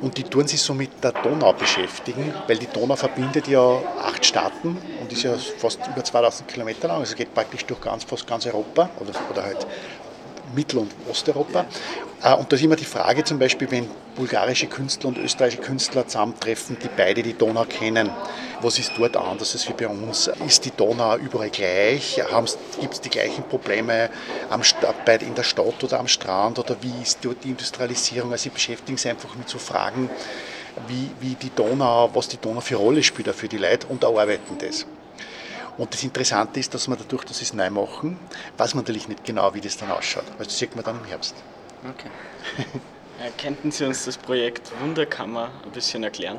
und 0.00 0.18
die 0.18 0.24
tun 0.24 0.46
sich 0.46 0.62
so 0.62 0.74
mit 0.74 1.02
der 1.02 1.12
Donau 1.12 1.52
beschäftigen, 1.54 2.42
weil 2.46 2.58
die 2.58 2.66
Donau 2.66 2.96
verbindet 2.96 3.48
ja 3.48 3.84
acht 3.96 4.24
Staaten 4.24 4.82
und 4.98 5.12
ist 5.12 5.22
ja 5.22 5.36
fast 5.36 5.86
über 5.86 6.04
2000 6.04 6.48
Kilometer 6.48 6.88
lang, 6.88 6.98
also 7.00 7.14
geht 7.14 7.32
praktisch 7.34 7.64
durch 7.66 7.80
ganz, 7.80 8.04
fast 8.04 8.26
ganz 8.26 8.46
Europa 8.46 8.92
oder, 8.96 9.14
oder 9.28 9.44
halt 9.44 9.66
Mittel- 10.54 10.78
und 10.78 10.92
Osteuropa. 11.10 11.66
Äh, 12.22 12.34
und 12.34 12.50
da 12.50 12.56
ist 12.56 12.62
immer 12.62 12.76
die 12.76 12.84
Frage 12.84 13.24
zum 13.24 13.38
Beispiel, 13.38 13.70
wenn 13.70 13.88
bulgarische 14.14 14.66
Künstler 14.66 15.08
und 15.08 15.18
österreichische 15.18 15.62
Künstler 15.62 16.06
zusammentreffen, 16.06 16.76
die 16.82 16.88
beide 16.96 17.22
die 17.22 17.34
Donau 17.34 17.64
kennen, 17.64 18.10
was 18.62 18.78
ist 18.78 18.92
dort 18.96 19.16
anders 19.16 19.52
als 19.52 19.68
wie 19.68 19.74
bei 19.74 19.86
uns? 19.86 20.30
Ist 20.46 20.64
die 20.64 20.70
Donau 20.70 21.16
überall 21.16 21.50
gleich? 21.50 22.20
Gibt 22.80 22.94
es 22.94 23.00
die 23.00 23.10
gleichen 23.10 23.44
Probleme 23.44 24.08
am, 24.48 24.62
in 24.62 25.34
der 25.34 25.42
Stadt 25.42 25.84
oder 25.84 26.00
am 26.00 26.08
Strand? 26.08 26.58
Oder 26.58 26.76
wie 26.80 27.02
ist 27.02 27.18
dort 27.22 27.44
die 27.44 27.50
Industrialisierung? 27.50 28.32
Also 28.32 28.44
sie 28.44 28.50
beschäftigen 28.50 28.96
sich 28.96 29.10
einfach 29.10 29.34
mit 29.34 29.48
so 29.48 29.58
Fragen, 29.58 30.08
wie, 30.88 31.10
wie 31.20 31.34
die 31.34 31.50
Donau, 31.54 32.10
was 32.14 32.28
die 32.28 32.38
Donau 32.38 32.60
für 32.60 32.76
Rolle 32.76 33.02
spielt 33.02 33.28
für 33.34 33.48
die 33.48 33.58
Leute 33.58 33.86
und 33.88 34.02
erarbeiten 34.02 34.56
das. 34.58 34.86
Und 35.78 35.92
das 35.92 36.02
Interessante 36.02 36.58
ist, 36.58 36.72
dass 36.72 36.88
man 36.88 36.98
dadurch, 36.98 37.24
dass 37.24 37.38
sie 37.38 37.44
es 37.44 37.52
neu 37.52 37.68
machen, 37.70 38.18
weiß 38.56 38.74
man 38.74 38.84
natürlich 38.84 39.08
nicht 39.08 39.24
genau, 39.24 39.52
wie 39.54 39.60
das 39.60 39.76
dann 39.76 39.90
ausschaut. 39.90 40.24
Also 40.32 40.44
das 40.44 40.58
sieht 40.58 40.74
man 40.74 40.84
dann 40.84 40.98
im 40.98 41.04
Herbst. 41.04 41.34
Okay. 41.88 42.10
Äh, 43.18 43.30
könnten 43.40 43.70
Sie 43.70 43.82
uns 43.86 44.04
das 44.04 44.18
Projekt 44.18 44.70
Wunderkammer 44.78 45.50
ein 45.64 45.70
bisschen 45.70 46.04
erklären? 46.04 46.38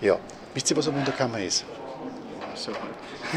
Ja. 0.00 0.18
Wisst 0.54 0.68
ihr, 0.68 0.76
was 0.76 0.88
eine 0.88 0.96
Wunderkammer 0.96 1.38
ist? 1.38 1.64
So. 2.56 2.72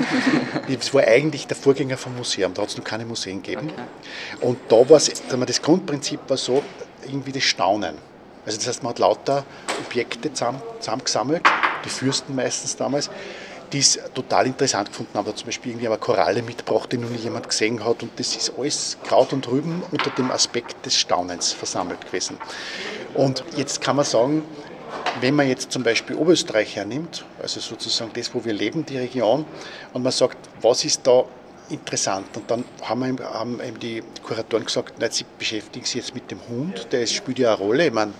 das 0.67 0.91
war 0.91 1.03
eigentlich 1.03 1.45
der 1.45 1.55
Vorgänger 1.55 1.97
vom 1.97 2.15
Museum, 2.15 2.51
da 2.53 2.63
hat 2.63 2.69
es 2.69 2.77
noch 2.77 2.83
keine 2.83 3.05
Museen 3.05 3.43
gegeben. 3.43 3.69
Okay. 3.71 4.45
Und 4.47 4.59
da 4.69 4.89
war 4.89 4.97
es, 4.97 5.11
das 5.29 5.61
Grundprinzip 5.61 6.21
war 6.27 6.37
so, 6.37 6.63
irgendwie 7.05 7.31
das 7.31 7.43
Staunen. 7.43 7.95
Also 8.45 8.57
das 8.57 8.67
heißt, 8.67 8.83
man 8.83 8.91
hat 8.91 8.99
lauter 8.99 9.45
Objekte 9.85 10.33
zusammen, 10.33 10.61
zusammengesammelt, 10.79 11.43
die 11.85 11.89
Fürsten 11.89 12.35
meistens 12.35 12.75
damals, 12.75 13.11
die 13.71 13.79
es 13.79 13.99
total 14.13 14.47
interessant 14.47 14.89
gefunden 14.89 15.17
haben. 15.17 15.25
Da 15.25 15.35
zum 15.35 15.45
Beispiel 15.45 15.71
irgendwie 15.71 15.87
eine 15.87 15.97
Koralle 15.97 16.41
mitgebracht, 16.41 16.91
die 16.91 16.97
noch 16.97 17.09
nie 17.09 17.17
jemand 17.17 17.47
gesehen 17.47 17.83
hat. 17.83 18.03
Und 18.03 18.19
das 18.19 18.35
ist 18.35 18.53
alles 18.57 18.97
Kraut 19.03 19.33
und 19.33 19.47
Rüben 19.47 19.83
unter 19.91 20.09
dem 20.11 20.31
Aspekt 20.31 20.85
des 20.85 20.95
Staunens 20.95 21.51
versammelt 21.51 22.05
gewesen. 22.05 22.37
Und 23.13 23.43
jetzt 23.55 23.81
kann 23.81 23.95
man 23.95 24.05
sagen, 24.05 24.43
wenn 25.21 25.35
man 25.35 25.47
jetzt 25.47 25.71
zum 25.71 25.83
Beispiel 25.83 26.15
Oberösterreich 26.15 26.75
hernimmt, 26.75 27.25
also 27.41 27.59
sozusagen 27.59 28.11
das, 28.13 28.33
wo 28.33 28.43
wir 28.43 28.53
leben, 28.53 28.85
die 28.85 28.97
Region, 28.97 29.45
und 29.93 30.03
man 30.03 30.11
sagt, 30.11 30.37
was 30.61 30.83
ist 30.85 31.05
da 31.05 31.25
interessant. 31.69 32.25
Und 32.35 32.49
dann 32.49 32.63
haben, 32.81 33.19
wir, 33.19 33.29
haben 33.29 33.59
eben 33.61 33.79
die 33.79 34.03
Kuratoren 34.23 34.65
gesagt, 34.65 34.99
nein, 34.99 35.11
sie 35.11 35.25
beschäftigen 35.37 35.85
sich 35.85 35.95
jetzt 35.95 36.15
mit 36.15 36.29
dem 36.31 36.39
Hund, 36.47 36.87
der 36.91 37.05
spielt 37.05 37.39
ja 37.39 37.53
eine 37.53 37.57
Rolle, 37.57 37.87
ich 37.87 37.93
meine, 37.93 38.13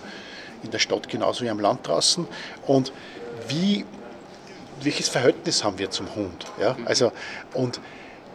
in 0.62 0.70
der 0.70 0.78
Stadt 0.78 1.08
genauso 1.08 1.44
wie 1.44 1.50
am 1.50 1.60
Land 1.60 1.86
draußen. 1.86 2.26
Und 2.66 2.92
wie 3.48 3.84
welches 4.82 5.08
Verhältnis 5.08 5.64
haben 5.64 5.78
wir 5.78 5.90
zum 5.90 6.14
Hund? 6.14 6.46
Ja? 6.60 6.76
Also, 6.84 7.12
und 7.54 7.80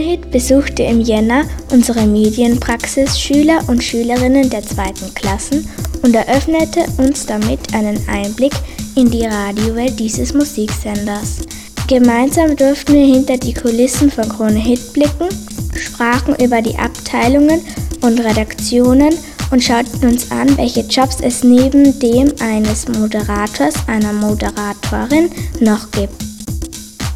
Kronehit 0.00 0.30
besuchte 0.30 0.82
im 0.82 1.02
Jänner 1.02 1.44
unsere 1.70 2.06
Medienpraxis 2.06 3.20
Schüler 3.20 3.60
und 3.68 3.84
Schülerinnen 3.84 4.48
der 4.48 4.62
zweiten 4.62 5.12
Klassen 5.14 5.68
und 6.02 6.14
eröffnete 6.14 6.86
uns 6.96 7.26
damit 7.26 7.74
einen 7.74 8.00
Einblick 8.08 8.54
in 8.94 9.10
die 9.10 9.26
Radiowelt 9.26 10.00
dieses 10.00 10.32
Musiksenders. 10.32 11.40
Gemeinsam 11.86 12.56
durften 12.56 12.94
wir 12.94 13.04
hinter 13.04 13.36
die 13.36 13.52
Kulissen 13.52 14.10
von 14.10 14.26
Krone 14.26 14.58
Hit 14.58 14.94
blicken, 14.94 15.28
sprachen 15.76 16.34
über 16.42 16.62
die 16.62 16.78
Abteilungen 16.78 17.60
und 18.00 18.20
Redaktionen 18.20 19.12
und 19.50 19.62
schauten 19.62 20.08
uns 20.08 20.30
an, 20.30 20.56
welche 20.56 20.80
Jobs 20.80 21.18
es 21.20 21.44
neben 21.44 21.98
dem 21.98 22.32
eines 22.40 22.88
Moderators, 22.88 23.74
einer 23.86 24.14
Moderatorin 24.14 25.28
noch 25.60 25.90
gibt. 25.90 26.29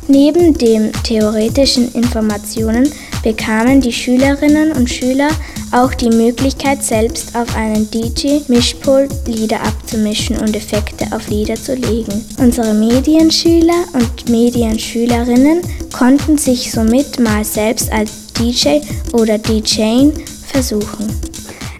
Neben 0.07 0.53
den 0.53 0.93
theoretischen 1.03 1.91
Informationen 1.95 2.91
bekamen 3.23 3.81
die 3.81 3.93
Schülerinnen 3.93 4.73
und 4.73 4.91
Schüler 4.91 5.29
auch 5.73 5.95
die 5.95 6.11
Möglichkeit, 6.11 6.83
selbst 6.83 7.35
auf 7.35 7.57
einen 7.57 7.91
DJ-Mischpult 7.91 9.11
Lieder 9.27 9.63
abzumischen 9.63 10.37
und 10.37 10.55
Effekte 10.55 11.07
auf 11.11 11.29
Lieder 11.29 11.55
zu 11.55 11.75
legen. 11.75 12.23
Unsere 12.39 12.75
Medienschüler 12.75 13.85
und 13.95 14.29
Medienschülerinnen 14.29 15.63
konnten 15.97 16.37
sich 16.37 16.71
somit 16.71 17.19
mal 17.19 17.43
selbst 17.43 17.91
als 17.91 18.35
DJ 18.35 18.81
oder 19.15 19.39
DJing 19.39 20.13
versuchen. 20.47 21.09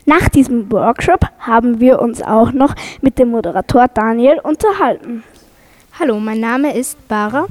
Nach 0.07 0.31
diesem 0.31 0.73
Workshop 0.73 1.21
haben 1.39 1.79
wir 1.79 2.01
uns 2.01 2.23
auch 2.23 2.53
noch 2.53 2.75
mit 3.03 3.19
dem 3.19 3.29
Moderator 3.29 3.87
Daniel 3.89 4.41
unterhalten. 4.43 5.23
Hallo, 6.01 6.19
mein 6.19 6.41
Name 6.41 6.75
ist 6.75 6.97
Bara. 7.07 7.47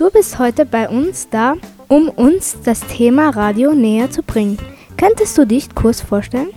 Du 0.00 0.08
bist 0.08 0.38
heute 0.38 0.64
bei 0.64 0.88
uns 0.88 1.28
da, 1.28 1.56
um 1.86 2.08
uns 2.08 2.56
das 2.64 2.80
Thema 2.80 3.28
Radio 3.28 3.74
näher 3.74 4.10
zu 4.10 4.22
bringen. 4.22 4.56
Könntest 4.96 5.36
du 5.36 5.44
dich 5.46 5.74
kurz 5.74 6.00
vorstellen? 6.00 6.48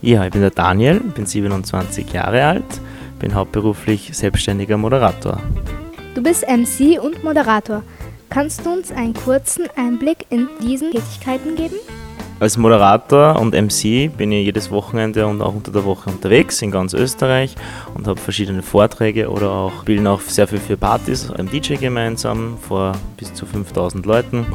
Ja, 0.00 0.24
ich 0.24 0.30
bin 0.30 0.42
der 0.42 0.52
Daniel, 0.52 1.00
bin 1.00 1.26
27 1.26 2.12
Jahre 2.12 2.44
alt, 2.44 2.80
bin 3.18 3.34
hauptberuflich 3.34 4.16
selbstständiger 4.16 4.76
Moderator. 4.76 5.42
Du 6.14 6.22
bist 6.22 6.46
MC 6.48 7.02
und 7.02 7.24
Moderator. 7.24 7.82
Kannst 8.30 8.64
du 8.64 8.70
uns 8.70 8.92
einen 8.92 9.14
kurzen 9.14 9.64
Einblick 9.74 10.26
in 10.30 10.48
diese 10.62 10.88
Tätigkeiten 10.88 11.56
geben? 11.56 11.74
Als 12.40 12.56
Moderator 12.56 13.40
und 13.40 13.52
MC 13.52 14.16
bin 14.16 14.30
ich 14.30 14.44
jedes 14.44 14.70
Wochenende 14.70 15.26
und 15.26 15.42
auch 15.42 15.54
unter 15.56 15.72
der 15.72 15.84
Woche 15.84 16.08
unterwegs 16.08 16.62
in 16.62 16.70
ganz 16.70 16.94
Österreich 16.94 17.56
und 17.94 18.06
habe 18.06 18.20
verschiedene 18.20 18.62
Vorträge 18.62 19.28
oder 19.28 19.50
auch 19.50 19.82
bilden 19.82 20.06
auch 20.06 20.20
sehr 20.20 20.46
viel 20.46 20.60
für 20.60 20.76
Partys 20.76 21.32
am 21.32 21.50
DJ 21.50 21.74
gemeinsam 21.74 22.56
vor 22.60 22.92
bis 23.16 23.34
zu 23.34 23.44
5000 23.44 24.06
Leuten. 24.06 24.46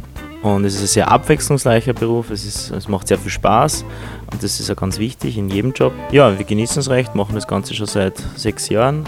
Und 0.43 0.63
es 0.63 0.75
ist 0.75 0.81
ein 0.81 0.87
sehr 0.87 1.11
abwechslungsreicher 1.11 1.91
Beruf, 1.91 2.29
es, 2.29 2.45
ist, 2.45 2.71
es 2.71 2.87
macht 2.87 3.09
sehr 3.09 3.17
viel 3.17 3.31
Spaß 3.31 3.83
und 4.31 4.41
das 4.41 4.61
ist 4.61 4.71
auch 4.71 4.77
ganz 4.77 4.97
wichtig 4.97 5.37
in 5.37 5.49
jedem 5.49 5.73
Job. 5.73 5.91
Ja, 6.11 6.37
wir 6.37 6.45
genießen 6.45 6.79
es 6.79 6.89
recht, 6.89 7.15
machen 7.15 7.35
das 7.35 7.47
Ganze 7.47 7.73
schon 7.73 7.87
seit 7.87 8.17
sechs 8.37 8.69
Jahren 8.69 9.03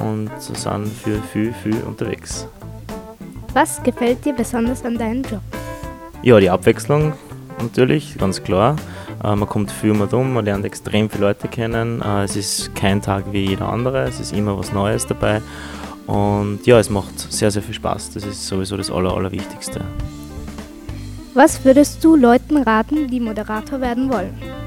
und 0.00 0.30
sind 0.40 0.86
für 0.86 1.20
viel, 1.32 1.52
viel 1.52 1.82
unterwegs. 1.82 2.46
Was 3.54 3.82
gefällt 3.82 4.24
dir 4.24 4.34
besonders 4.34 4.84
an 4.84 4.98
deinem 4.98 5.22
Job? 5.22 5.40
Ja, 6.22 6.40
die 6.40 6.48
Abwechslung, 6.48 7.12
natürlich, 7.64 8.16
ganz 8.18 8.42
klar. 8.42 8.76
Äh, 9.22 9.34
man 9.34 9.48
kommt 9.48 9.70
viel 9.70 9.94
mehr 9.94 10.12
um, 10.12 10.32
man 10.32 10.44
lernt 10.44 10.64
extrem 10.64 11.10
viele 11.10 11.26
Leute 11.26 11.48
kennen. 11.48 12.02
Äh, 12.02 12.24
es 12.24 12.36
ist 12.36 12.74
kein 12.74 13.02
Tag 13.02 13.32
wie 13.32 13.46
jeder 13.46 13.68
andere, 13.68 14.04
es 14.04 14.20
ist 14.20 14.32
immer 14.32 14.58
was 14.58 14.72
Neues 14.72 15.06
dabei. 15.06 15.42
Und 16.06 16.60
ja, 16.66 16.78
es 16.78 16.90
macht 16.90 17.18
sehr, 17.32 17.50
sehr 17.50 17.62
viel 17.62 17.74
Spaß. 17.74 18.10
Das 18.12 18.24
ist 18.24 18.46
sowieso 18.46 18.76
das 18.76 18.90
Aller, 18.90 19.14
Allerwichtigste. 19.14 19.80
Was 21.32 21.64
würdest 21.64 22.04
du 22.04 22.14
Leuten 22.14 22.58
raten, 22.58 23.08
die 23.08 23.20
Moderator 23.20 23.80
werden 23.80 24.12
wollen? 24.12 24.63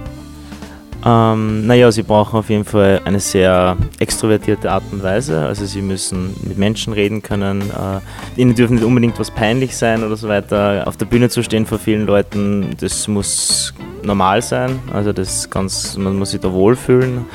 Ähm, 1.05 1.67
naja, 1.67 1.91
sie 1.91 2.03
brauchen 2.03 2.39
auf 2.39 2.49
jeden 2.49 2.65
Fall 2.65 3.01
eine 3.05 3.19
sehr 3.19 3.77
extrovertierte 3.99 4.71
Art 4.71 4.83
und 4.91 5.03
Weise. 5.03 5.45
Also 5.45 5.65
sie 5.65 5.81
müssen 5.81 6.35
mit 6.43 6.57
Menschen 6.57 6.93
reden 6.93 7.21
können. 7.21 7.61
Äh, 7.61 8.41
ihnen 8.41 8.55
dürfen 8.55 8.75
nicht 8.75 8.85
unbedingt 8.85 9.19
was 9.19 9.31
peinlich 9.31 9.75
sein 9.77 10.03
oder 10.03 10.15
so 10.15 10.27
weiter. 10.27 10.83
Auf 10.85 10.97
der 10.97 11.05
Bühne 11.05 11.29
zu 11.29 11.43
stehen 11.43 11.65
vor 11.65 11.79
vielen 11.79 12.05
Leuten, 12.05 12.75
das 12.79 13.07
muss 13.07 13.73
normal 14.03 14.41
sein. 14.41 14.79
Also 14.91 15.13
das 15.13 15.49
ganz, 15.49 15.97
man 15.97 16.17
muss 16.17 16.31
sich 16.31 16.41
da 16.41 16.51
wohlfühlen. 16.51 17.25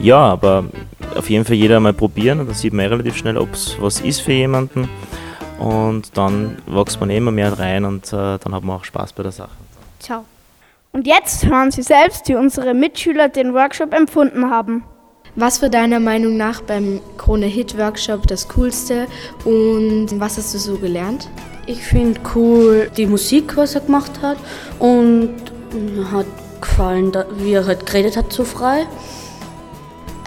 Ja, 0.00 0.18
aber 0.18 0.64
auf 1.14 1.30
jeden 1.30 1.44
Fall 1.44 1.54
jeder 1.54 1.78
mal 1.78 1.92
probieren 1.92 2.40
und 2.40 2.46
dann 2.48 2.56
sieht 2.56 2.72
man 2.72 2.86
relativ 2.86 3.16
schnell, 3.16 3.36
ob 3.36 3.52
es 3.52 3.76
was 3.78 4.00
ist 4.00 4.20
für 4.20 4.32
jemanden. 4.32 4.88
Und 5.58 6.16
dann 6.16 6.56
wächst 6.66 6.98
man 6.98 7.10
immer 7.10 7.30
mehr 7.30 7.56
rein 7.56 7.84
und 7.84 8.12
äh, 8.12 8.38
dann 8.38 8.52
hat 8.52 8.64
man 8.64 8.76
auch 8.76 8.84
Spaß 8.84 9.12
bei 9.12 9.22
der 9.22 9.32
Sache. 9.32 9.50
Ciao. 10.00 10.24
Und 10.94 11.06
jetzt 11.06 11.46
hören 11.46 11.70
Sie 11.70 11.80
selbst, 11.80 12.28
wie 12.28 12.34
unsere 12.34 12.74
Mitschüler 12.74 13.30
den 13.30 13.54
Workshop 13.54 13.94
empfunden 13.94 14.50
haben. 14.50 14.84
Was 15.36 15.62
war 15.62 15.70
deiner 15.70 16.00
Meinung 16.00 16.36
nach 16.36 16.60
beim 16.60 17.00
Krone 17.16 17.46
Hit 17.46 17.78
Workshop 17.78 18.26
das 18.26 18.46
Coolste 18.50 19.06
und 19.46 20.08
was 20.20 20.36
hast 20.36 20.52
du 20.52 20.58
so 20.58 20.76
gelernt? 20.76 21.30
Ich 21.64 21.82
finde 21.82 22.20
cool 22.34 22.90
die 22.94 23.06
Musik, 23.06 23.56
was 23.56 23.74
er 23.74 23.80
gemacht 23.80 24.20
hat 24.20 24.36
und 24.78 25.34
mir 25.72 26.10
hat 26.10 26.26
gefallen, 26.60 27.10
wie 27.38 27.54
er 27.54 27.66
halt 27.66 27.86
geredet 27.86 28.18
hat 28.18 28.30
so 28.30 28.44
frei. 28.44 28.86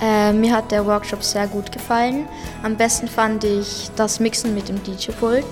Äh, 0.01 0.33
mir 0.33 0.51
hat 0.51 0.71
der 0.71 0.87
Workshop 0.87 1.23
sehr 1.23 1.45
gut 1.45 1.71
gefallen. 1.71 2.27
Am 2.63 2.75
besten 2.75 3.07
fand 3.07 3.43
ich 3.43 3.91
das 3.95 4.19
Mixen 4.19 4.55
mit 4.55 4.67
dem 4.67 4.81
DJ-Pult. 4.81 5.45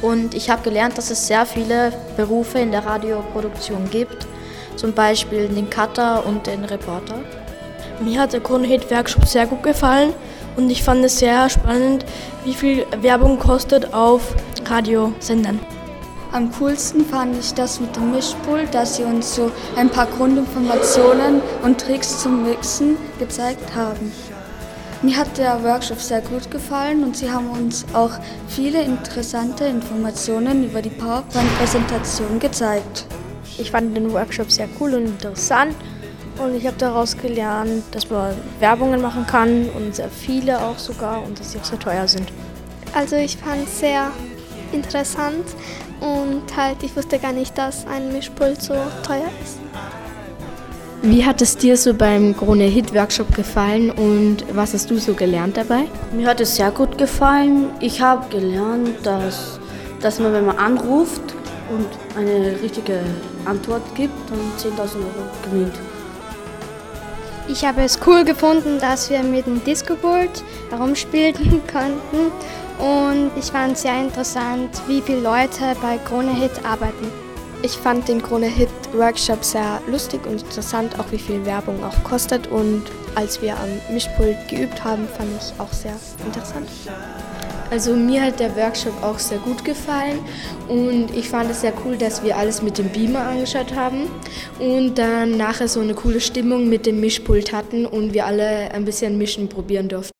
Und 0.00 0.34
ich 0.34 0.48
habe 0.48 0.62
gelernt, 0.62 0.96
dass 0.96 1.10
es 1.10 1.26
sehr 1.26 1.44
viele 1.44 1.92
Berufe 2.16 2.60
in 2.60 2.70
der 2.70 2.86
Radioproduktion 2.86 3.90
gibt 3.90 4.26
zum 4.78 4.92
Beispiel 4.92 5.48
den 5.48 5.68
Cutter 5.68 6.24
und 6.24 6.46
den 6.46 6.64
Reporter. 6.64 7.16
Mir 8.00 8.20
hat 8.20 8.32
der 8.32 8.40
Kronhit 8.40 8.90
Workshop 8.90 9.26
sehr 9.26 9.46
gut 9.46 9.62
gefallen 9.62 10.12
und 10.56 10.70
ich 10.70 10.82
fand 10.82 11.04
es 11.04 11.18
sehr 11.18 11.50
spannend, 11.50 12.04
wie 12.44 12.54
viel 12.54 12.86
Werbung 13.00 13.38
kostet 13.38 13.92
auf 13.92 14.34
Radiosendern. 14.64 15.58
Am 16.30 16.52
coolsten 16.52 17.04
fand 17.06 17.36
ich 17.38 17.54
das 17.54 17.80
mit 17.80 17.96
dem 17.96 18.12
Mischpult, 18.12 18.72
dass 18.72 18.96
sie 18.96 19.02
uns 19.02 19.34
so 19.34 19.50
ein 19.76 19.88
paar 19.88 20.06
Grundinformationen 20.06 21.40
und 21.62 21.80
Tricks 21.80 22.22
zum 22.22 22.44
Mixen 22.44 22.98
gezeigt 23.18 23.74
haben. 23.74 24.12
Mir 25.00 25.16
hat 25.16 25.38
der 25.38 25.62
Workshop 25.64 26.00
sehr 26.00 26.20
gut 26.20 26.50
gefallen 26.50 27.02
und 27.02 27.16
sie 27.16 27.30
haben 27.30 27.50
uns 27.50 27.86
auch 27.94 28.10
viele 28.48 28.82
interessante 28.82 29.64
Informationen 29.64 30.64
über 30.64 30.82
die 30.82 30.90
PowerPoint-Präsentation 30.90 32.38
gezeigt. 32.38 33.06
Ich 33.58 33.72
fand 33.72 33.96
den 33.96 34.12
Workshop 34.12 34.50
sehr 34.52 34.68
cool 34.78 34.94
und 34.94 35.06
interessant 35.06 35.74
und 36.38 36.54
ich 36.54 36.66
habe 36.66 36.76
daraus 36.78 37.16
gelernt, 37.16 37.82
dass 37.90 38.08
man 38.08 38.34
Werbungen 38.60 39.02
machen 39.02 39.26
kann 39.26 39.68
und 39.70 39.96
sehr 39.96 40.08
viele 40.08 40.60
auch 40.60 40.78
sogar 40.78 41.24
und 41.24 41.38
dass 41.38 41.52
sie 41.52 41.58
auch 41.58 41.64
sehr 41.64 41.78
teuer 41.78 42.06
sind. 42.06 42.32
Also 42.94 43.16
ich 43.16 43.36
fand 43.36 43.66
es 43.66 43.80
sehr 43.80 44.12
interessant 44.72 45.44
und 46.00 46.42
halt 46.56 46.76
ich 46.82 46.96
wusste 46.96 47.18
gar 47.18 47.32
nicht, 47.32 47.58
dass 47.58 47.84
ein 47.86 48.12
Mischpult 48.12 48.62
so 48.62 48.74
teuer 49.02 49.28
ist. 49.42 49.58
Wie 51.02 51.24
hat 51.24 51.42
es 51.42 51.56
dir 51.56 51.76
so 51.76 51.94
beim 51.94 52.36
Krone 52.36 52.64
Hit 52.64 52.94
Workshop 52.94 53.34
gefallen 53.34 53.90
und 53.90 54.44
was 54.52 54.74
hast 54.74 54.90
du 54.90 54.98
so 54.98 55.14
gelernt 55.14 55.56
dabei? 55.56 55.84
Mir 56.12 56.28
hat 56.28 56.40
es 56.40 56.56
sehr 56.56 56.70
gut 56.70 56.96
gefallen. 56.98 57.70
Ich 57.80 58.00
habe 58.00 58.28
gelernt, 58.30 58.90
dass, 59.04 59.58
dass 60.00 60.18
man, 60.18 60.32
wenn 60.32 60.46
man 60.46 60.58
anruft, 60.58 61.22
und 61.70 61.86
eine 62.16 62.60
richtige 62.62 63.00
Antwort 63.48 63.82
gibt, 63.94 64.14
dann 64.30 64.38
10.000 64.58 64.96
Euro 64.96 65.26
gewinnt. 65.42 65.74
Ich 67.48 67.64
habe 67.64 67.82
es 67.82 67.98
cool 68.06 68.24
gefunden, 68.24 68.78
dass 68.78 69.08
wir 69.08 69.22
mit 69.22 69.46
dem 69.46 69.64
Disco-Board 69.64 70.44
herumspielen 70.70 71.34
konnten 71.72 72.30
und 72.78 73.30
ich 73.38 73.46
fand 73.46 73.72
es 73.72 73.82
sehr 73.82 74.00
interessant, 74.00 74.70
wie 74.86 75.00
viele 75.00 75.20
Leute 75.20 75.74
bei 75.80 75.96
Krone 75.96 76.34
Hit 76.34 76.64
arbeiten. 76.64 77.10
Ich 77.62 77.72
fand 77.72 78.06
den 78.06 78.22
Krone 78.22 78.46
Hit 78.46 78.68
Workshop 78.92 79.42
sehr 79.42 79.80
lustig 79.88 80.20
und 80.26 80.42
interessant, 80.42 81.00
auch 81.00 81.10
wie 81.10 81.18
viel 81.18 81.44
Werbung 81.46 81.82
auch 81.82 82.04
kostet 82.04 82.46
und 82.48 82.84
als 83.14 83.40
wir 83.40 83.54
am 83.54 83.94
Mischpult 83.94 84.36
geübt 84.48 84.84
haben, 84.84 85.08
fand 85.08 85.30
ich 85.40 85.58
auch 85.58 85.72
sehr 85.72 85.96
interessant. 86.24 86.68
Also 87.70 87.94
mir 87.94 88.22
hat 88.22 88.40
der 88.40 88.56
Workshop 88.56 89.02
auch 89.02 89.18
sehr 89.18 89.38
gut 89.38 89.62
gefallen 89.62 90.20
und 90.68 91.14
ich 91.14 91.28
fand 91.28 91.50
es 91.50 91.60
sehr 91.60 91.74
cool, 91.84 91.98
dass 91.98 92.22
wir 92.24 92.36
alles 92.36 92.62
mit 92.62 92.78
dem 92.78 92.88
Beamer 92.88 93.26
angeschaut 93.26 93.74
haben 93.74 94.08
und 94.58 94.96
dann 94.96 95.36
nachher 95.36 95.68
so 95.68 95.80
eine 95.80 95.92
coole 95.94 96.20
Stimmung 96.20 96.68
mit 96.68 96.86
dem 96.86 96.98
Mischpult 97.00 97.52
hatten 97.52 97.84
und 97.84 98.14
wir 98.14 98.24
alle 98.24 98.70
ein 98.72 98.86
bisschen 98.86 99.18
mischen 99.18 99.48
probieren 99.48 99.88
durften. 99.88 100.17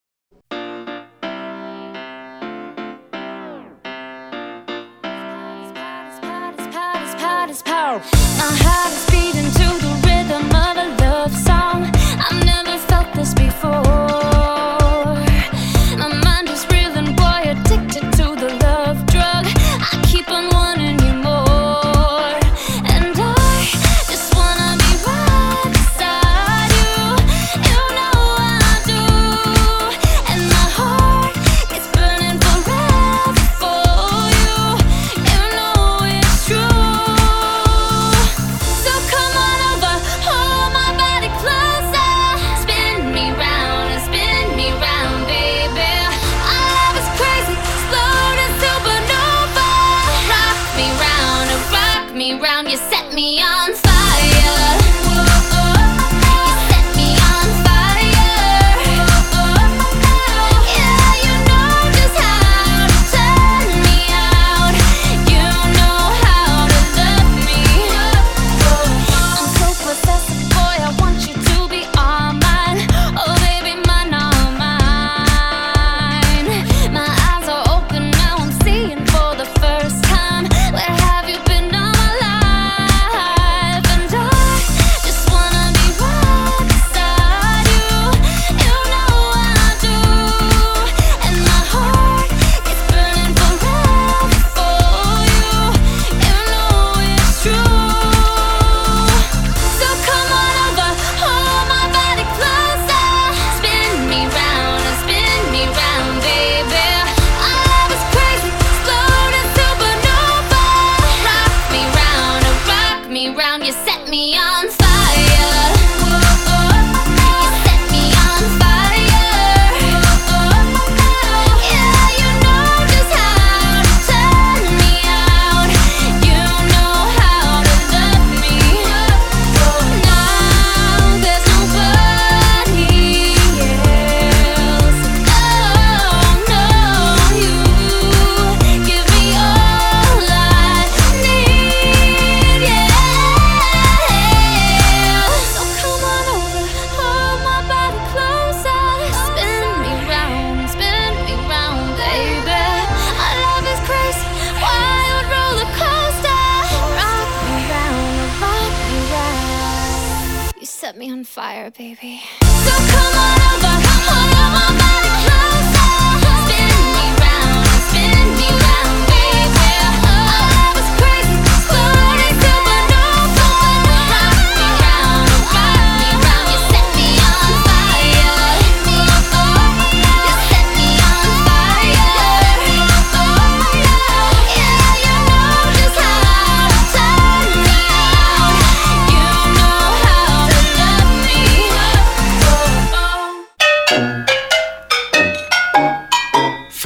On 161.18 161.24
fire, 161.24 161.68
baby. 161.72 162.22
So 162.40 162.70
come 162.70 163.14
on 163.18 163.64
over, 163.64 163.87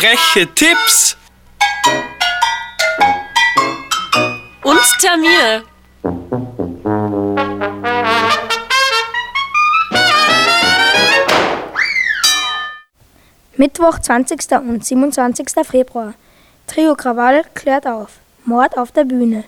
Freche 0.02 0.52
Tipps 0.52 1.16
Und 4.64 4.80
Termine. 5.00 5.62
Mittwoch, 13.56 14.00
20. 14.00 14.50
und 14.58 14.84
27. 14.84 15.46
Februar. 15.62 16.14
Trio 16.66 16.96
Krawall 16.96 17.44
klärt 17.54 17.86
auf. 17.86 18.18
Mord 18.44 18.76
auf 18.76 18.90
der 18.90 19.04
Bühne. 19.04 19.44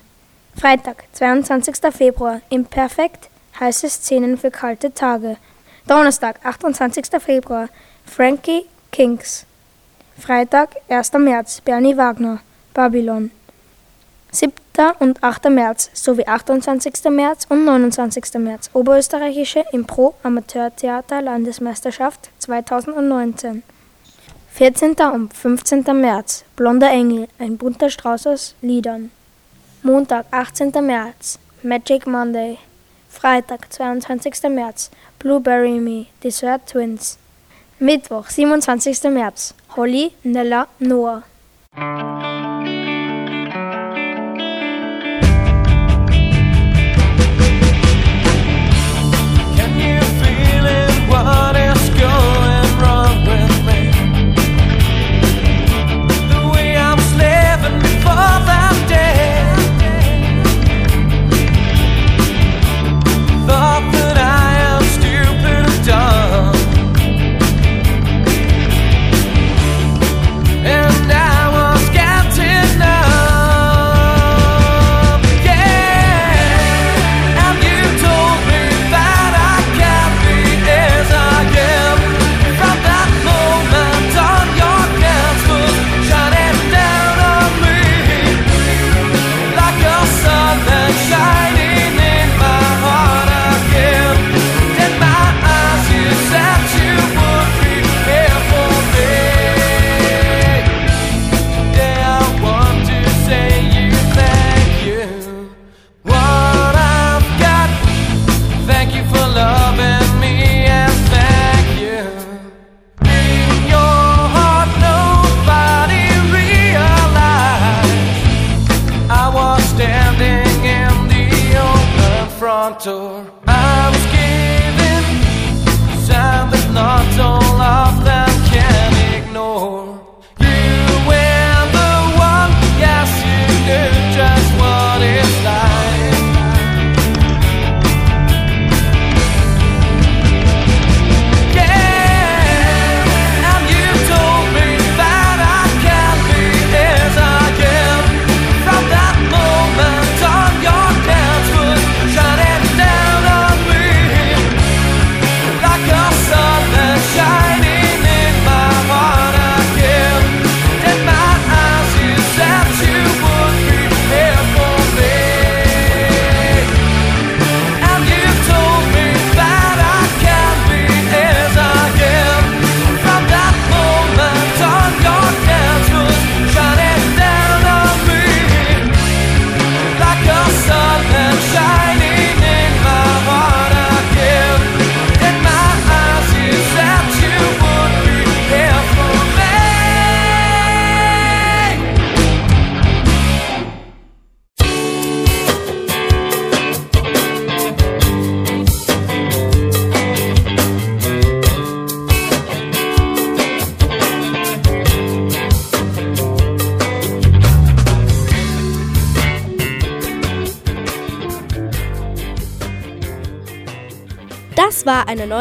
Freitag, 0.57 1.03
22. 1.15 1.79
Februar. 1.93 2.41
Imperfekt. 2.49 3.29
Heiße 3.59 3.91
Szenen 3.91 4.39
für 4.39 4.53
kalte 4.53 4.95
Tage. 4.95 5.37
Donnerstag, 5.89 6.39
28. 6.47 7.07
Februar. 7.21 7.69
Frankie 8.07 8.67
Kings. 8.93 9.47
Freitag, 10.19 10.77
1. 10.89 11.13
März. 11.15 11.61
Bernie 11.61 11.97
Wagner. 11.97 12.41
Babylon. 12.73 13.31
7. 14.31 14.53
und 14.99 15.23
8. 15.23 15.51
März 15.51 15.91
sowie 15.93 16.27
28. 16.27 17.05
März 17.11 17.47
und 17.49 17.65
29. 17.65 18.35
März 18.39 18.71
Oberösterreichische 18.73 19.65
Impro-Amateurtheater 19.73 21.21
Landesmeisterschaft 21.21 22.31
2019. 22.39 23.63
14. 24.53 24.95
und 25.13 25.35
15. 25.35 25.85
März 26.01 26.45
Blonder 26.57 26.91
Engel, 26.91 27.29
ein 27.39 27.59
bunter 27.59 27.91
Strauß 27.91 28.27
aus 28.27 28.55
Liedern. 28.63 29.11
Montag, 29.83 30.27
18. 30.31 30.73
März 30.81 31.39
Magic 31.63 32.07
Monday. 32.07 32.59
Freitag, 33.09 33.73
22. 33.73 34.51
März 34.51 34.91
Blueberry 35.19 35.79
Me, 35.79 36.07
Dessert 36.23 36.67
Twins. 36.67 37.19
Mittwoch, 37.79 38.29
27. 38.29 39.05
März 39.11 39.55
Holly, 39.77 40.13
Nella, 40.23 40.69
Noah. 40.79 42.44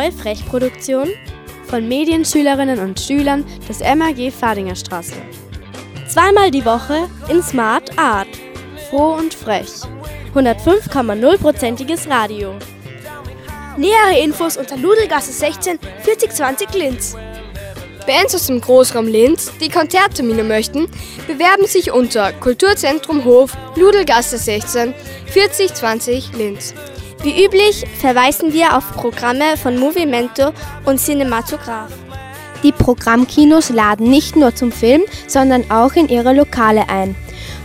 Neue 0.03 0.11
Frechproduktion 0.11 1.09
von 1.67 1.87
Medienschülerinnen 1.87 2.79
und 2.79 2.99
Schülern 2.99 3.45
des 3.69 3.79
MAG 3.79 4.31
Fadinger 4.31 4.75
Straße. 4.75 5.13
Zweimal 6.09 6.51
die 6.51 6.65
Woche 6.65 7.07
in 7.29 7.41
Smart 7.41 7.97
Art. 7.97 8.27
Froh 8.89 9.13
und 9.13 9.33
frech. 9.33 9.69
105,0%iges 10.35 12.09
Radio. 12.09 12.55
Nähere 13.77 14.19
Infos 14.21 14.57
unter 14.57 14.75
Ludelgasse 14.77 15.31
16 15.31 15.79
4020 16.03 16.73
Linz. 16.73 17.15
Bands 18.05 18.35
aus 18.35 18.47
dem 18.47 18.59
Großraum 18.59 19.07
Linz, 19.07 19.51
die 19.61 19.69
Konzerttermine 19.69 20.43
möchten, 20.43 20.89
bewerben 21.27 21.65
sich 21.65 21.93
unter 21.93 22.33
Kulturzentrum 22.33 23.23
Hof, 23.23 23.55
Ludelgasse 23.77 24.37
16 24.37 24.93
4020 25.27 26.33
Linz. 26.33 26.73
Wie 27.23 27.45
üblich 27.45 27.85
verweisen 28.01 28.51
wir 28.51 28.75
auf 28.75 28.91
Programme 28.91 29.55
von 29.55 29.79
Movimento 29.79 30.51
und 30.83 30.99
Cinematograph. 30.99 31.93
Die 32.63 32.73
Programmkinos 32.73 33.69
laden 33.69 34.09
nicht 34.09 34.35
nur 34.35 34.53
zum 34.53 34.73
Film, 34.73 35.03
sondern 35.25 35.71
auch 35.71 35.93
in 35.93 36.09
ihre 36.09 36.33
Lokale 36.33 36.89
ein. 36.89 37.15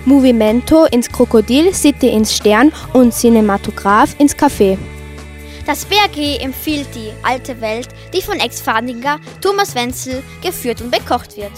Movimento 0.04 0.84
ins 0.84 1.10
Krokodil, 1.10 1.74
City 1.74 2.08
ins 2.08 2.36
Stern 2.36 2.72
und 2.92 3.12
Cinematograph 3.12 4.14
ins 4.20 4.36
Café. 4.36 4.78
Das 5.66 5.84
BRG 5.84 6.40
empfiehlt 6.40 6.86
die 6.94 7.10
alte 7.24 7.60
Welt, 7.60 7.88
die 8.14 8.22
von 8.22 8.38
Ex-Fadinger 8.38 9.18
Thomas 9.40 9.74
Wenzel 9.74 10.22
geführt 10.40 10.80
und 10.80 10.92
bekocht 10.92 11.36
wird. 11.36 11.52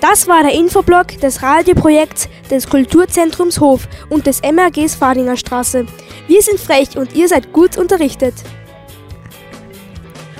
Das 0.00 0.28
war 0.28 0.42
der 0.42 0.52
Infoblog 0.52 1.18
des 1.20 1.42
Radioprojekts 1.42 2.28
des 2.50 2.68
Kulturzentrums 2.68 3.60
Hof 3.60 3.88
und 4.08 4.26
des 4.26 4.40
MRGs 4.42 4.94
Fadinger 4.94 5.36
Straße. 5.36 5.86
Wir 6.28 6.42
sind 6.42 6.60
frech 6.60 6.96
und 6.96 7.14
ihr 7.14 7.28
seid 7.28 7.52
gut 7.52 7.76
unterrichtet. 7.76 8.34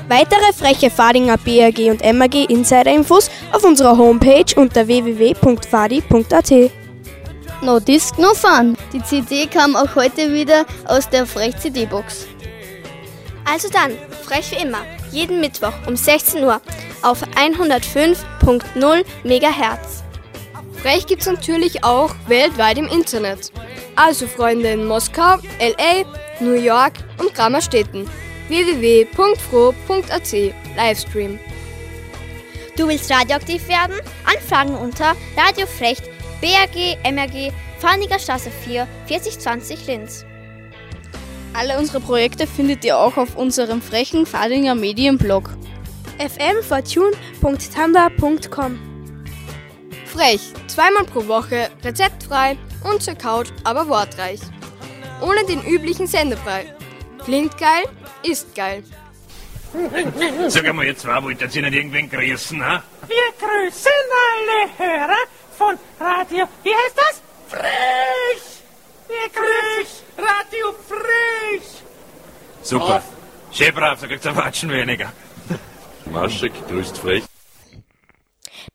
Weitere 0.08 0.52
freche 0.54 0.90
Fadinger 0.90 1.36
BRG 1.36 1.90
und 1.90 2.02
MRG 2.02 2.44
Insider-Infos 2.48 3.30
auf 3.52 3.64
unserer 3.64 3.98
Homepage 3.98 4.54
unter 4.56 4.86
www.fadi.at. 4.86 6.52
No 7.60 7.80
Disc, 7.80 8.16
no 8.18 8.32
Fun. 8.34 8.76
Die 8.92 9.02
CD 9.02 9.46
kam 9.46 9.74
auch 9.74 9.94
heute 9.96 10.32
wieder 10.32 10.64
aus 10.86 11.10
der 11.10 11.26
Frech-CD-Box. 11.26 12.28
Also 13.44 13.68
dann, 13.68 13.92
frech 14.22 14.52
wie 14.52 14.62
immer, 14.62 14.78
jeden 15.12 15.40
Mittwoch 15.40 15.72
um 15.86 15.96
16 15.96 16.44
Uhr 16.44 16.60
auf 17.02 17.22
105.0 17.22 19.04
MHz. 19.24 20.04
Frech 20.82 21.06
gibt's 21.06 21.26
natürlich 21.26 21.82
auch 21.84 22.14
weltweit 22.26 22.78
im 22.78 22.86
Internet. 22.86 23.52
Also 23.96 24.26
Freunde 24.26 24.70
in 24.70 24.86
Moskau, 24.86 25.38
LA, 25.58 26.04
New 26.40 26.54
York 26.54 26.92
und 27.18 27.34
Grammerstädten. 27.34 28.08
www.fro.at 28.48 30.32
Livestream. 30.76 31.38
Du 32.76 32.86
willst 32.86 33.10
radioaktiv 33.10 33.68
werden? 33.68 33.96
Anfragen 34.24 34.76
unter 34.76 35.16
Radiofrecht 35.36 36.04
BRG 36.40 36.96
MRG 37.02 37.52
Farniger 37.80 38.18
Straße 38.20 38.50
4 38.50 38.86
4020 39.06 39.86
Linz. 39.86 40.24
Alle 41.54 41.78
unsere 41.78 42.00
Projekte 42.00 42.46
findet 42.46 42.84
ihr 42.84 42.98
auch 42.98 43.16
auf 43.16 43.36
unserem 43.36 43.80
frechen 43.82 44.26
Fadinger 44.26 44.74
Medienblog. 44.74 45.50
fmfortune.tumblr.com 46.18 48.78
Frech, 50.06 50.40
zweimal 50.66 51.04
pro 51.04 51.26
Woche, 51.26 51.70
rezeptfrei 51.84 52.56
und 52.84 53.02
zur 53.02 53.14
Couch, 53.14 53.48
aber 53.64 53.88
wortreich. 53.88 54.40
Ohne 55.20 55.44
den 55.44 55.62
üblichen 55.64 56.06
Sendebrei. 56.06 56.72
Klingt 57.24 57.58
geil, 57.58 57.82
ist 58.22 58.54
geil. 58.54 58.84
Sag 60.48 60.72
mal, 60.74 60.86
ihr 60.86 60.96
zwei 60.96 61.22
wollt 61.22 61.42
ihr 61.42 61.48
nicht 61.62 61.74
irgendwen 61.74 62.08
grüßen, 62.08 62.64
ha? 62.64 62.82
Wir 63.06 63.16
grüßen 63.38 63.92
alle 64.24 64.70
Hörer 64.78 65.18
von 65.56 65.76
Radio. 66.00 66.46
Wie 66.62 66.70
heißt 66.70 66.96
das? 66.96 67.20
Frech! 67.48 68.62
Wir 69.08 69.28
grüßen 69.32 70.07
Radio 70.18 70.74
Frech! 70.88 71.62
Super. 72.62 73.02
Schön 73.52 73.72
brav, 73.72 74.00
da 74.00 74.06
kriegt's 74.08 74.26
ein 74.26 74.34
Watschen 74.34 74.70
weniger. 74.70 75.12
Maschek 76.10 76.52
grüßt 76.68 76.98
frech. 76.98 77.24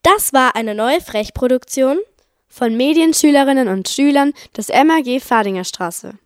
Das 0.01 0.31
war 0.31 0.55
eine 0.55 0.73
neue 0.73 1.01
Frech-Produktion 1.01 1.99
von 2.47 2.77
Medienschülerinnen 2.77 3.67
und 3.67 3.89
Schülern 3.89 4.33
des 4.55 4.69
MAG 4.69 5.21
Fadinger 5.21 5.65
Straße. 5.65 6.17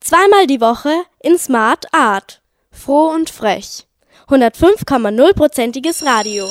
Zweimal 0.00 0.46
die 0.46 0.60
Woche 0.60 1.04
in 1.20 1.38
Smart 1.38 1.86
Art. 1.92 2.42
Froh 2.72 3.08
und 3.10 3.30
frech. 3.30 3.86
105,0%iges 4.28 6.04
Radio. 6.04 6.48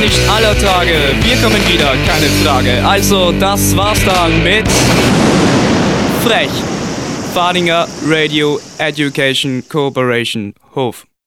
Nicht 0.00 0.18
aller 0.28 0.56
Tage. 0.58 0.94
Wir 1.22 1.36
kommen 1.36 1.60
wieder, 1.68 1.94
keine 2.06 2.26
Frage. 2.44 2.86
Also, 2.86 3.32
das 3.32 3.76
war's 3.76 4.04
dann 4.04 4.42
mit 4.42 4.68
Frech. 6.24 6.50
Fadinger 7.34 7.86
Radio 8.06 8.58
Education 8.78 9.62
Cooperation 9.68 10.54
Hof. 10.74 11.06